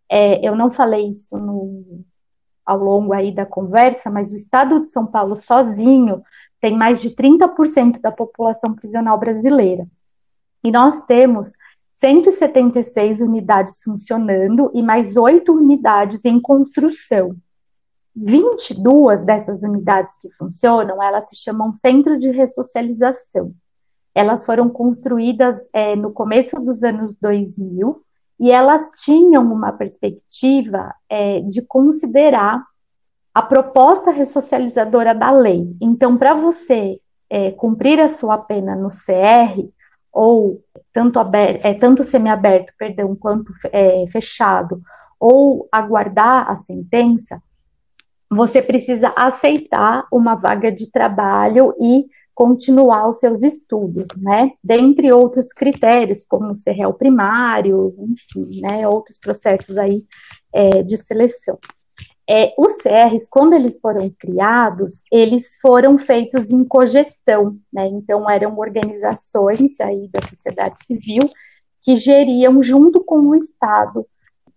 É, 0.09 0.47
eu 0.47 0.57
não 0.57 0.71
falei 0.71 1.09
isso 1.09 1.37
no, 1.37 2.05
ao 2.65 2.79
longo 2.79 3.13
aí 3.13 3.33
da 3.33 3.45
conversa, 3.45 4.11
mas 4.11 4.31
o 4.31 4.37
estado 4.37 4.81
de 4.81 4.91
São 4.91 5.07
Paulo 5.07 5.35
sozinho 5.35 6.23
tem 6.61 6.77
mais 6.77 7.01
de 7.01 7.11
30% 7.11 8.01
da 8.01 8.13
população 8.13 8.75
prisional 8.75 9.19
brasileira. 9.19 9.87
E 10.63 10.71
nós 10.71 11.05
temos 11.07 11.53
176 12.01 13.21
unidades 13.21 13.83
funcionando 13.83 14.71
e 14.75 14.83
mais 14.83 15.17
oito 15.17 15.53
unidades 15.53 16.25
em 16.25 16.41
construção. 16.41 17.37
22 18.17 19.21
dessas 19.21 19.63
unidades 19.63 20.17
que 20.17 20.31
funcionam, 20.31 21.03
elas 21.03 21.29
se 21.29 21.37
chamam 21.37 21.75
Centro 21.75 22.17
de 22.17 22.31
Ressocialização. 22.31 23.53
Elas 24.15 24.47
foram 24.47 24.71
construídas 24.71 25.69
é, 25.75 25.95
no 25.95 26.11
começo 26.11 26.57
dos 26.57 26.83
anos 26.83 27.15
2000 27.21 27.95
e 28.41 28.51
elas 28.51 28.93
tinham 29.03 29.45
uma 29.45 29.71
perspectiva 29.71 30.95
é, 31.07 31.41
de 31.41 31.61
considerar 31.67 32.65
a 33.35 33.43
proposta 33.43 34.11
ressocializadora 34.11 35.15
da 35.15 35.31
lei. 35.31 35.77
Então, 35.79 36.17
para 36.17 36.33
você 36.33 36.97
é, 37.29 37.51
cumprir 37.51 38.01
a 38.01 38.09
sua 38.09 38.39
pena 38.39 38.75
no 38.75 38.89
CR, 38.89 39.69
ou 40.13 40.61
tanto, 40.93 41.19
aberto, 41.19 41.65
é, 41.65 41.75
tanto 41.75 42.05
semiaberto, 42.05 42.73
perdão, 42.79 43.15
quanto 43.15 43.53
é, 43.73 44.05
fechado, 44.09 44.83
ou 45.19 45.69
aguardar 45.71 46.51
a 46.51 46.57
sentença, 46.57 47.43
você 48.31 48.63
precisa 48.63 49.13
aceitar 49.17 50.07
uma 50.11 50.35
vaga 50.35 50.71
de 50.71 50.91
trabalho 50.91 51.75
e 51.81 52.07
continuar 52.33 53.09
os 53.11 53.19
seus 53.19 53.43
estudos, 53.43 54.07
né? 54.17 54.53
Dentre 54.63 55.13
outros 55.13 55.53
critérios, 55.53 56.25
como 56.25 56.57
ser 56.57 56.73
réu 56.73 56.95
primário, 56.95 57.95
enfim, 57.99 58.61
né? 58.63 58.89
Outros 58.89 59.19
processos 59.19 59.77
aí 59.77 60.03
é, 60.53 60.83
de 60.83 60.97
seleção. 60.97 61.59
É, 62.33 62.55
os 62.57 62.77
CRs, 62.77 63.29
quando 63.29 63.55
eles 63.55 63.81
foram 63.81 64.09
criados, 64.17 65.03
eles 65.11 65.57
foram 65.61 65.99
feitos 65.99 66.53
em 66.53 66.63
cogestão, 66.63 67.59
né? 67.73 67.89
Então 67.89 68.31
eram 68.31 68.57
organizações 68.57 69.81
aí 69.81 70.09
da 70.13 70.23
sociedade 70.29 70.77
civil 70.85 71.29
que 71.83 71.97
geriam 71.97 72.63
junto 72.63 73.03
com 73.03 73.19
o 73.19 73.35
Estado 73.35 74.07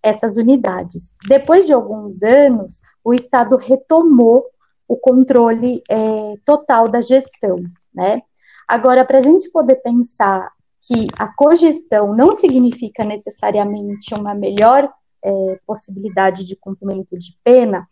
essas 0.04 0.38
unidades. 0.38 1.16
Depois 1.28 1.66
de 1.66 1.74
alguns 1.74 2.22
anos, 2.22 2.80
o 3.04 3.12
Estado 3.12 3.58
retomou 3.58 4.46
o 4.88 4.96
controle 4.96 5.82
é, 5.90 6.36
total 6.46 6.88
da 6.88 7.02
gestão, 7.02 7.58
né? 7.92 8.22
Agora, 8.68 9.04
para 9.04 9.18
a 9.18 9.22
gente 9.22 9.50
poder 9.50 9.78
pensar 9.78 10.52
que 10.80 11.08
a 11.18 11.28
cogestão 11.34 12.14
não 12.14 12.36
significa 12.36 13.04
necessariamente 13.04 14.14
uma 14.14 14.36
melhor 14.36 14.94
é, 15.24 15.60
possibilidade 15.66 16.44
de 16.44 16.56
cumprimento 16.56 17.18
de 17.18 17.38
pena, 17.44 17.88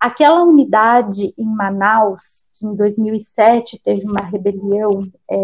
aquela 0.00 0.42
unidade 0.42 1.32
em 1.38 1.46
Manaus, 1.46 2.46
que 2.52 2.66
em 2.66 2.74
2007 2.74 3.80
teve 3.82 4.04
uma 4.04 4.24
rebelião 4.26 5.02
é, 5.30 5.36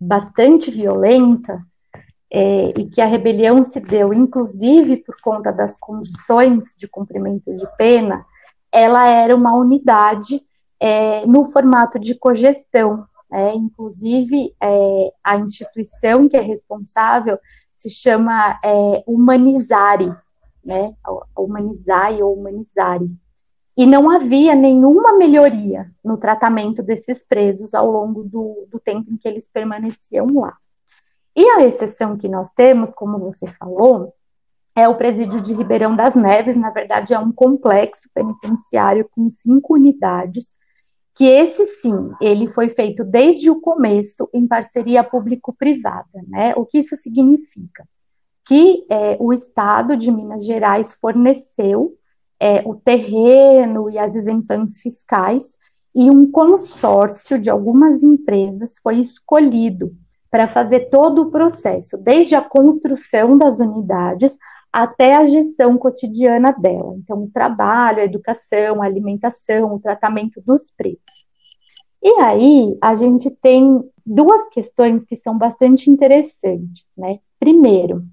bastante 0.00 0.70
violenta, 0.70 1.58
é, 2.32 2.72
e 2.78 2.86
que 2.86 3.00
a 3.00 3.06
rebelião 3.06 3.62
se 3.62 3.80
deu, 3.80 4.14
inclusive, 4.14 4.98
por 4.98 5.16
conta 5.20 5.52
das 5.52 5.76
condições 5.76 6.74
de 6.78 6.86
cumprimento 6.86 7.52
de 7.54 7.66
pena, 7.76 8.24
ela 8.70 9.06
era 9.06 9.34
uma 9.34 9.54
unidade 9.54 10.40
é, 10.78 11.26
no 11.26 11.44
formato 11.46 11.98
de 11.98 12.14
cogestão. 12.14 13.04
É, 13.32 13.54
inclusive, 13.54 14.56
a 15.22 15.36
instituição 15.36 16.28
que 16.28 16.36
é 16.36 16.40
responsável 16.40 17.38
se 17.80 17.88
chama 17.88 18.60
é, 18.62 19.02
Humanizare, 19.06 20.14
né? 20.62 20.94
Humanizare 21.34 22.22
ou 22.22 22.34
Humanizare. 22.34 23.10
E 23.74 23.86
não 23.86 24.10
havia 24.10 24.54
nenhuma 24.54 25.16
melhoria 25.16 25.90
no 26.04 26.18
tratamento 26.18 26.82
desses 26.82 27.26
presos 27.26 27.72
ao 27.72 27.90
longo 27.90 28.22
do, 28.22 28.68
do 28.70 28.78
tempo 28.78 29.10
em 29.10 29.16
que 29.16 29.26
eles 29.26 29.48
permaneciam 29.48 30.26
lá. 30.34 30.54
E 31.34 31.42
a 31.42 31.64
exceção 31.64 32.18
que 32.18 32.28
nós 32.28 32.52
temos, 32.52 32.92
como 32.92 33.18
você 33.18 33.46
falou, 33.46 34.12
é 34.76 34.86
o 34.86 34.96
presídio 34.96 35.40
de 35.40 35.54
Ribeirão 35.54 35.96
das 35.96 36.14
Neves, 36.14 36.56
na 36.56 36.68
verdade 36.68 37.14
é 37.14 37.18
um 37.18 37.32
complexo 37.32 38.10
penitenciário 38.12 39.08
com 39.10 39.30
cinco 39.30 39.72
unidades, 39.72 40.58
que 41.20 41.26
esse 41.26 41.66
sim, 41.66 42.14
ele 42.18 42.48
foi 42.48 42.70
feito 42.70 43.04
desde 43.04 43.50
o 43.50 43.60
começo 43.60 44.26
em 44.32 44.48
parceria 44.48 45.04
público-privada, 45.04 46.08
né? 46.26 46.54
O 46.56 46.64
que 46.64 46.78
isso 46.78 46.96
significa? 46.96 47.86
Que 48.42 48.86
é, 48.88 49.18
o 49.20 49.30
Estado 49.30 49.98
de 49.98 50.10
Minas 50.10 50.46
Gerais 50.46 50.94
forneceu 50.94 51.94
é, 52.40 52.62
o 52.64 52.74
terreno 52.74 53.90
e 53.90 53.98
as 53.98 54.14
isenções 54.14 54.80
fiscais 54.80 55.58
e 55.94 56.10
um 56.10 56.30
consórcio 56.30 57.38
de 57.38 57.50
algumas 57.50 58.02
empresas 58.02 58.78
foi 58.82 58.96
escolhido 58.98 59.94
para 60.30 60.46
fazer 60.46 60.88
todo 60.90 61.22
o 61.22 61.30
processo, 61.30 61.98
desde 61.98 62.34
a 62.34 62.42
construção 62.42 63.36
das 63.36 63.58
unidades 63.58 64.38
até 64.72 65.16
a 65.16 65.24
gestão 65.24 65.76
cotidiana 65.76 66.52
dela. 66.52 66.94
Então, 66.96 67.24
o 67.24 67.30
trabalho, 67.30 68.00
a 68.00 68.04
educação, 68.04 68.80
a 68.80 68.86
alimentação, 68.86 69.74
o 69.74 69.80
tratamento 69.80 70.40
dos 70.40 70.70
presos. 70.70 71.00
E 72.02 72.08
aí, 72.20 72.78
a 72.80 72.94
gente 72.94 73.30
tem 73.30 73.82
duas 74.06 74.48
questões 74.48 75.04
que 75.04 75.16
são 75.16 75.36
bastante 75.36 75.90
interessantes, 75.90 76.84
né? 76.96 77.18
Primeiro, 77.38 78.04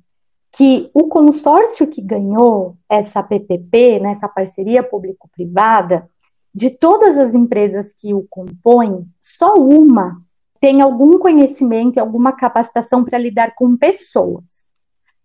que 0.52 0.90
o 0.94 1.08
consórcio 1.08 1.88
que 1.88 2.02
ganhou 2.02 2.76
essa 2.90 3.22
PPP, 3.22 4.00
né, 4.00 4.12
essa 4.12 4.28
parceria 4.28 4.82
público-privada, 4.82 6.10
de 6.54 6.72
todas 6.72 7.18
as 7.18 7.36
empresas 7.36 7.94
que 7.94 8.14
o 8.14 8.26
compõem, 8.28 9.08
só 9.22 9.54
uma 9.54 10.20
tem 10.60 10.82
algum 10.82 11.18
conhecimento 11.18 11.98
e 11.98 12.00
alguma 12.00 12.32
capacitação 12.32 13.04
para 13.04 13.18
lidar 13.18 13.56
com 13.56 13.76
pessoas. 13.78 14.70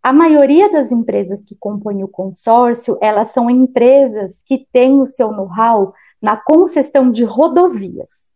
A 0.02 0.12
maioria 0.12 0.70
das 0.70 0.90
empresas 0.90 1.44
que 1.44 1.54
compõem 1.54 2.02
o 2.02 2.08
consórcio, 2.08 2.98
elas 3.00 3.28
são 3.28 3.48
empresas 3.48 4.42
que 4.44 4.66
têm 4.72 5.00
o 5.00 5.06
seu 5.06 5.30
know-how 5.30 5.94
na 6.20 6.36
concessão 6.36 7.10
de 7.10 7.22
rodovias. 7.22 8.32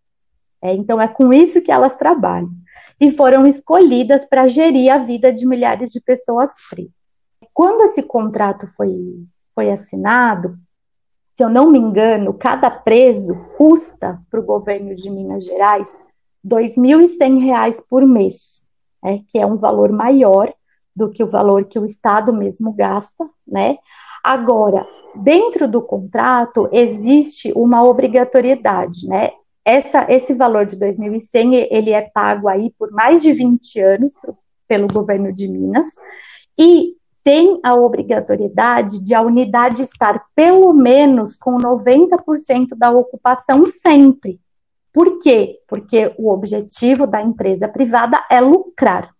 É, 0.62 0.72
então, 0.72 1.00
é 1.00 1.08
com 1.08 1.32
isso 1.32 1.62
que 1.62 1.72
elas 1.72 1.96
trabalham. 1.96 2.50
E 3.00 3.10
foram 3.10 3.46
escolhidas 3.46 4.24
para 4.24 4.46
gerir 4.46 4.92
a 4.92 4.98
vida 4.98 5.32
de 5.32 5.46
milhares 5.46 5.90
de 5.90 6.00
pessoas 6.00 6.52
presas. 6.70 6.90
Quando 7.52 7.82
esse 7.82 8.02
contrato 8.02 8.68
foi, 8.76 9.26
foi 9.54 9.70
assinado, 9.70 10.56
se 11.34 11.42
eu 11.42 11.50
não 11.50 11.70
me 11.70 11.78
engano, 11.78 12.32
cada 12.32 12.70
preso 12.70 13.36
custa 13.58 14.20
para 14.30 14.40
o 14.40 14.44
governo 14.44 14.94
de 14.94 15.10
Minas 15.10 15.44
Gerais 15.44 16.00
R$ 16.48 16.66
2.100 16.68 17.84
por 17.88 18.06
mês, 18.06 18.64
né, 19.02 19.20
que 19.28 19.38
é 19.38 19.46
um 19.46 19.56
valor 19.56 19.90
maior 19.90 20.52
do 20.94 21.10
que 21.10 21.22
o 21.22 21.28
valor 21.28 21.64
que 21.66 21.78
o 21.78 21.84
Estado 21.84 22.32
mesmo 22.32 22.72
gasta, 22.72 23.28
né? 23.46 23.76
Agora, 24.24 24.86
dentro 25.14 25.68
do 25.68 25.82
contrato 25.82 26.68
existe 26.72 27.52
uma 27.54 27.84
obrigatoriedade, 27.84 29.06
né? 29.06 29.32
Essa, 29.64 30.06
esse 30.08 30.32
valor 30.34 30.64
de 30.64 30.76
2.100 30.76 31.68
ele 31.70 31.90
é 31.90 32.02
pago 32.02 32.48
aí 32.48 32.72
por 32.78 32.90
mais 32.92 33.20
de 33.20 33.32
20 33.32 33.80
anos 33.80 34.14
pelo 34.66 34.88
governo 34.88 35.32
de 35.32 35.48
Minas 35.48 35.88
e 36.58 36.94
tem 37.22 37.58
a 37.62 37.74
obrigatoriedade 37.74 39.02
de 39.02 39.14
a 39.14 39.20
unidade 39.20 39.82
estar 39.82 40.24
pelo 40.34 40.72
menos 40.72 41.36
com 41.36 41.58
90% 41.58 42.68
da 42.76 42.90
ocupação 42.90 43.66
sempre. 43.66 44.40
Por 44.96 45.18
quê? 45.18 45.60
Porque 45.68 46.14
o 46.16 46.32
objetivo 46.32 47.06
da 47.06 47.20
empresa 47.20 47.68
privada 47.68 48.18
é 48.30 48.40
lucrar. 48.40 49.14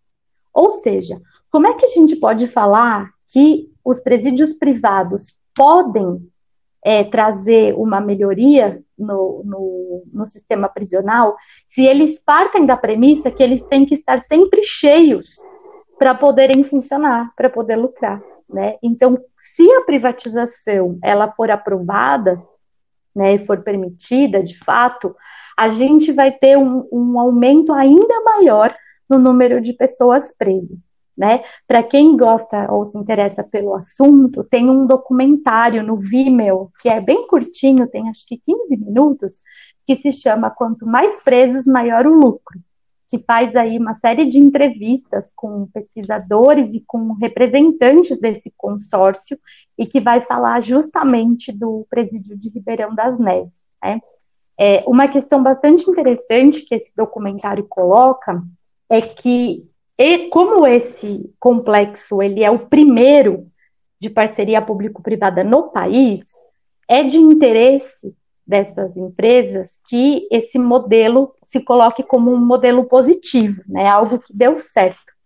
Ou 0.51 0.71
seja, 0.71 1.21
como 1.51 1.67
é 1.67 1.75
que 1.75 1.85
a 1.85 1.89
gente 1.89 2.17
pode 2.17 2.47
falar 2.47 3.11
que 3.31 3.71
os 3.85 4.01
presídios 4.01 4.55
privados 4.55 5.37
podem 5.55 6.27
é, 6.83 7.05
trazer 7.05 7.75
uma 7.75 8.01
melhoria 8.01 8.83
no, 8.99 9.43
no, 9.45 10.03
no, 10.15 10.25
sistema 10.25 10.67
prisional 10.67 11.37
se 11.69 11.85
eles 11.85 12.19
partem 12.25 12.65
da 12.65 12.79
premissa 12.79 13.31
que 13.31 13.43
eles 13.43 13.61
têm 13.61 13.85
que 13.85 13.93
estar 13.93 14.21
sempre 14.21 14.63
cheios 14.63 15.45
para 15.99 16.15
poderem 16.15 16.65
funcionar, 16.65 17.31
para 17.37 17.51
poder 17.51 17.77
lucrar, 17.77 18.23
né? 18.49 18.79
Então, 18.83 19.23
se 19.37 19.71
a 19.73 19.83
privatização 19.83 20.99
ela 21.03 21.31
for 21.33 21.51
aprovada, 21.51 22.43
né, 23.15 23.35
e 23.35 23.39
for 23.39 23.63
permitida 23.63 24.43
de 24.43 24.59
fato, 24.59 25.17
a 25.57 25.69
gente 25.69 26.13
vai 26.13 26.31
ter 26.31 26.59
um, 26.59 26.87
um 26.93 27.19
aumento 27.19 27.73
ainda 27.73 28.21
maior 28.23 28.75
no 29.09 29.19
número 29.19 29.61
de 29.61 29.73
pessoas 29.73 30.37
presas. 30.37 30.77
Né? 31.17 31.43
Para 31.67 31.83
quem 31.83 32.15
gosta 32.15 32.71
ou 32.71 32.85
se 32.85 32.99
interessa 32.99 33.43
pelo 33.43 33.75
assunto, 33.75 34.45
tem 34.45 34.69
um 34.69 34.87
documentário 34.87 35.83
no 35.83 35.97
Vimeo, 35.97 36.71
que 36.83 36.91
é 36.91 37.01
bem 37.01 37.27
curtinho, 37.27 37.89
tem 37.89 38.11
acho 38.11 38.27
que 38.27 38.37
15 38.37 38.77
minutos, 38.77 39.41
que 39.87 39.97
se 39.97 40.13
chama 40.13 40.51
Quanto 40.51 40.85
mais 40.85 41.25
presos, 41.25 41.65
maior 41.67 42.07
o 42.07 42.13
lucro, 42.13 42.61
que 43.09 43.19
faz 43.19 43.57
aí 43.57 43.79
uma 43.79 43.95
série 43.95 44.27
de 44.27 44.39
entrevistas 44.39 45.33
com 45.35 45.67
pesquisadores 45.73 46.75
e 46.75 46.85
com 46.87 47.15
representantes 47.15 48.19
desse 48.19 48.53
consórcio 48.55 49.39
e 49.79 49.87
que 49.87 50.01
vai 50.01 50.21
falar 50.21 50.63
justamente 50.63 51.51
do 51.51 51.87
presídio 51.89 52.37
de 52.37 52.51
Ribeirão 52.51 52.95
das 52.95 53.19
Neves. 53.19 53.69
Né? 53.83 54.01
É, 54.59 54.83
uma 54.87 55.07
questão 55.07 55.43
bastante 55.43 55.89
interessante 55.89 56.63
que 56.63 56.75
esse 56.75 56.95
documentário 56.97 57.67
coloca 57.69 58.43
é 58.89 59.01
que, 59.01 59.69
como 60.31 60.67
esse 60.67 61.31
complexo 61.39 62.23
ele 62.23 62.43
é 62.43 62.51
o 62.51 62.67
primeiro 62.67 63.47
de 64.01 64.09
parceria 64.09 64.63
público-privada 64.63 65.45
no 65.45 65.65
país, 65.71 66.31
é 66.89 67.03
de 67.03 67.19
interesse 67.19 68.15
dessas 68.47 68.97
empresas 68.97 69.81
que 69.89 70.29
esse 70.31 70.59
modelo 70.59 71.35
se 71.43 71.61
coloque 71.61 72.03
como 72.03 72.33
um 72.33 72.39
modelo 72.39 72.85
positivo, 72.85 73.63
né, 73.67 73.87
algo 73.89 74.21
que 74.21 74.33
deu 74.33 74.59
certo. 74.59 75.17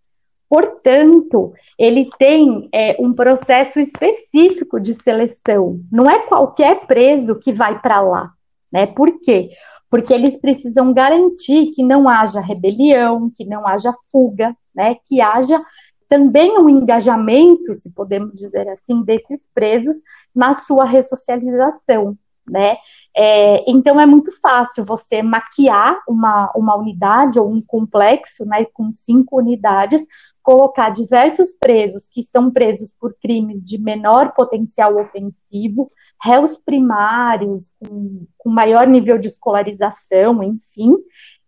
Portanto, 0.48 1.52
ele 1.78 2.08
tem 2.18 2.68
é, 2.74 2.96
um 2.98 3.14
processo 3.14 3.78
específico 3.78 4.80
de 4.80 4.94
seleção. 4.94 5.80
Não 5.92 6.10
é 6.10 6.18
qualquer 6.26 6.86
preso 6.86 7.38
que 7.38 7.52
vai 7.52 7.80
para 7.80 8.00
lá. 8.00 8.32
Né? 8.72 8.86
Por 8.86 9.16
quê? 9.18 9.50
Porque 9.88 10.12
eles 10.12 10.40
precisam 10.40 10.92
garantir 10.92 11.70
que 11.72 11.82
não 11.82 12.08
haja 12.08 12.40
rebelião, 12.40 13.30
que 13.34 13.44
não 13.44 13.66
haja 13.66 13.92
fuga, 14.10 14.56
né? 14.74 14.96
que 15.04 15.20
haja 15.20 15.60
também 16.08 16.58
um 16.58 16.68
engajamento, 16.68 17.74
se 17.74 17.92
podemos 17.92 18.34
dizer 18.34 18.68
assim, 18.68 19.02
desses 19.02 19.48
presos 19.54 19.96
na 20.34 20.54
sua 20.54 20.84
ressocialização, 20.84 22.18
né? 22.48 22.76
É, 23.16 23.64
então 23.70 24.00
é 24.00 24.06
muito 24.06 24.30
fácil 24.40 24.84
você 24.84 25.22
maquiar 25.22 26.00
uma, 26.08 26.50
uma 26.54 26.76
unidade 26.76 27.38
ou 27.38 27.48
um 27.48 27.60
complexo, 27.66 28.44
né, 28.44 28.64
com 28.66 28.92
cinco 28.92 29.38
unidades, 29.38 30.06
colocar 30.42 30.90
diversos 30.90 31.52
presos 31.52 32.08
que 32.08 32.20
estão 32.20 32.50
presos 32.50 32.94
por 32.98 33.14
crimes 33.20 33.62
de 33.62 33.80
menor 33.80 34.32
potencial 34.34 34.96
ofensivo, 34.96 35.90
réus 36.22 36.58
primários 36.58 37.74
com, 37.78 38.26
com 38.38 38.50
maior 38.50 38.86
nível 38.86 39.18
de 39.18 39.28
escolarização, 39.28 40.42
enfim, 40.42 40.96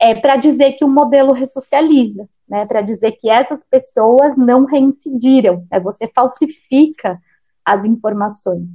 é, 0.00 0.14
para 0.14 0.36
dizer 0.36 0.72
que 0.72 0.84
o 0.84 0.88
modelo 0.88 1.32
ressocializa, 1.32 2.28
né, 2.48 2.66
para 2.66 2.80
dizer 2.80 3.12
que 3.12 3.28
essas 3.28 3.62
pessoas 3.64 4.36
não 4.36 4.64
reincidiram, 4.64 5.66
é, 5.70 5.78
você 5.78 6.08
falsifica 6.08 7.20
as 7.64 7.84
informações, 7.84 8.66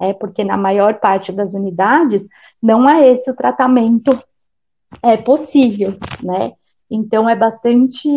é, 0.00 0.12
porque 0.12 0.42
na 0.42 0.56
maior 0.56 0.98
parte 0.98 1.30
das 1.30 1.54
unidades 1.54 2.28
não 2.60 2.88
é 2.88 3.08
esse 3.08 3.30
o 3.30 3.36
tratamento 3.36 4.10
é, 5.02 5.16
possível, 5.16 5.90
né, 6.22 6.52
então 6.94 7.26
é 7.26 7.34
bastante 7.34 8.08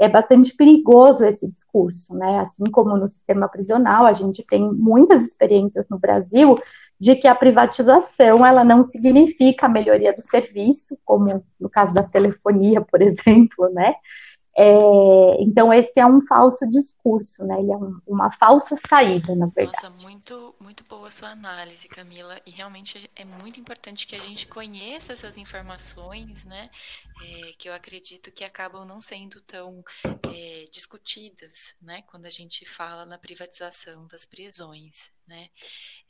é 0.00 0.08
bastante 0.08 0.54
perigoso 0.56 1.24
esse 1.24 1.48
discurso, 1.48 2.14
né? 2.14 2.40
Assim 2.40 2.64
como 2.64 2.96
no 2.96 3.08
sistema 3.08 3.48
prisional, 3.48 4.04
a 4.04 4.12
gente 4.12 4.44
tem 4.44 4.68
muitas 4.72 5.22
experiências 5.22 5.86
no 5.88 5.98
Brasil 5.98 6.58
de 6.98 7.14
que 7.14 7.28
a 7.28 7.34
privatização 7.34 8.44
ela 8.44 8.64
não 8.64 8.82
significa 8.82 9.66
a 9.66 9.68
melhoria 9.68 10.12
do 10.12 10.22
serviço, 10.22 10.98
como 11.04 11.44
no 11.60 11.70
caso 11.70 11.94
da 11.94 12.02
telefonia, 12.02 12.80
por 12.80 13.00
exemplo, 13.02 13.68
né? 13.72 13.94
É, 14.58 15.42
então, 15.42 15.70
esse 15.70 16.00
é 16.00 16.06
um 16.06 16.24
falso 16.26 16.66
discurso, 16.68 17.44
né? 17.44 17.60
Ele 17.60 17.72
é 17.72 17.76
um, 17.76 18.00
uma 18.06 18.30
falsa 18.30 18.74
saída, 18.88 19.34
na 19.36 19.46
verdade. 19.46 19.76
Nossa, 19.82 20.08
muito, 20.08 20.54
muito 20.58 20.82
boa 20.84 21.08
a 21.08 21.10
sua 21.10 21.28
análise, 21.28 21.86
Camila. 21.88 22.40
E 22.46 22.50
realmente 22.50 23.10
é 23.14 23.24
muito 23.24 23.60
importante 23.60 24.06
que 24.06 24.16
a 24.16 24.20
gente 24.20 24.46
conheça 24.46 25.12
essas 25.12 25.36
informações, 25.36 26.46
né? 26.46 26.70
É, 27.22 27.52
que 27.58 27.68
eu 27.68 27.74
acredito 27.74 28.32
que 28.32 28.44
acabam 28.44 28.86
não 28.86 29.00
sendo 29.00 29.42
tão 29.42 29.84
é, 30.04 30.64
discutidas, 30.72 31.74
né? 31.80 32.02
Quando 32.06 32.24
a 32.24 32.30
gente 32.30 32.64
fala 32.64 33.04
na 33.04 33.18
privatização 33.18 34.06
das 34.06 34.24
prisões, 34.24 35.10
né? 35.26 35.48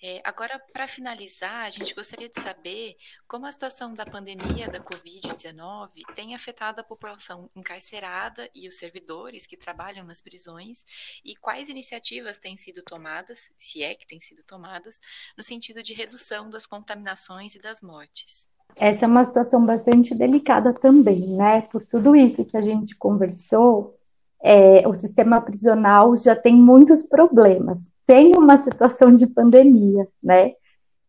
É, 0.03 0.21
agora, 0.25 0.59
para 0.73 0.87
finalizar, 0.87 1.65
a 1.65 1.71
gente 1.71 1.95
gostaria 1.95 2.29
de 2.29 2.41
saber 2.41 2.97
como 3.27 3.47
a 3.47 3.53
situação 3.53 3.95
da 3.95 4.05
pandemia 4.05 4.69
da 4.69 4.79
Covid-19 4.79 5.91
tem 6.15 6.35
afetado 6.35 6.81
a 6.81 6.85
população 6.85 7.51
encarcerada 7.57 8.49
e 8.55 8.69
os 8.69 8.77
servidores 8.77 9.47
que 9.47 9.57
trabalham 9.57 10.05
nas 10.05 10.21
prisões 10.21 10.85
e 11.25 11.35
quais 11.37 11.69
iniciativas 11.69 12.39
têm 12.39 12.57
sido 12.57 12.83
tomadas, 12.83 13.51
se 13.59 13.83
é 13.83 13.95
que 13.95 14.07
têm 14.07 14.21
sido 14.21 14.43
tomadas, 14.43 15.01
no 15.37 15.43
sentido 15.43 15.83
de 15.83 15.95
redução 15.95 16.51
das 16.51 16.67
contaminações 16.67 17.55
e 17.55 17.59
das 17.59 17.81
mortes. 17.81 18.49
Essa 18.77 19.07
é 19.07 19.09
uma 19.09 19.25
situação 19.25 19.65
bastante 19.65 20.15
delicada 20.15 20.75
também, 20.75 21.21
né? 21.37 21.63
Por 21.63 21.83
tudo 21.87 22.15
isso 22.15 22.47
que 22.47 22.59
a 22.59 22.61
gente 22.61 22.95
conversou, 22.97 23.99
é, 24.43 24.87
o 24.87 24.95
sistema 24.95 25.41
prisional 25.41 26.17
já 26.17 26.37
tem 26.37 26.55
muitos 26.55 27.03
problemas 27.05 27.91
sem 28.01 28.37
uma 28.37 28.57
situação 28.59 29.15
de 29.15 29.27
pandemia, 29.27 30.07
né? 30.23 30.53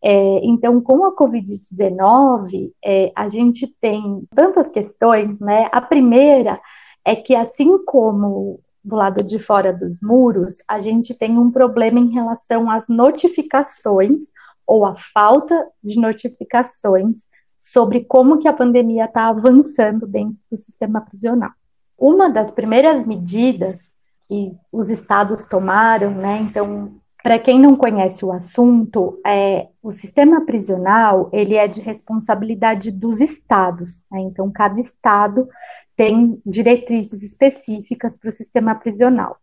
É, 0.03 0.39
então, 0.43 0.79
com 0.81 1.05
a 1.05 1.15
Covid-19, 1.15 2.71
é, 2.83 3.11
a 3.15 3.29
gente 3.29 3.67
tem 3.79 4.23
tantas 4.35 4.69
questões, 4.69 5.39
né? 5.39 5.69
A 5.71 5.81
primeira 5.81 6.59
é 7.05 7.15
que, 7.15 7.35
assim 7.35 7.83
como 7.85 8.59
do 8.83 8.95
lado 8.95 9.21
de 9.21 9.37
fora 9.37 9.73
dos 9.73 9.99
muros, 10.01 10.63
a 10.67 10.79
gente 10.79 11.13
tem 11.13 11.37
um 11.37 11.51
problema 11.51 11.99
em 11.99 12.09
relação 12.09 12.69
às 12.71 12.87
notificações 12.87 14.31
ou 14.65 14.85
a 14.85 14.95
falta 14.95 15.67
de 15.83 15.99
notificações 15.99 17.27
sobre 17.59 18.05
como 18.05 18.39
que 18.39 18.47
a 18.47 18.53
pandemia 18.53 19.05
está 19.05 19.27
avançando 19.27 20.07
dentro 20.07 20.37
do 20.49 20.57
sistema 20.57 21.01
prisional. 21.01 21.51
Uma 21.97 22.29
das 22.29 22.51
primeiras 22.51 23.05
medidas 23.05 23.95
que 24.27 24.53
os 24.71 24.89
estados 24.89 25.43
tomaram, 25.45 26.11
né? 26.11 26.39
Então, 26.41 26.99
para 27.23 27.39
quem 27.39 27.59
não 27.59 27.75
conhece 27.75 28.23
o 28.23 28.31
assunto, 28.31 29.19
é, 29.25 29.67
o 29.81 29.91
sistema 29.91 30.45
prisional 30.45 31.29
ele 31.33 31.55
é 31.55 31.67
de 31.67 31.81
responsabilidade 31.81 32.91
dos 32.91 33.19
estados. 33.19 34.05
Né? 34.11 34.21
Então, 34.21 34.51
cada 34.51 34.79
estado 34.79 35.49
tem 35.95 36.41
diretrizes 36.45 37.23
específicas 37.23 38.15
para 38.15 38.29
o 38.29 38.33
sistema 38.33 38.75
prisional. 38.75 39.37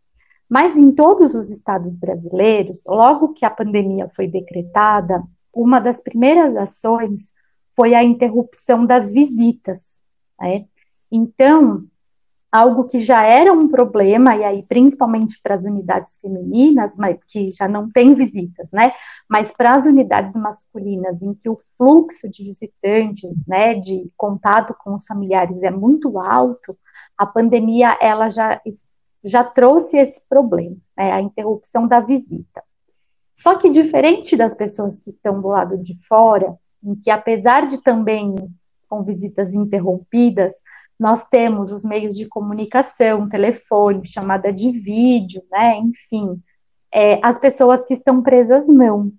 Mas 0.49 0.77
em 0.77 0.93
todos 0.93 1.35
os 1.35 1.51
estados 1.51 1.97
brasileiros, 1.97 2.85
logo 2.87 3.33
que 3.35 3.45
a 3.45 3.51
pandemia 3.51 4.11
foi 4.15 4.29
decretada, 4.29 5.23
uma 5.53 5.81
das 5.81 6.01
primeiras 6.01 6.57
ações 6.57 7.33
foi 7.75 7.95
a 7.95 8.05
interrupção 8.05 8.87
das 8.87 9.13
visitas. 9.13 10.01
Né? 10.41 10.65
Então, 11.11 11.85
algo 12.55 12.85
que 12.85 13.01
já 13.01 13.25
era 13.25 13.53
um 13.53 13.67
problema, 13.67 14.37
e 14.37 14.45
aí 14.45 14.63
principalmente 14.63 15.41
para 15.43 15.57
as 15.57 15.65
unidades 15.65 16.21
femininas, 16.21 16.95
mas 16.97 17.19
que 17.27 17.51
já 17.51 17.67
não 17.67 17.91
tem 17.91 18.15
visitas, 18.15 18.69
né? 18.73 18.93
Mas 19.29 19.51
para 19.51 19.75
as 19.75 19.87
unidades 19.87 20.37
masculinas, 20.37 21.21
em 21.21 21.35
que 21.35 21.49
o 21.49 21.59
fluxo 21.77 22.31
de 22.31 22.45
visitantes, 22.45 23.45
né, 23.45 23.75
de 23.75 24.09
contato 24.17 24.73
com 24.85 24.95
os 24.95 25.05
familiares 25.05 25.61
é 25.65 25.71
muito 25.73 26.17
alto, 26.17 26.79
a 27.19 27.27
pandemia 27.27 27.99
ela 28.01 28.31
já, 28.31 28.61
já 29.25 29.43
trouxe 29.43 29.97
esse 29.97 30.29
problema, 30.29 30.77
né, 30.97 31.11
a 31.11 31.21
interrupção 31.21 31.89
da 31.89 31.99
visita. 31.99 32.63
Só 33.35 33.57
que 33.57 33.69
diferente 33.69 34.37
das 34.37 34.55
pessoas 34.55 35.01
que 35.01 35.11
estão 35.11 35.41
do 35.41 35.49
lado 35.49 35.77
de 35.77 35.99
fora, 36.07 36.55
em 36.85 36.95
que 36.95 37.11
apesar 37.11 37.67
de 37.67 37.83
também 37.83 38.37
com 38.89 39.03
visitas 39.03 39.53
interrompidas, 39.53 40.55
nós 40.99 41.25
temos 41.25 41.71
os 41.71 41.85
meios 41.85 42.17
de 42.17 42.27
comunicação, 42.27 43.29
telefone, 43.29 44.07
chamada 44.07 44.53
de 44.53 44.71
vídeo, 44.71 45.43
né? 45.51 45.77
Enfim, 45.79 46.41
é, 46.93 47.19
as 47.23 47.39
pessoas 47.39 47.85
que 47.85 47.95
estão 47.95 48.23
presas 48.23 48.67
não. 48.67 49.13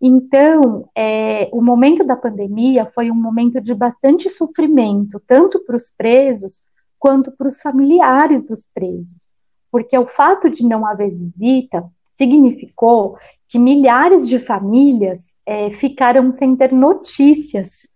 Então, 0.00 0.88
é, 0.96 1.48
o 1.52 1.60
momento 1.60 2.02
da 2.02 2.16
pandemia 2.16 2.90
foi 2.94 3.10
um 3.10 3.14
momento 3.14 3.60
de 3.60 3.74
bastante 3.74 4.30
sofrimento, 4.30 5.20
tanto 5.26 5.62
para 5.64 5.76
os 5.76 5.90
presos 5.90 6.64
quanto 6.98 7.30
para 7.32 7.48
os 7.48 7.60
familiares 7.60 8.42
dos 8.42 8.66
presos, 8.74 9.26
porque 9.70 9.96
o 9.96 10.06
fato 10.06 10.50
de 10.50 10.64
não 10.66 10.86
haver 10.86 11.10
visita 11.10 11.84
significou 12.16 13.16
que 13.48 13.58
milhares 13.58 14.28
de 14.28 14.38
famílias 14.38 15.34
é, 15.44 15.70
ficaram 15.70 16.30
sem 16.30 16.54
ter 16.54 16.72
notícias 16.72 17.88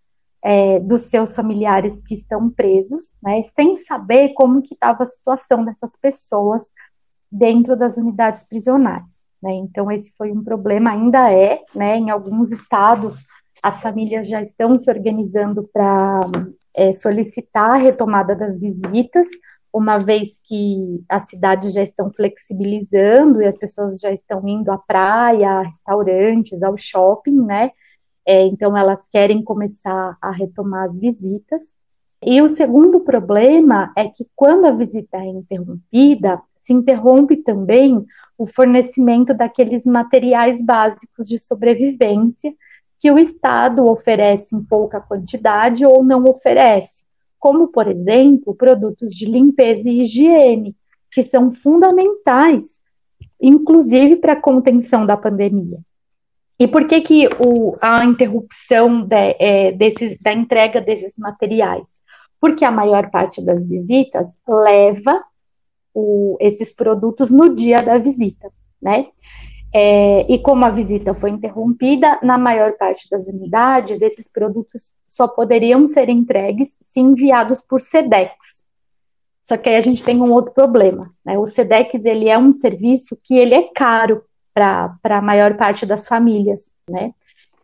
é, 0.45 0.79
dos 0.79 1.09
seus 1.09 1.35
familiares 1.35 2.03
que 2.03 2.15
estão 2.15 2.51
presos, 2.51 3.17
né, 3.23 3.43
sem 3.45 3.77
saber 3.77 4.35
como 4.35 4.61
que 4.61 4.75
estava 4.75 5.05
a 5.05 5.07
situação 5.07 5.65
dessas 5.65 5.97
pessoas 5.97 6.73
dentro 7.33 7.75
das 7.75 7.97
unidades 7.97 8.47
prisionais. 8.47 9.25
Né? 9.43 9.55
Então 9.55 9.91
esse 9.91 10.13
foi 10.17 10.31
um 10.31 10.45
problema, 10.45 10.91
ainda 10.91 11.33
é, 11.33 11.63
né, 11.75 11.97
em 11.97 12.11
alguns 12.11 12.51
estados 12.51 13.27
as 13.63 13.81
famílias 13.81 14.29
já 14.29 14.43
estão 14.43 14.79
se 14.79 14.91
organizando 14.91 15.67
para 15.73 16.21
é, 16.77 16.93
solicitar 16.93 17.71
a 17.71 17.77
retomada 17.77 18.37
das 18.37 18.61
visitas, 18.61 19.27
uma 19.73 19.97
vez 19.97 20.39
que 20.45 21.03
as 21.09 21.31
cidades 21.31 21.73
já 21.73 21.83
estão 21.83 22.13
flexibilizando 22.13 23.41
e 23.41 23.47
as 23.47 23.57
pessoas 23.57 23.99
já 23.99 24.13
estão 24.13 24.47
indo 24.47 24.71
à 24.71 24.77
praia, 24.77 25.49
a 25.49 25.63
restaurantes, 25.63 26.63
ao 26.63 26.77
shopping, 26.77 27.41
né? 27.47 27.71
É, 28.27 28.45
então, 28.47 28.77
elas 28.77 29.07
querem 29.09 29.43
começar 29.43 30.17
a 30.21 30.31
retomar 30.31 30.85
as 30.85 30.99
visitas. 30.99 31.75
E 32.23 32.41
o 32.41 32.49
segundo 32.49 33.01
problema 33.01 33.93
é 33.97 34.09
que, 34.09 34.27
quando 34.35 34.65
a 34.67 34.71
visita 34.71 35.19
é 35.19 35.27
interrompida, 35.27 36.41
se 36.57 36.73
interrompe 36.73 37.37
também 37.37 38.05
o 38.39 38.47
fornecimento 38.47 39.35
daqueles 39.35 39.85
materiais 39.85 40.65
básicos 40.65 41.29
de 41.29 41.39
sobrevivência 41.39 42.55
que 42.99 43.11
o 43.11 43.19
Estado 43.19 43.85
oferece 43.85 44.57
em 44.57 44.65
pouca 44.65 44.99
quantidade 44.99 45.85
ou 45.85 46.03
não 46.03 46.25
oferece, 46.25 47.05
como, 47.39 47.69
por 47.69 47.87
exemplo, 47.87 48.55
produtos 48.55 49.13
de 49.13 49.27
limpeza 49.27 49.91
e 49.91 50.01
higiene, 50.01 50.75
que 51.11 51.23
são 51.23 51.53
fundamentais, 51.53 52.81
inclusive 53.39 54.17
para 54.17 54.33
a 54.33 54.41
contenção 54.41 55.05
da 55.05 55.19
pandemia. 55.19 55.79
E 56.59 56.69
por 56.69 56.87
que, 56.87 57.01
que 57.01 57.29
o, 57.41 57.77
a 57.81 58.05
interrupção 58.05 59.03
de, 59.03 59.37
é, 59.39 59.73
desses, 59.73 60.19
da 60.21 60.33
entrega 60.33 60.81
desses 60.81 61.19
materiais? 61.19 62.03
Porque 62.41 62.65
a 62.65 62.71
maior 62.71 63.11
parte 63.11 63.45
das 63.45 63.69
visitas 63.69 64.35
leva 64.49 65.21
o, 65.93 66.37
esses 66.41 66.73
produtos 66.73 67.31
no 67.31 67.55
dia 67.55 67.83
da 67.83 67.99
visita, 67.99 68.51
né? 68.81 69.07
É, 69.77 70.21
e 70.33 70.39
como 70.39 70.65
a 70.65 70.71
visita 70.71 71.13
foi 71.13 71.31
interrompida, 71.31 72.21
na 72.23 72.39
maior 72.39 72.77
parte 72.77 73.11
das 73.11 73.27
unidades, 73.27 74.03
esses 74.03 74.31
produtos 74.31 74.95
só 75.05 75.27
poderiam 75.27 75.85
ser 75.85 76.09
entregues 76.09 76.77
se 76.81 77.01
enviados 77.01 77.61
por 77.61 77.81
SEDEX. 77.81 78.63
Só 79.43 79.57
que 79.57 79.69
aí 79.69 79.77
a 79.77 79.81
gente 79.81 80.05
tem 80.05 80.23
um 80.23 80.33
outro 80.33 80.53
problema, 80.53 81.13
né? 81.25 81.37
O 81.37 81.47
SEDEX, 81.49 82.05
ele 82.05 82.29
é 82.29 82.39
um 82.39 82.53
serviço 82.53 83.19
que 83.21 83.37
ele 83.37 83.55
é 83.55 83.65
caro 83.75 84.23
para 84.55 84.97
a 85.03 85.21
maior 85.21 85.57
parte 85.57 85.85
das 85.85 86.07
famílias, 86.07 86.73
né? 86.89 87.13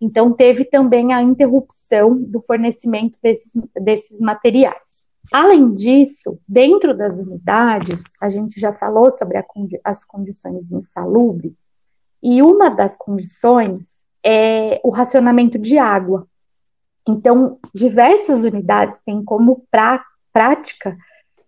Então, 0.00 0.32
teve 0.32 0.64
também 0.64 1.12
a 1.12 1.22
interrupção 1.22 2.16
do 2.16 2.42
fornecimento 2.42 3.18
desses, 3.22 3.52
desses 3.80 4.20
materiais. 4.20 5.06
Além 5.30 5.72
disso, 5.72 6.38
dentro 6.48 6.96
das 6.96 7.18
unidades, 7.18 8.02
a 8.20 8.28
gente 8.28 8.58
já 8.58 8.72
falou 8.72 9.10
sobre 9.10 9.38
a, 9.38 9.44
as 9.84 10.04
condições 10.04 10.72
insalubres, 10.72 11.68
e 12.22 12.42
uma 12.42 12.68
das 12.68 12.96
condições 12.96 14.04
é 14.24 14.80
o 14.82 14.90
racionamento 14.90 15.58
de 15.58 15.78
água. 15.78 16.26
Então, 17.08 17.58
diversas 17.74 18.42
unidades 18.42 19.00
têm 19.04 19.24
como 19.24 19.64
prática 20.32 20.96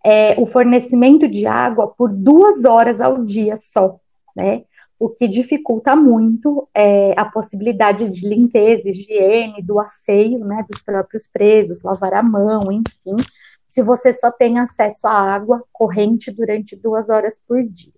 é, 0.04 0.40
o 0.40 0.46
fornecimento 0.46 1.28
de 1.28 1.46
água 1.46 1.88
por 1.88 2.12
duas 2.12 2.64
horas 2.64 3.00
ao 3.00 3.24
dia 3.24 3.56
só, 3.56 3.98
né? 4.34 4.64
O 5.02 5.08
que 5.08 5.26
dificulta 5.26 5.96
muito 5.96 6.68
é, 6.72 7.12
a 7.18 7.24
possibilidade 7.24 8.08
de 8.08 8.28
limpeza, 8.28 8.88
higiene, 8.88 9.60
do 9.60 9.80
asseio 9.80 10.38
né, 10.44 10.64
dos 10.70 10.80
próprios 10.80 11.26
presos, 11.26 11.82
lavar 11.82 12.14
a 12.14 12.22
mão, 12.22 12.70
enfim, 12.70 13.16
se 13.66 13.82
você 13.82 14.14
só 14.14 14.30
tem 14.30 14.60
acesso 14.60 15.08
à 15.08 15.12
água 15.12 15.64
corrente 15.72 16.30
durante 16.30 16.76
duas 16.76 17.10
horas 17.10 17.42
por 17.44 17.64
dia. 17.64 17.92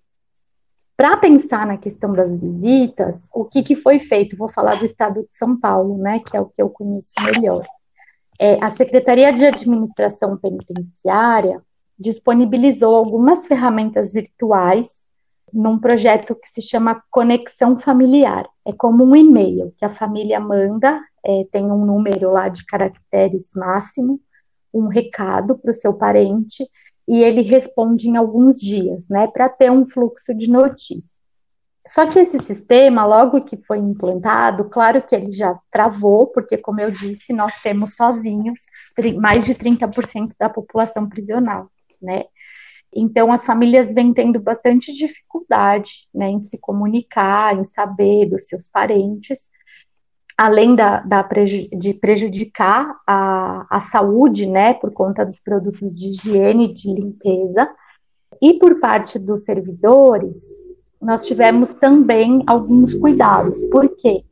Para 0.97 1.15
pensar 1.17 1.67
na 1.67 1.77
questão 1.77 2.11
das 2.11 2.37
visitas, 2.37 3.29
o 3.31 3.45
que, 3.45 3.61
que 3.61 3.75
foi 3.75 3.99
feito? 3.99 4.35
Vou 4.35 4.49
falar 4.49 4.79
do 4.79 4.85
estado 4.85 5.21
de 5.27 5.35
São 5.35 5.59
Paulo, 5.59 5.99
né, 5.99 6.19
que 6.25 6.35
é 6.35 6.41
o 6.41 6.47
que 6.47 6.59
eu 6.59 6.71
conheço 6.71 7.13
melhor. 7.23 7.63
É, 8.39 8.57
a 8.59 8.71
Secretaria 8.71 9.31
de 9.31 9.45
Administração 9.45 10.35
Penitenciária 10.37 11.61
disponibilizou 11.99 12.95
algumas 12.95 13.45
ferramentas 13.45 14.11
virtuais 14.11 15.13
num 15.55 15.79
projeto 15.79 16.35
que 16.35 16.49
se 16.49 16.61
chama 16.61 17.01
Conexão 17.09 17.79
Familiar. 17.79 18.45
É 18.67 18.73
como 18.73 19.05
um 19.05 19.15
e-mail 19.15 19.73
que 19.77 19.85
a 19.85 19.89
família 19.89 20.37
manda, 20.37 21.01
é, 21.25 21.47
tem 21.49 21.63
um 21.71 21.85
número 21.85 22.29
lá 22.29 22.49
de 22.49 22.65
caracteres 22.65 23.51
máximo, 23.55 24.19
um 24.73 24.87
recado 24.87 25.57
para 25.57 25.71
o 25.71 25.75
seu 25.75 25.93
parente, 25.93 26.67
e 27.07 27.23
ele 27.23 27.41
responde 27.41 28.09
em 28.09 28.17
alguns 28.17 28.59
dias, 28.59 29.07
né, 29.07 29.27
para 29.27 29.47
ter 29.47 29.71
um 29.71 29.87
fluxo 29.87 30.33
de 30.33 30.51
notícias. 30.51 31.21
Só 31.87 32.05
que 32.05 32.19
esse 32.19 32.39
sistema, 32.39 33.05
logo 33.05 33.41
que 33.41 33.55
foi 33.55 33.77
implantado, 33.77 34.65
claro 34.65 35.01
que 35.01 35.15
ele 35.15 35.31
já 35.31 35.57
travou, 35.71 36.27
porque, 36.27 36.57
como 36.57 36.81
eu 36.81 36.91
disse, 36.91 37.31
nós 37.31 37.55
temos 37.61 37.95
sozinhos 37.95 38.59
mais 39.21 39.45
de 39.45 39.53
30% 39.55 40.31
da 40.37 40.49
população 40.49 41.07
prisional, 41.07 41.69
né? 42.01 42.25
Então, 42.95 43.33
as 43.33 43.45
famílias 43.45 43.93
vêm 43.93 44.13
tendo 44.13 44.39
bastante 44.39 44.93
dificuldade 44.93 46.07
né, 46.13 46.29
em 46.29 46.39
se 46.39 46.57
comunicar, 46.57 47.57
em 47.57 47.65
saber 47.65 48.29
dos 48.29 48.47
seus 48.47 48.69
parentes, 48.69 49.49
além 50.37 50.75
da, 50.75 51.01
da 51.01 51.21
de 51.21 51.93
prejudicar 51.95 52.95
a, 53.05 53.67
a 53.69 53.81
saúde, 53.81 54.45
né, 54.45 54.73
por 54.73 54.93
conta 54.93 55.25
dos 55.25 55.39
produtos 55.39 55.93
de 55.93 56.07
higiene 56.07 56.73
de 56.73 56.93
limpeza. 56.93 57.69
E 58.41 58.53
por 58.53 58.79
parte 58.79 59.19
dos 59.19 59.43
servidores, 59.43 60.35
nós 61.01 61.25
tivemos 61.25 61.73
também 61.73 62.43
alguns 62.47 62.93
cuidados. 62.93 63.61
Por 63.69 63.89
quê? 63.97 64.23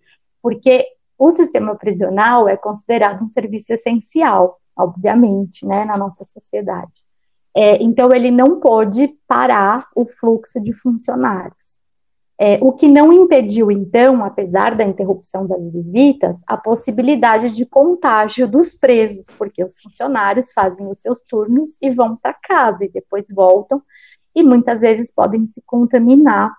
Porque 0.41 0.85
o 1.17 1.31
sistema 1.31 1.75
prisional 1.75 2.47
é 2.47 2.55
considerado 2.55 3.23
um 3.23 3.27
serviço 3.27 3.73
essencial, 3.73 4.59
obviamente, 4.75 5.65
né, 5.65 5.83
na 5.83 5.97
nossa 5.97 6.23
sociedade. 6.23 7.12
É, 7.55 7.81
então, 7.81 8.13
ele 8.13 8.31
não 8.31 8.59
pôde 8.59 9.15
parar 9.27 9.87
o 9.95 10.05
fluxo 10.05 10.59
de 10.59 10.73
funcionários. 10.73 11.81
É, 12.39 12.57
o 12.61 12.73
que 12.73 12.87
não 12.87 13.13
impediu, 13.13 13.71
então, 13.71 14.25
apesar 14.25 14.75
da 14.75 14.83
interrupção 14.83 15.45
das 15.45 15.69
visitas, 15.69 16.41
a 16.47 16.57
possibilidade 16.57 17.55
de 17.55 17.63
contágio 17.65 18.47
dos 18.47 18.73
presos, 18.73 19.27
porque 19.37 19.63
os 19.63 19.79
funcionários 19.79 20.51
fazem 20.51 20.87
os 20.87 20.99
seus 20.99 21.21
turnos 21.21 21.77
e 21.81 21.91
vão 21.91 22.15
para 22.15 22.33
casa 22.33 22.85
e 22.85 22.89
depois 22.89 23.27
voltam, 23.31 23.81
e 24.35 24.41
muitas 24.41 24.81
vezes 24.81 25.11
podem 25.11 25.47
se 25.47 25.61
contaminar 25.65 26.51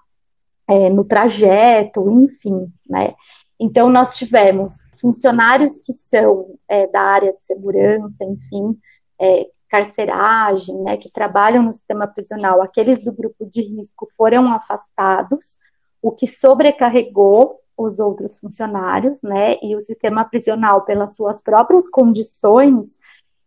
é, 0.69 0.89
no 0.89 1.05
trajeto, 1.05 2.09
enfim, 2.09 2.61
né? 2.89 3.15
Então, 3.59 3.89
nós 3.89 4.17
tivemos 4.17 4.89
funcionários 5.01 5.81
que 5.81 5.93
são 5.93 6.55
é, 6.69 6.87
da 6.87 7.01
área 7.01 7.33
de 7.33 7.45
segurança, 7.45 8.25
enfim, 8.25 8.79
é, 9.21 9.49
carceragem, 9.69 10.77
né, 10.83 10.97
que 10.97 11.11
trabalham 11.11 11.63
no 11.63 11.73
sistema 11.73 12.07
prisional, 12.07 12.63
aqueles 12.63 13.03
do 13.03 13.13
grupo 13.13 13.45
de 13.47 13.63
risco 13.63 14.07
foram 14.17 14.53
afastados, 14.53 15.59
o 16.01 16.13
que 16.13 16.27
sobrecarregou 16.27 17.61
os 17.77 17.99
outros 17.99 18.39
funcionários, 18.39 19.21
né, 19.23 19.57
e 19.63 19.75
o 19.75 19.83
sistema 19.83 20.25
prisional, 20.25 20.83
pelas 20.83 21.17
suas 21.17 21.43
próprias 21.43 21.89
condições, 21.89 22.99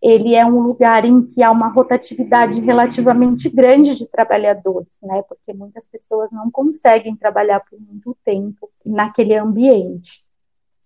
ele 0.01 0.35
é 0.35 0.45
um 0.45 0.59
lugar 0.59 1.05
em 1.05 1.25
que 1.25 1.41
há 1.41 1.49
uma 1.49 1.69
rotatividade 1.69 2.61
relativamente 2.61 3.49
grande 3.49 3.95
de 3.95 4.07
trabalhadores, 4.07 4.99
né, 5.01 5.23
porque 5.27 5.53
muitas 5.53 5.87
pessoas 5.87 6.31
não 6.31 6.51
conseguem 6.51 7.15
trabalhar 7.15 7.61
por 7.61 7.79
muito 7.79 8.15
tempo 8.23 8.69
naquele 8.85 9.35
ambiente. 9.35 10.23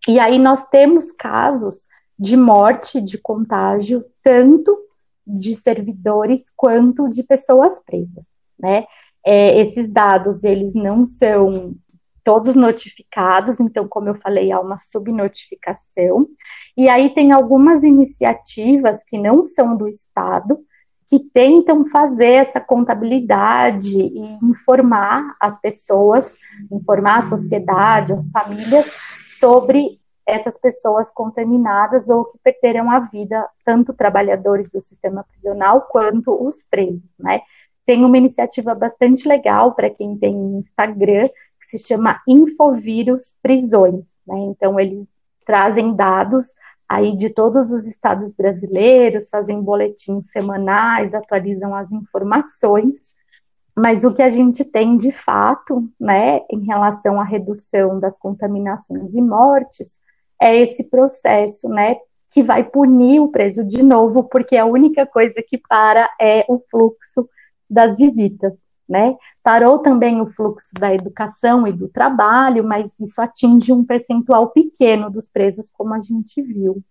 E 0.07 0.19
aí 0.19 0.39
nós 0.39 0.65
temos 0.67 1.11
casos 1.11 1.87
de 2.17 2.37
morte, 2.37 3.01
de 3.01 3.17
contágio, 3.17 4.05
tanto 4.23 4.77
de 5.25 5.55
servidores 5.55 6.51
quanto 6.55 7.09
de 7.09 7.23
pessoas 7.23 7.81
presas, 7.83 8.33
né? 8.59 8.85
É, 9.23 9.59
esses 9.59 9.87
dados, 9.87 10.43
eles 10.43 10.73
não 10.73 11.05
são 11.05 11.75
todos 12.23 12.55
notificados, 12.55 13.59
então, 13.59 13.87
como 13.87 14.09
eu 14.09 14.15
falei, 14.15 14.51
há 14.51 14.59
uma 14.59 14.79
subnotificação, 14.79 16.27
e 16.77 16.87
aí 16.89 17.13
tem 17.13 17.31
algumas 17.31 17.83
iniciativas 17.83 19.03
que 19.03 19.17
não 19.17 19.43
são 19.43 19.75
do 19.75 19.87
Estado, 19.87 20.59
que 21.07 21.19
tentam 21.19 21.85
fazer 21.85 22.31
essa 22.31 22.61
contabilidade 22.61 23.97
e 23.97 24.39
informar 24.45 25.35
as 25.41 25.59
pessoas, 25.59 26.37
informar 26.71 27.17
a 27.17 27.21
sociedade, 27.23 28.13
as 28.13 28.31
famílias, 28.31 28.93
sobre 29.25 29.99
essas 30.31 30.57
pessoas 30.57 31.11
contaminadas 31.11 32.09
ou 32.09 32.23
que 32.23 32.39
perderam 32.41 32.89
a 32.89 32.99
vida, 32.99 33.45
tanto 33.65 33.93
trabalhadores 33.93 34.69
do 34.69 34.79
sistema 34.79 35.25
prisional 35.25 35.81
quanto 35.91 36.31
os 36.31 36.63
presos, 36.63 37.11
né? 37.19 37.41
Tem 37.85 38.05
uma 38.05 38.17
iniciativa 38.17 38.73
bastante 38.73 39.27
legal 39.27 39.73
para 39.73 39.89
quem 39.89 40.17
tem 40.17 40.33
Instagram, 40.33 41.27
que 41.59 41.67
se 41.67 41.77
chama 41.77 42.21
Infovírus 42.25 43.37
Prisões, 43.43 44.19
né? 44.25 44.37
Então, 44.37 44.79
eles 44.79 45.05
trazem 45.45 45.93
dados 45.93 46.55
aí 46.87 47.15
de 47.15 47.29
todos 47.29 47.69
os 47.69 47.85
estados 47.85 48.31
brasileiros, 48.31 49.29
fazem 49.29 49.61
boletins 49.61 50.31
semanais, 50.31 51.13
atualizam 51.13 51.75
as 51.75 51.91
informações, 51.91 53.15
mas 53.77 54.03
o 54.03 54.13
que 54.13 54.21
a 54.21 54.29
gente 54.29 54.63
tem 54.63 54.97
de 54.97 55.11
fato, 55.11 55.89
né, 55.99 56.41
em 56.49 56.65
relação 56.65 57.19
à 57.19 57.23
redução 57.23 57.99
das 57.99 58.17
contaminações 58.17 59.15
e 59.15 59.21
mortes, 59.21 60.01
é 60.41 60.57
esse 60.57 60.89
processo, 60.89 61.69
né, 61.69 61.97
que 62.31 62.41
vai 62.41 62.63
punir 62.63 63.19
o 63.19 63.27
preso 63.27 63.63
de 63.63 63.83
novo, 63.83 64.23
porque 64.23 64.57
a 64.57 64.65
única 64.65 65.05
coisa 65.05 65.43
que 65.47 65.57
para 65.57 66.09
é 66.19 66.43
o 66.49 66.59
fluxo 66.71 67.29
das 67.69 67.97
visitas, 67.97 68.53
né? 68.87 69.15
Parou 69.43 69.79
também 69.79 70.21
o 70.21 70.29
fluxo 70.29 70.73
da 70.79 70.93
educação 70.93 71.65
e 71.65 71.71
do 71.71 71.87
trabalho, 71.87 72.63
mas 72.63 72.99
isso 72.99 73.21
atinge 73.21 73.71
um 73.71 73.85
percentual 73.85 74.49
pequeno 74.49 75.09
dos 75.09 75.29
presos, 75.29 75.69
como 75.69 75.93
a 75.93 76.01
gente 76.01 76.41
viu. 76.41 76.81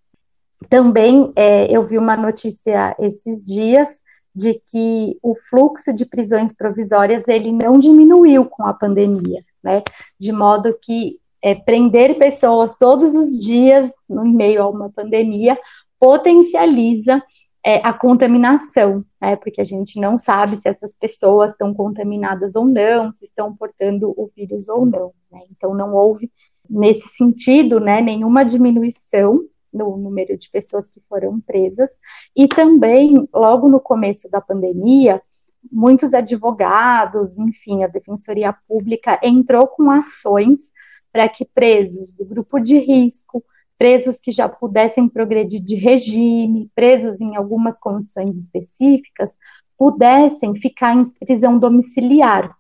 Também 0.68 1.32
é, 1.36 1.70
eu 1.70 1.86
vi 1.86 1.98
uma 1.98 2.16
notícia 2.16 2.94
esses 2.98 3.42
dias 3.42 4.00
de 4.34 4.60
que 4.66 5.18
o 5.22 5.34
fluxo 5.48 5.92
de 5.92 6.06
prisões 6.06 6.52
provisórias 6.52 7.28
ele 7.28 7.52
não 7.52 7.78
diminuiu 7.78 8.44
com 8.44 8.66
a 8.66 8.72
pandemia, 8.72 9.42
né? 9.62 9.82
De 10.18 10.32
modo 10.32 10.76
que 10.80 11.19
é, 11.42 11.54
prender 11.54 12.16
pessoas 12.18 12.74
todos 12.78 13.14
os 13.14 13.38
dias 13.40 13.90
no 14.08 14.24
meio 14.24 14.62
a 14.62 14.68
uma 14.68 14.90
pandemia 14.90 15.58
potencializa 15.98 17.22
é, 17.64 17.76
a 17.86 17.92
contaminação, 17.92 19.04
né, 19.20 19.36
porque 19.36 19.60
a 19.60 19.64
gente 19.64 20.00
não 20.00 20.16
sabe 20.16 20.56
se 20.56 20.68
essas 20.68 20.94
pessoas 20.94 21.52
estão 21.52 21.74
contaminadas 21.74 22.56
ou 22.56 22.64
não, 22.64 23.12
se 23.12 23.24
estão 23.24 23.54
portando 23.54 24.10
o 24.16 24.30
vírus 24.34 24.68
ou 24.68 24.86
não. 24.86 25.12
Né, 25.30 25.40
então, 25.50 25.74
não 25.74 25.94
houve, 25.94 26.30
nesse 26.68 27.08
sentido, 27.08 27.78
né, 27.78 28.00
nenhuma 28.00 28.44
diminuição 28.44 29.44
no 29.72 29.96
número 29.96 30.36
de 30.36 30.50
pessoas 30.50 30.88
que 30.88 31.00
foram 31.08 31.38
presas, 31.40 31.90
e 32.34 32.48
também, 32.48 33.28
logo 33.32 33.68
no 33.68 33.78
começo 33.78 34.28
da 34.30 34.40
pandemia, 34.40 35.22
muitos 35.70 36.14
advogados, 36.14 37.38
enfim, 37.38 37.84
a 37.84 37.86
Defensoria 37.86 38.54
Pública 38.66 39.20
entrou 39.22 39.68
com 39.68 39.90
ações 39.90 40.72
para 41.12 41.28
que 41.28 41.44
presos 41.44 42.12
do 42.12 42.24
grupo 42.24 42.58
de 42.58 42.78
risco, 42.78 43.44
presos 43.78 44.20
que 44.20 44.30
já 44.30 44.48
pudessem 44.48 45.08
progredir 45.08 45.60
de 45.60 45.74
regime, 45.74 46.70
presos 46.74 47.20
em 47.20 47.36
algumas 47.36 47.78
condições 47.78 48.36
específicas, 48.36 49.38
pudessem 49.78 50.54
ficar 50.56 50.94
em 50.94 51.06
prisão 51.06 51.58
domiciliar, 51.58 52.54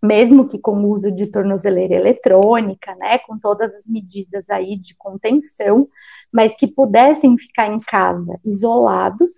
mesmo 0.00 0.48
que 0.48 0.58
com 0.58 0.76
o 0.76 0.86
uso 0.86 1.10
de 1.10 1.26
tornozeleira 1.26 1.96
eletrônica, 1.96 2.94
né, 2.94 3.18
com 3.18 3.36
todas 3.36 3.74
as 3.74 3.84
medidas 3.86 4.48
aí 4.48 4.76
de 4.76 4.94
contenção, 4.96 5.88
mas 6.32 6.54
que 6.54 6.68
pudessem 6.68 7.36
ficar 7.36 7.66
em 7.66 7.80
casa 7.80 8.38
isolados, 8.44 9.32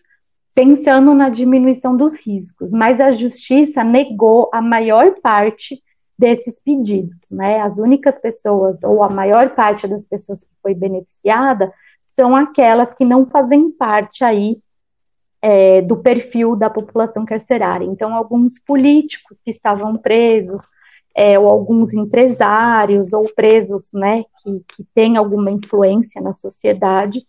pensando 0.55 1.15
na 1.15 1.31
diminuição 1.31 1.97
dos 1.97 2.15
riscos. 2.17 2.73
Mas 2.73 3.01
a 3.01 3.11
justiça 3.11 3.83
negou 3.83 4.51
a 4.53 4.61
maior 4.61 5.15
parte 5.23 5.83
desses 6.19 6.63
pedidos, 6.63 7.31
né? 7.31 7.61
As 7.61 7.79
únicas 7.79 8.19
pessoas, 8.19 8.83
ou 8.83 9.03
a 9.03 9.09
maior 9.09 9.55
parte 9.55 9.87
das 9.87 10.07
pessoas 10.07 10.45
que 10.45 10.53
foi 10.63 10.75
beneficiada, 10.75 11.73
são 12.09 12.35
aquelas 12.35 12.95
que 12.95 13.05
não 13.05 13.27
fazem 13.27 13.71
parte 13.71 14.25
aí 14.25 14.57
é, 15.43 15.83
do 15.83 15.97
perfil 15.99 16.57
da 16.57 16.71
população 16.71 17.25
carcerária. 17.25 17.85
Então, 17.85 18.15
alguns 18.15 18.59
políticos 18.59 19.43
que 19.43 19.51
estavam 19.51 19.97
presos, 19.97 20.63
é, 21.15 21.39
ou 21.39 21.47
alguns 21.49 21.93
empresários, 21.93 23.13
ou 23.13 23.25
presos, 23.35 23.91
né, 23.93 24.25
que, 24.43 24.65
que 24.75 24.85
têm 24.95 25.17
alguma 25.17 25.51
influência 25.51 26.21
na 26.21 26.33
sociedade, 26.33 27.21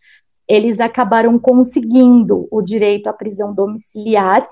eles 0.48 0.80
acabaram 0.80 1.38
conseguindo 1.38 2.48
o 2.50 2.62
direito 2.62 3.08
à 3.08 3.14
prisão 3.14 3.54
domiciliar 3.54 4.48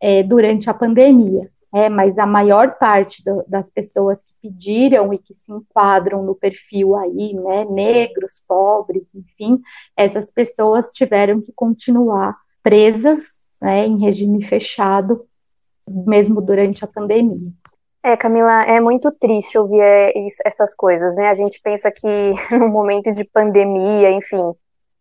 é, 0.00 0.22
durante 0.22 0.70
a 0.70 0.74
pandemia. 0.74 1.50
É, 1.78 1.88
mas 1.88 2.18
a 2.18 2.26
maior 2.26 2.76
parte 2.78 3.24
do, 3.24 3.44
das 3.46 3.70
pessoas 3.70 4.22
que 4.22 4.34
pediram 4.42 5.12
e 5.12 5.18
que 5.18 5.32
se 5.32 5.52
enquadram 5.52 6.22
no 6.22 6.34
perfil 6.34 6.96
aí, 6.96 7.34
né, 7.34 7.64
negros, 7.64 8.44
pobres, 8.46 9.14
enfim, 9.14 9.60
essas 9.96 10.30
pessoas 10.30 10.90
tiveram 10.90 11.40
que 11.40 11.52
continuar 11.52 12.36
presas, 12.62 13.38
né, 13.60 13.86
em 13.86 13.98
regime 13.98 14.42
fechado, 14.42 15.24
mesmo 15.88 16.40
durante 16.40 16.84
a 16.84 16.88
pandemia. 16.88 17.52
É, 18.02 18.16
Camila, 18.16 18.62
é 18.64 18.80
muito 18.80 19.10
triste 19.12 19.58
ouvir 19.58 19.80
é, 19.80 20.12
essas 20.44 20.74
coisas, 20.74 21.14
né? 21.16 21.28
A 21.28 21.34
gente 21.34 21.60
pensa 21.60 21.90
que 21.90 22.08
no 22.56 22.68
momento 22.68 23.10
de 23.12 23.24
pandemia, 23.24 24.10
enfim, 24.10 24.52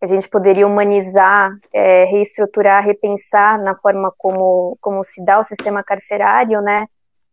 a 0.01 0.05
gente 0.05 0.29
poderia 0.29 0.67
humanizar, 0.67 1.51
é, 1.73 2.05
reestruturar, 2.05 2.83
repensar 2.83 3.59
na 3.61 3.75
forma 3.75 4.13
como, 4.17 4.77
como 4.79 5.03
se 5.03 5.23
dá 5.23 5.39
o 5.39 5.43
sistema 5.43 5.83
carcerário, 5.83 6.61
né? 6.61 6.85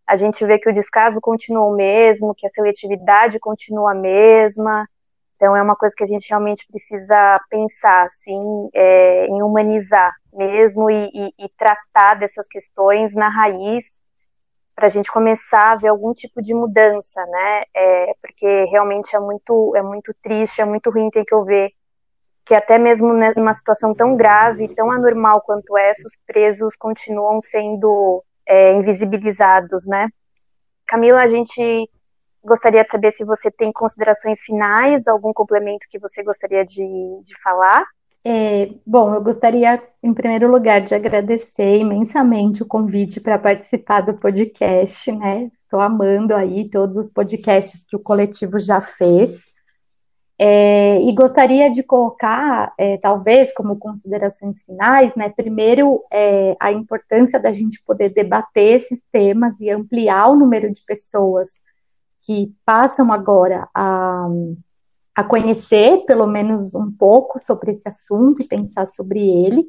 A 0.07 0.17
gente 0.17 0.45
vê 0.45 0.59
que 0.59 0.69
o 0.69 0.73
descaso 0.73 1.21
continua 1.21 1.67
o 1.67 1.77
mesmo, 1.77 2.35
que 2.35 2.47
a 2.47 2.51
seletividade 2.51 3.39
continua 3.39 3.93
a 3.93 3.95
mesma. 3.95 4.89
Então, 5.37 5.57
é 5.57 5.63
uma 5.63 5.77
coisa 5.77 5.95
que 5.97 6.05
a 6.05 6.07
gente 6.07 6.29
realmente 6.29 6.67
precisa 6.67 7.41
pensar, 7.51 8.05
assim, 8.05 8.69
é, 8.75 9.27
em 9.27 9.43
humanizar 9.43 10.15
mesmo 10.33 10.91
e, 10.91 11.11
e, 11.13 11.45
e 11.45 11.49
tratar 11.57 12.15
dessas 12.15 12.49
questões 12.49 13.15
na 13.15 13.29
raiz, 13.29 14.01
para 14.75 14.87
a 14.87 14.91
gente 14.91 15.11
começar 15.13 15.73
a 15.73 15.77
ver 15.77 15.89
algum 15.89 16.13
tipo 16.13 16.43
de 16.43 16.53
mudança, 16.53 17.25
né? 17.27 17.63
É, 17.75 18.15
porque 18.21 18.65
realmente 18.65 19.15
é 19.15 19.21
muito, 19.21 19.73
é 19.77 19.83
muito 19.83 20.13
triste, 20.23 20.61
é 20.61 20.65
muito 20.65 20.91
ruim 20.91 21.11
ter 21.11 21.25
que 21.25 21.35
ouvir 21.35 21.73
que 22.45 22.55
até 22.55 22.79
mesmo 22.79 23.13
numa 23.37 23.53
situação 23.55 23.95
tão 23.95 24.17
grave, 24.17 24.69
tão 24.69 24.91
anormal 24.91 25.41
quanto 25.41 25.77
essa, 25.77 26.07
os 26.07 26.17
presos 26.27 26.77
continuam 26.77 27.41
sendo 27.41 28.23
é, 28.47 28.75
invisibilizados, 28.75 29.87
né? 29.87 30.09
Camila, 30.87 31.23
a 31.23 31.29
gente 31.29 31.89
gostaria 32.45 32.85
de 32.85 32.91
saber 32.91 33.11
se 33.11 33.25
você 33.25 33.51
tem 33.51 33.73
considerações 33.73 34.41
finais, 34.43 35.09
algum 35.09 35.33
complemento 35.33 35.87
que 35.91 35.99
você 35.99 36.23
gostaria 36.23 36.65
de, 36.65 36.83
de 37.23 37.43
falar. 37.43 37.85
É, 38.27 38.71
bom, 38.87 39.15
eu 39.15 39.23
gostaria, 39.23 39.83
em 40.03 40.13
primeiro 40.13 40.51
lugar, 40.51 40.81
de 40.81 40.95
agradecer 40.95 41.79
imensamente 41.79 42.63
o 42.63 42.67
convite 42.67 43.21
para 43.21 43.39
participar 43.39 44.03
do 44.03 44.15
podcast, 44.15 45.11
né? 45.13 45.51
Estou 45.63 45.81
amando 45.81 46.35
aí 46.35 46.69
todos 46.69 46.97
os 46.97 47.09
podcasts 47.09 47.85
que 47.85 47.97
o 47.97 48.01
coletivo 48.01 48.59
já 48.59 48.81
fez. 48.81 49.54
É, 50.37 51.01
e 51.01 51.13
gostaria 51.15 51.71
de 51.71 51.83
colocar, 51.85 52.73
é, 52.77 52.97
talvez, 52.99 53.55
como 53.55 53.79
considerações 53.79 54.63
finais, 54.63 55.15
né, 55.15 55.29
primeiro, 55.29 56.03
é, 56.13 56.57
a 56.59 56.73
importância 56.73 57.39
da 57.39 57.53
gente 57.53 57.81
poder 57.85 58.13
debater 58.13 58.77
esses 58.77 59.03
temas 59.13 59.61
e 59.61 59.71
ampliar 59.71 60.29
o 60.29 60.37
número 60.37 60.73
de 60.73 60.83
pessoas 60.85 61.63
que 62.23 62.53
passam 62.65 63.13
agora 63.13 63.69
a, 63.73 64.27
a 65.15 65.23
conhecer, 65.23 66.05
pelo 66.05 66.27
menos 66.27 66.75
um 66.75 66.91
pouco, 66.91 67.39
sobre 67.39 67.73
esse 67.73 67.89
assunto 67.89 68.43
e 68.43 68.49
pensar 68.49 68.89
sobre 68.89 69.21
ele, 69.21 69.69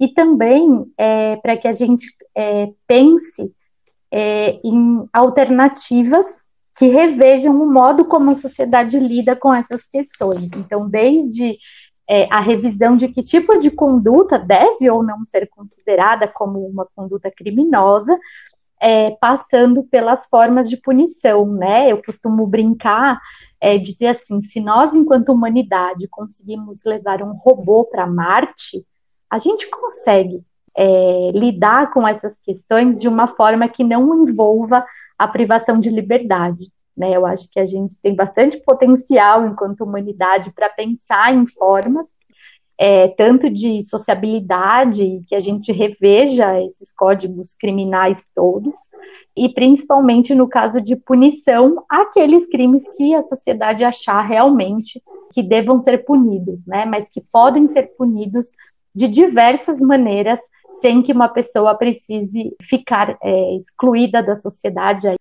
e 0.00 0.08
também 0.08 0.90
é, 0.96 1.36
para 1.36 1.56
que 1.56 1.68
a 1.68 1.72
gente 1.72 2.06
é, 2.34 2.70
pense 2.86 3.52
é, 4.10 4.60
em 4.64 5.06
alternativas 5.12 6.45
que 6.76 6.88
revejam 6.88 7.60
o 7.60 7.72
modo 7.72 8.04
como 8.04 8.30
a 8.30 8.34
sociedade 8.34 8.98
lida 8.98 9.34
com 9.34 9.52
essas 9.52 9.86
questões. 9.86 10.50
Então, 10.54 10.88
desde 10.88 11.58
é, 12.08 12.28
a 12.30 12.38
revisão 12.38 12.96
de 12.96 13.08
que 13.08 13.22
tipo 13.22 13.58
de 13.58 13.70
conduta 13.70 14.38
deve 14.38 14.88
ou 14.90 15.02
não 15.02 15.24
ser 15.24 15.48
considerada 15.48 16.28
como 16.28 16.58
uma 16.66 16.86
conduta 16.94 17.30
criminosa, 17.30 18.16
é, 18.80 19.12
passando 19.12 19.82
pelas 19.84 20.26
formas 20.28 20.68
de 20.68 20.76
punição, 20.76 21.46
né? 21.46 21.90
Eu 21.90 22.02
costumo 22.02 22.46
brincar, 22.46 23.18
é, 23.58 23.78
dizer 23.78 24.08
assim: 24.08 24.40
se 24.42 24.60
nós, 24.60 24.94
enquanto 24.94 25.30
humanidade, 25.30 26.06
conseguimos 26.08 26.84
levar 26.84 27.22
um 27.22 27.32
robô 27.32 27.84
para 27.84 28.06
Marte, 28.06 28.86
a 29.30 29.38
gente 29.38 29.68
consegue 29.70 30.42
é, 30.76 31.30
lidar 31.34 31.90
com 31.90 32.06
essas 32.06 32.38
questões 32.38 32.98
de 33.00 33.08
uma 33.08 33.28
forma 33.28 33.66
que 33.66 33.82
não 33.82 34.28
envolva 34.28 34.84
a 35.18 35.28
privação 35.28 35.78
de 35.80 35.90
liberdade. 35.90 36.70
Né? 36.96 37.14
Eu 37.14 37.26
acho 37.26 37.50
que 37.50 37.60
a 37.60 37.66
gente 37.66 37.96
tem 38.00 38.14
bastante 38.14 38.58
potencial 38.58 39.46
enquanto 39.46 39.82
humanidade 39.82 40.52
para 40.52 40.68
pensar 40.68 41.34
em 41.34 41.46
formas, 41.46 42.16
é, 42.78 43.08
tanto 43.08 43.48
de 43.48 43.82
sociabilidade, 43.82 45.22
que 45.26 45.34
a 45.34 45.40
gente 45.40 45.72
reveja 45.72 46.60
esses 46.62 46.92
códigos 46.92 47.54
criminais 47.54 48.26
todos, 48.34 48.74
e 49.34 49.48
principalmente 49.48 50.34
no 50.34 50.46
caso 50.46 50.80
de 50.80 50.94
punição, 50.94 51.84
aqueles 51.88 52.46
crimes 52.46 52.84
que 52.94 53.14
a 53.14 53.22
sociedade 53.22 53.82
achar 53.82 54.20
realmente 54.20 55.02
que 55.32 55.42
devam 55.42 55.80
ser 55.80 56.04
punidos, 56.04 56.66
né? 56.66 56.84
mas 56.84 57.08
que 57.08 57.20
podem 57.32 57.66
ser 57.66 57.94
punidos 57.96 58.48
de 58.94 59.08
diversas 59.08 59.80
maneiras, 59.80 60.40
sem 60.80 61.02
que 61.02 61.12
uma 61.12 61.28
pessoa 61.28 61.74
precise 61.74 62.54
ficar 62.60 63.16
é, 63.22 63.56
excluída 63.56 64.22
da 64.22 64.36
sociedade. 64.36 65.14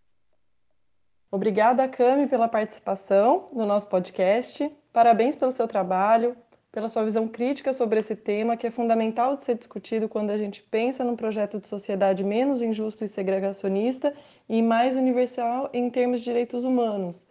Obrigada, 1.32 1.88
Cami, 1.88 2.28
pela 2.28 2.48
participação 2.48 3.48
no 3.54 3.66
nosso 3.66 3.88
podcast. 3.88 4.72
Parabéns 4.94 5.36
pelo 5.36 5.52
seu 5.52 5.68
trabalho, 5.68 6.36
pela 6.72 6.90
sua 6.90 7.04
visão 7.04 7.28
crítica 7.28 7.74
sobre 7.74 8.00
esse 8.00 8.16
tema, 8.16 8.56
que 8.56 8.68
é 8.68 8.72
fundamental 8.72 9.36
de 9.36 9.44
ser 9.44 9.56
discutido 9.56 10.08
quando 10.08 10.30
a 10.30 10.38
gente 10.38 10.62
pensa 10.62 11.04
num 11.04 11.16
projeto 11.16 11.60
de 11.60 11.68
sociedade 11.68 12.24
menos 12.24 12.62
injusto 12.62 13.04
e 13.04 13.08
segregacionista 13.08 14.14
e 14.48 14.62
mais 14.62 14.96
universal 14.96 15.70
em 15.74 15.90
termos 15.90 16.20
de 16.20 16.26
direitos 16.26 16.64
humanos. 16.64 17.26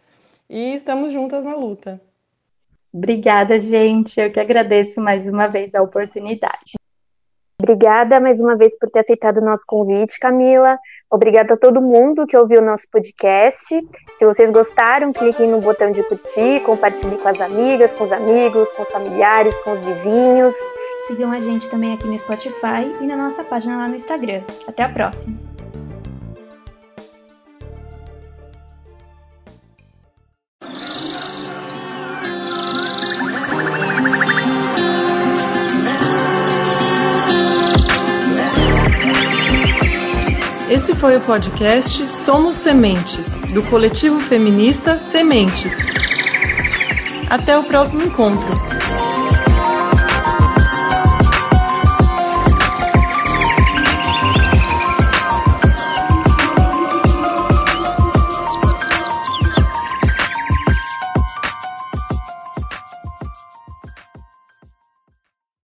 E 0.49 0.75
estamos 0.75 1.11
juntas 1.11 1.43
na 1.43 1.55
luta. 1.55 2.01
Obrigada, 2.93 3.59
gente. 3.59 4.19
Eu 4.19 4.31
que 4.31 4.39
agradeço 4.39 5.01
mais 5.01 5.27
uma 5.27 5.47
vez 5.47 5.75
a 5.75 5.81
oportunidade. 5.81 6.84
Obrigada 7.65 8.19
mais 8.19 8.39
uma 8.39 8.55
vez 8.55 8.77
por 8.77 8.91
ter 8.91 8.99
aceitado 8.99 9.37
o 9.37 9.43
nosso 9.43 9.63
convite, 9.65 10.19
Camila. 10.19 10.77
Obrigada 11.09 11.55
a 11.55 11.57
todo 11.57 11.81
mundo 11.81 12.27
que 12.27 12.37
ouviu 12.37 12.61
o 12.61 12.63
nosso 12.63 12.87
podcast. 12.91 13.65
Se 14.17 14.23
vocês 14.23 14.51
gostaram, 14.51 15.11
cliquem 15.11 15.49
no 15.49 15.59
botão 15.59 15.89
de 15.89 16.03
curtir, 16.03 16.61
compartilhe 16.63 17.17
com 17.17 17.27
as 17.27 17.41
amigas, 17.41 17.91
com 17.93 18.03
os 18.03 18.11
amigos, 18.11 18.71
com 18.73 18.83
os 18.83 18.91
familiares, 18.91 19.57
com 19.63 19.71
os 19.71 19.79
vizinhos. 19.83 20.55
Sigam 21.07 21.31
a 21.31 21.39
gente 21.39 21.67
também 21.67 21.95
aqui 21.95 22.05
no 22.05 22.17
Spotify 22.19 22.85
e 23.01 23.07
na 23.07 23.17
nossa 23.17 23.43
página 23.43 23.77
lá 23.77 23.87
no 23.87 23.95
Instagram. 23.95 24.43
Até 24.67 24.83
a 24.83 24.89
próxima! 24.89 25.54
Esse 40.75 40.93
foi 40.93 41.15
o 41.15 41.21
podcast 41.21 42.11
Somos 42.11 42.57
Sementes, 42.57 43.37
do 43.53 43.63
coletivo 43.69 44.19
feminista 44.19 44.99
Sementes. 44.99 45.73
Até 47.29 47.57
o 47.57 47.63
próximo 47.63 48.03
encontro. 48.03 48.84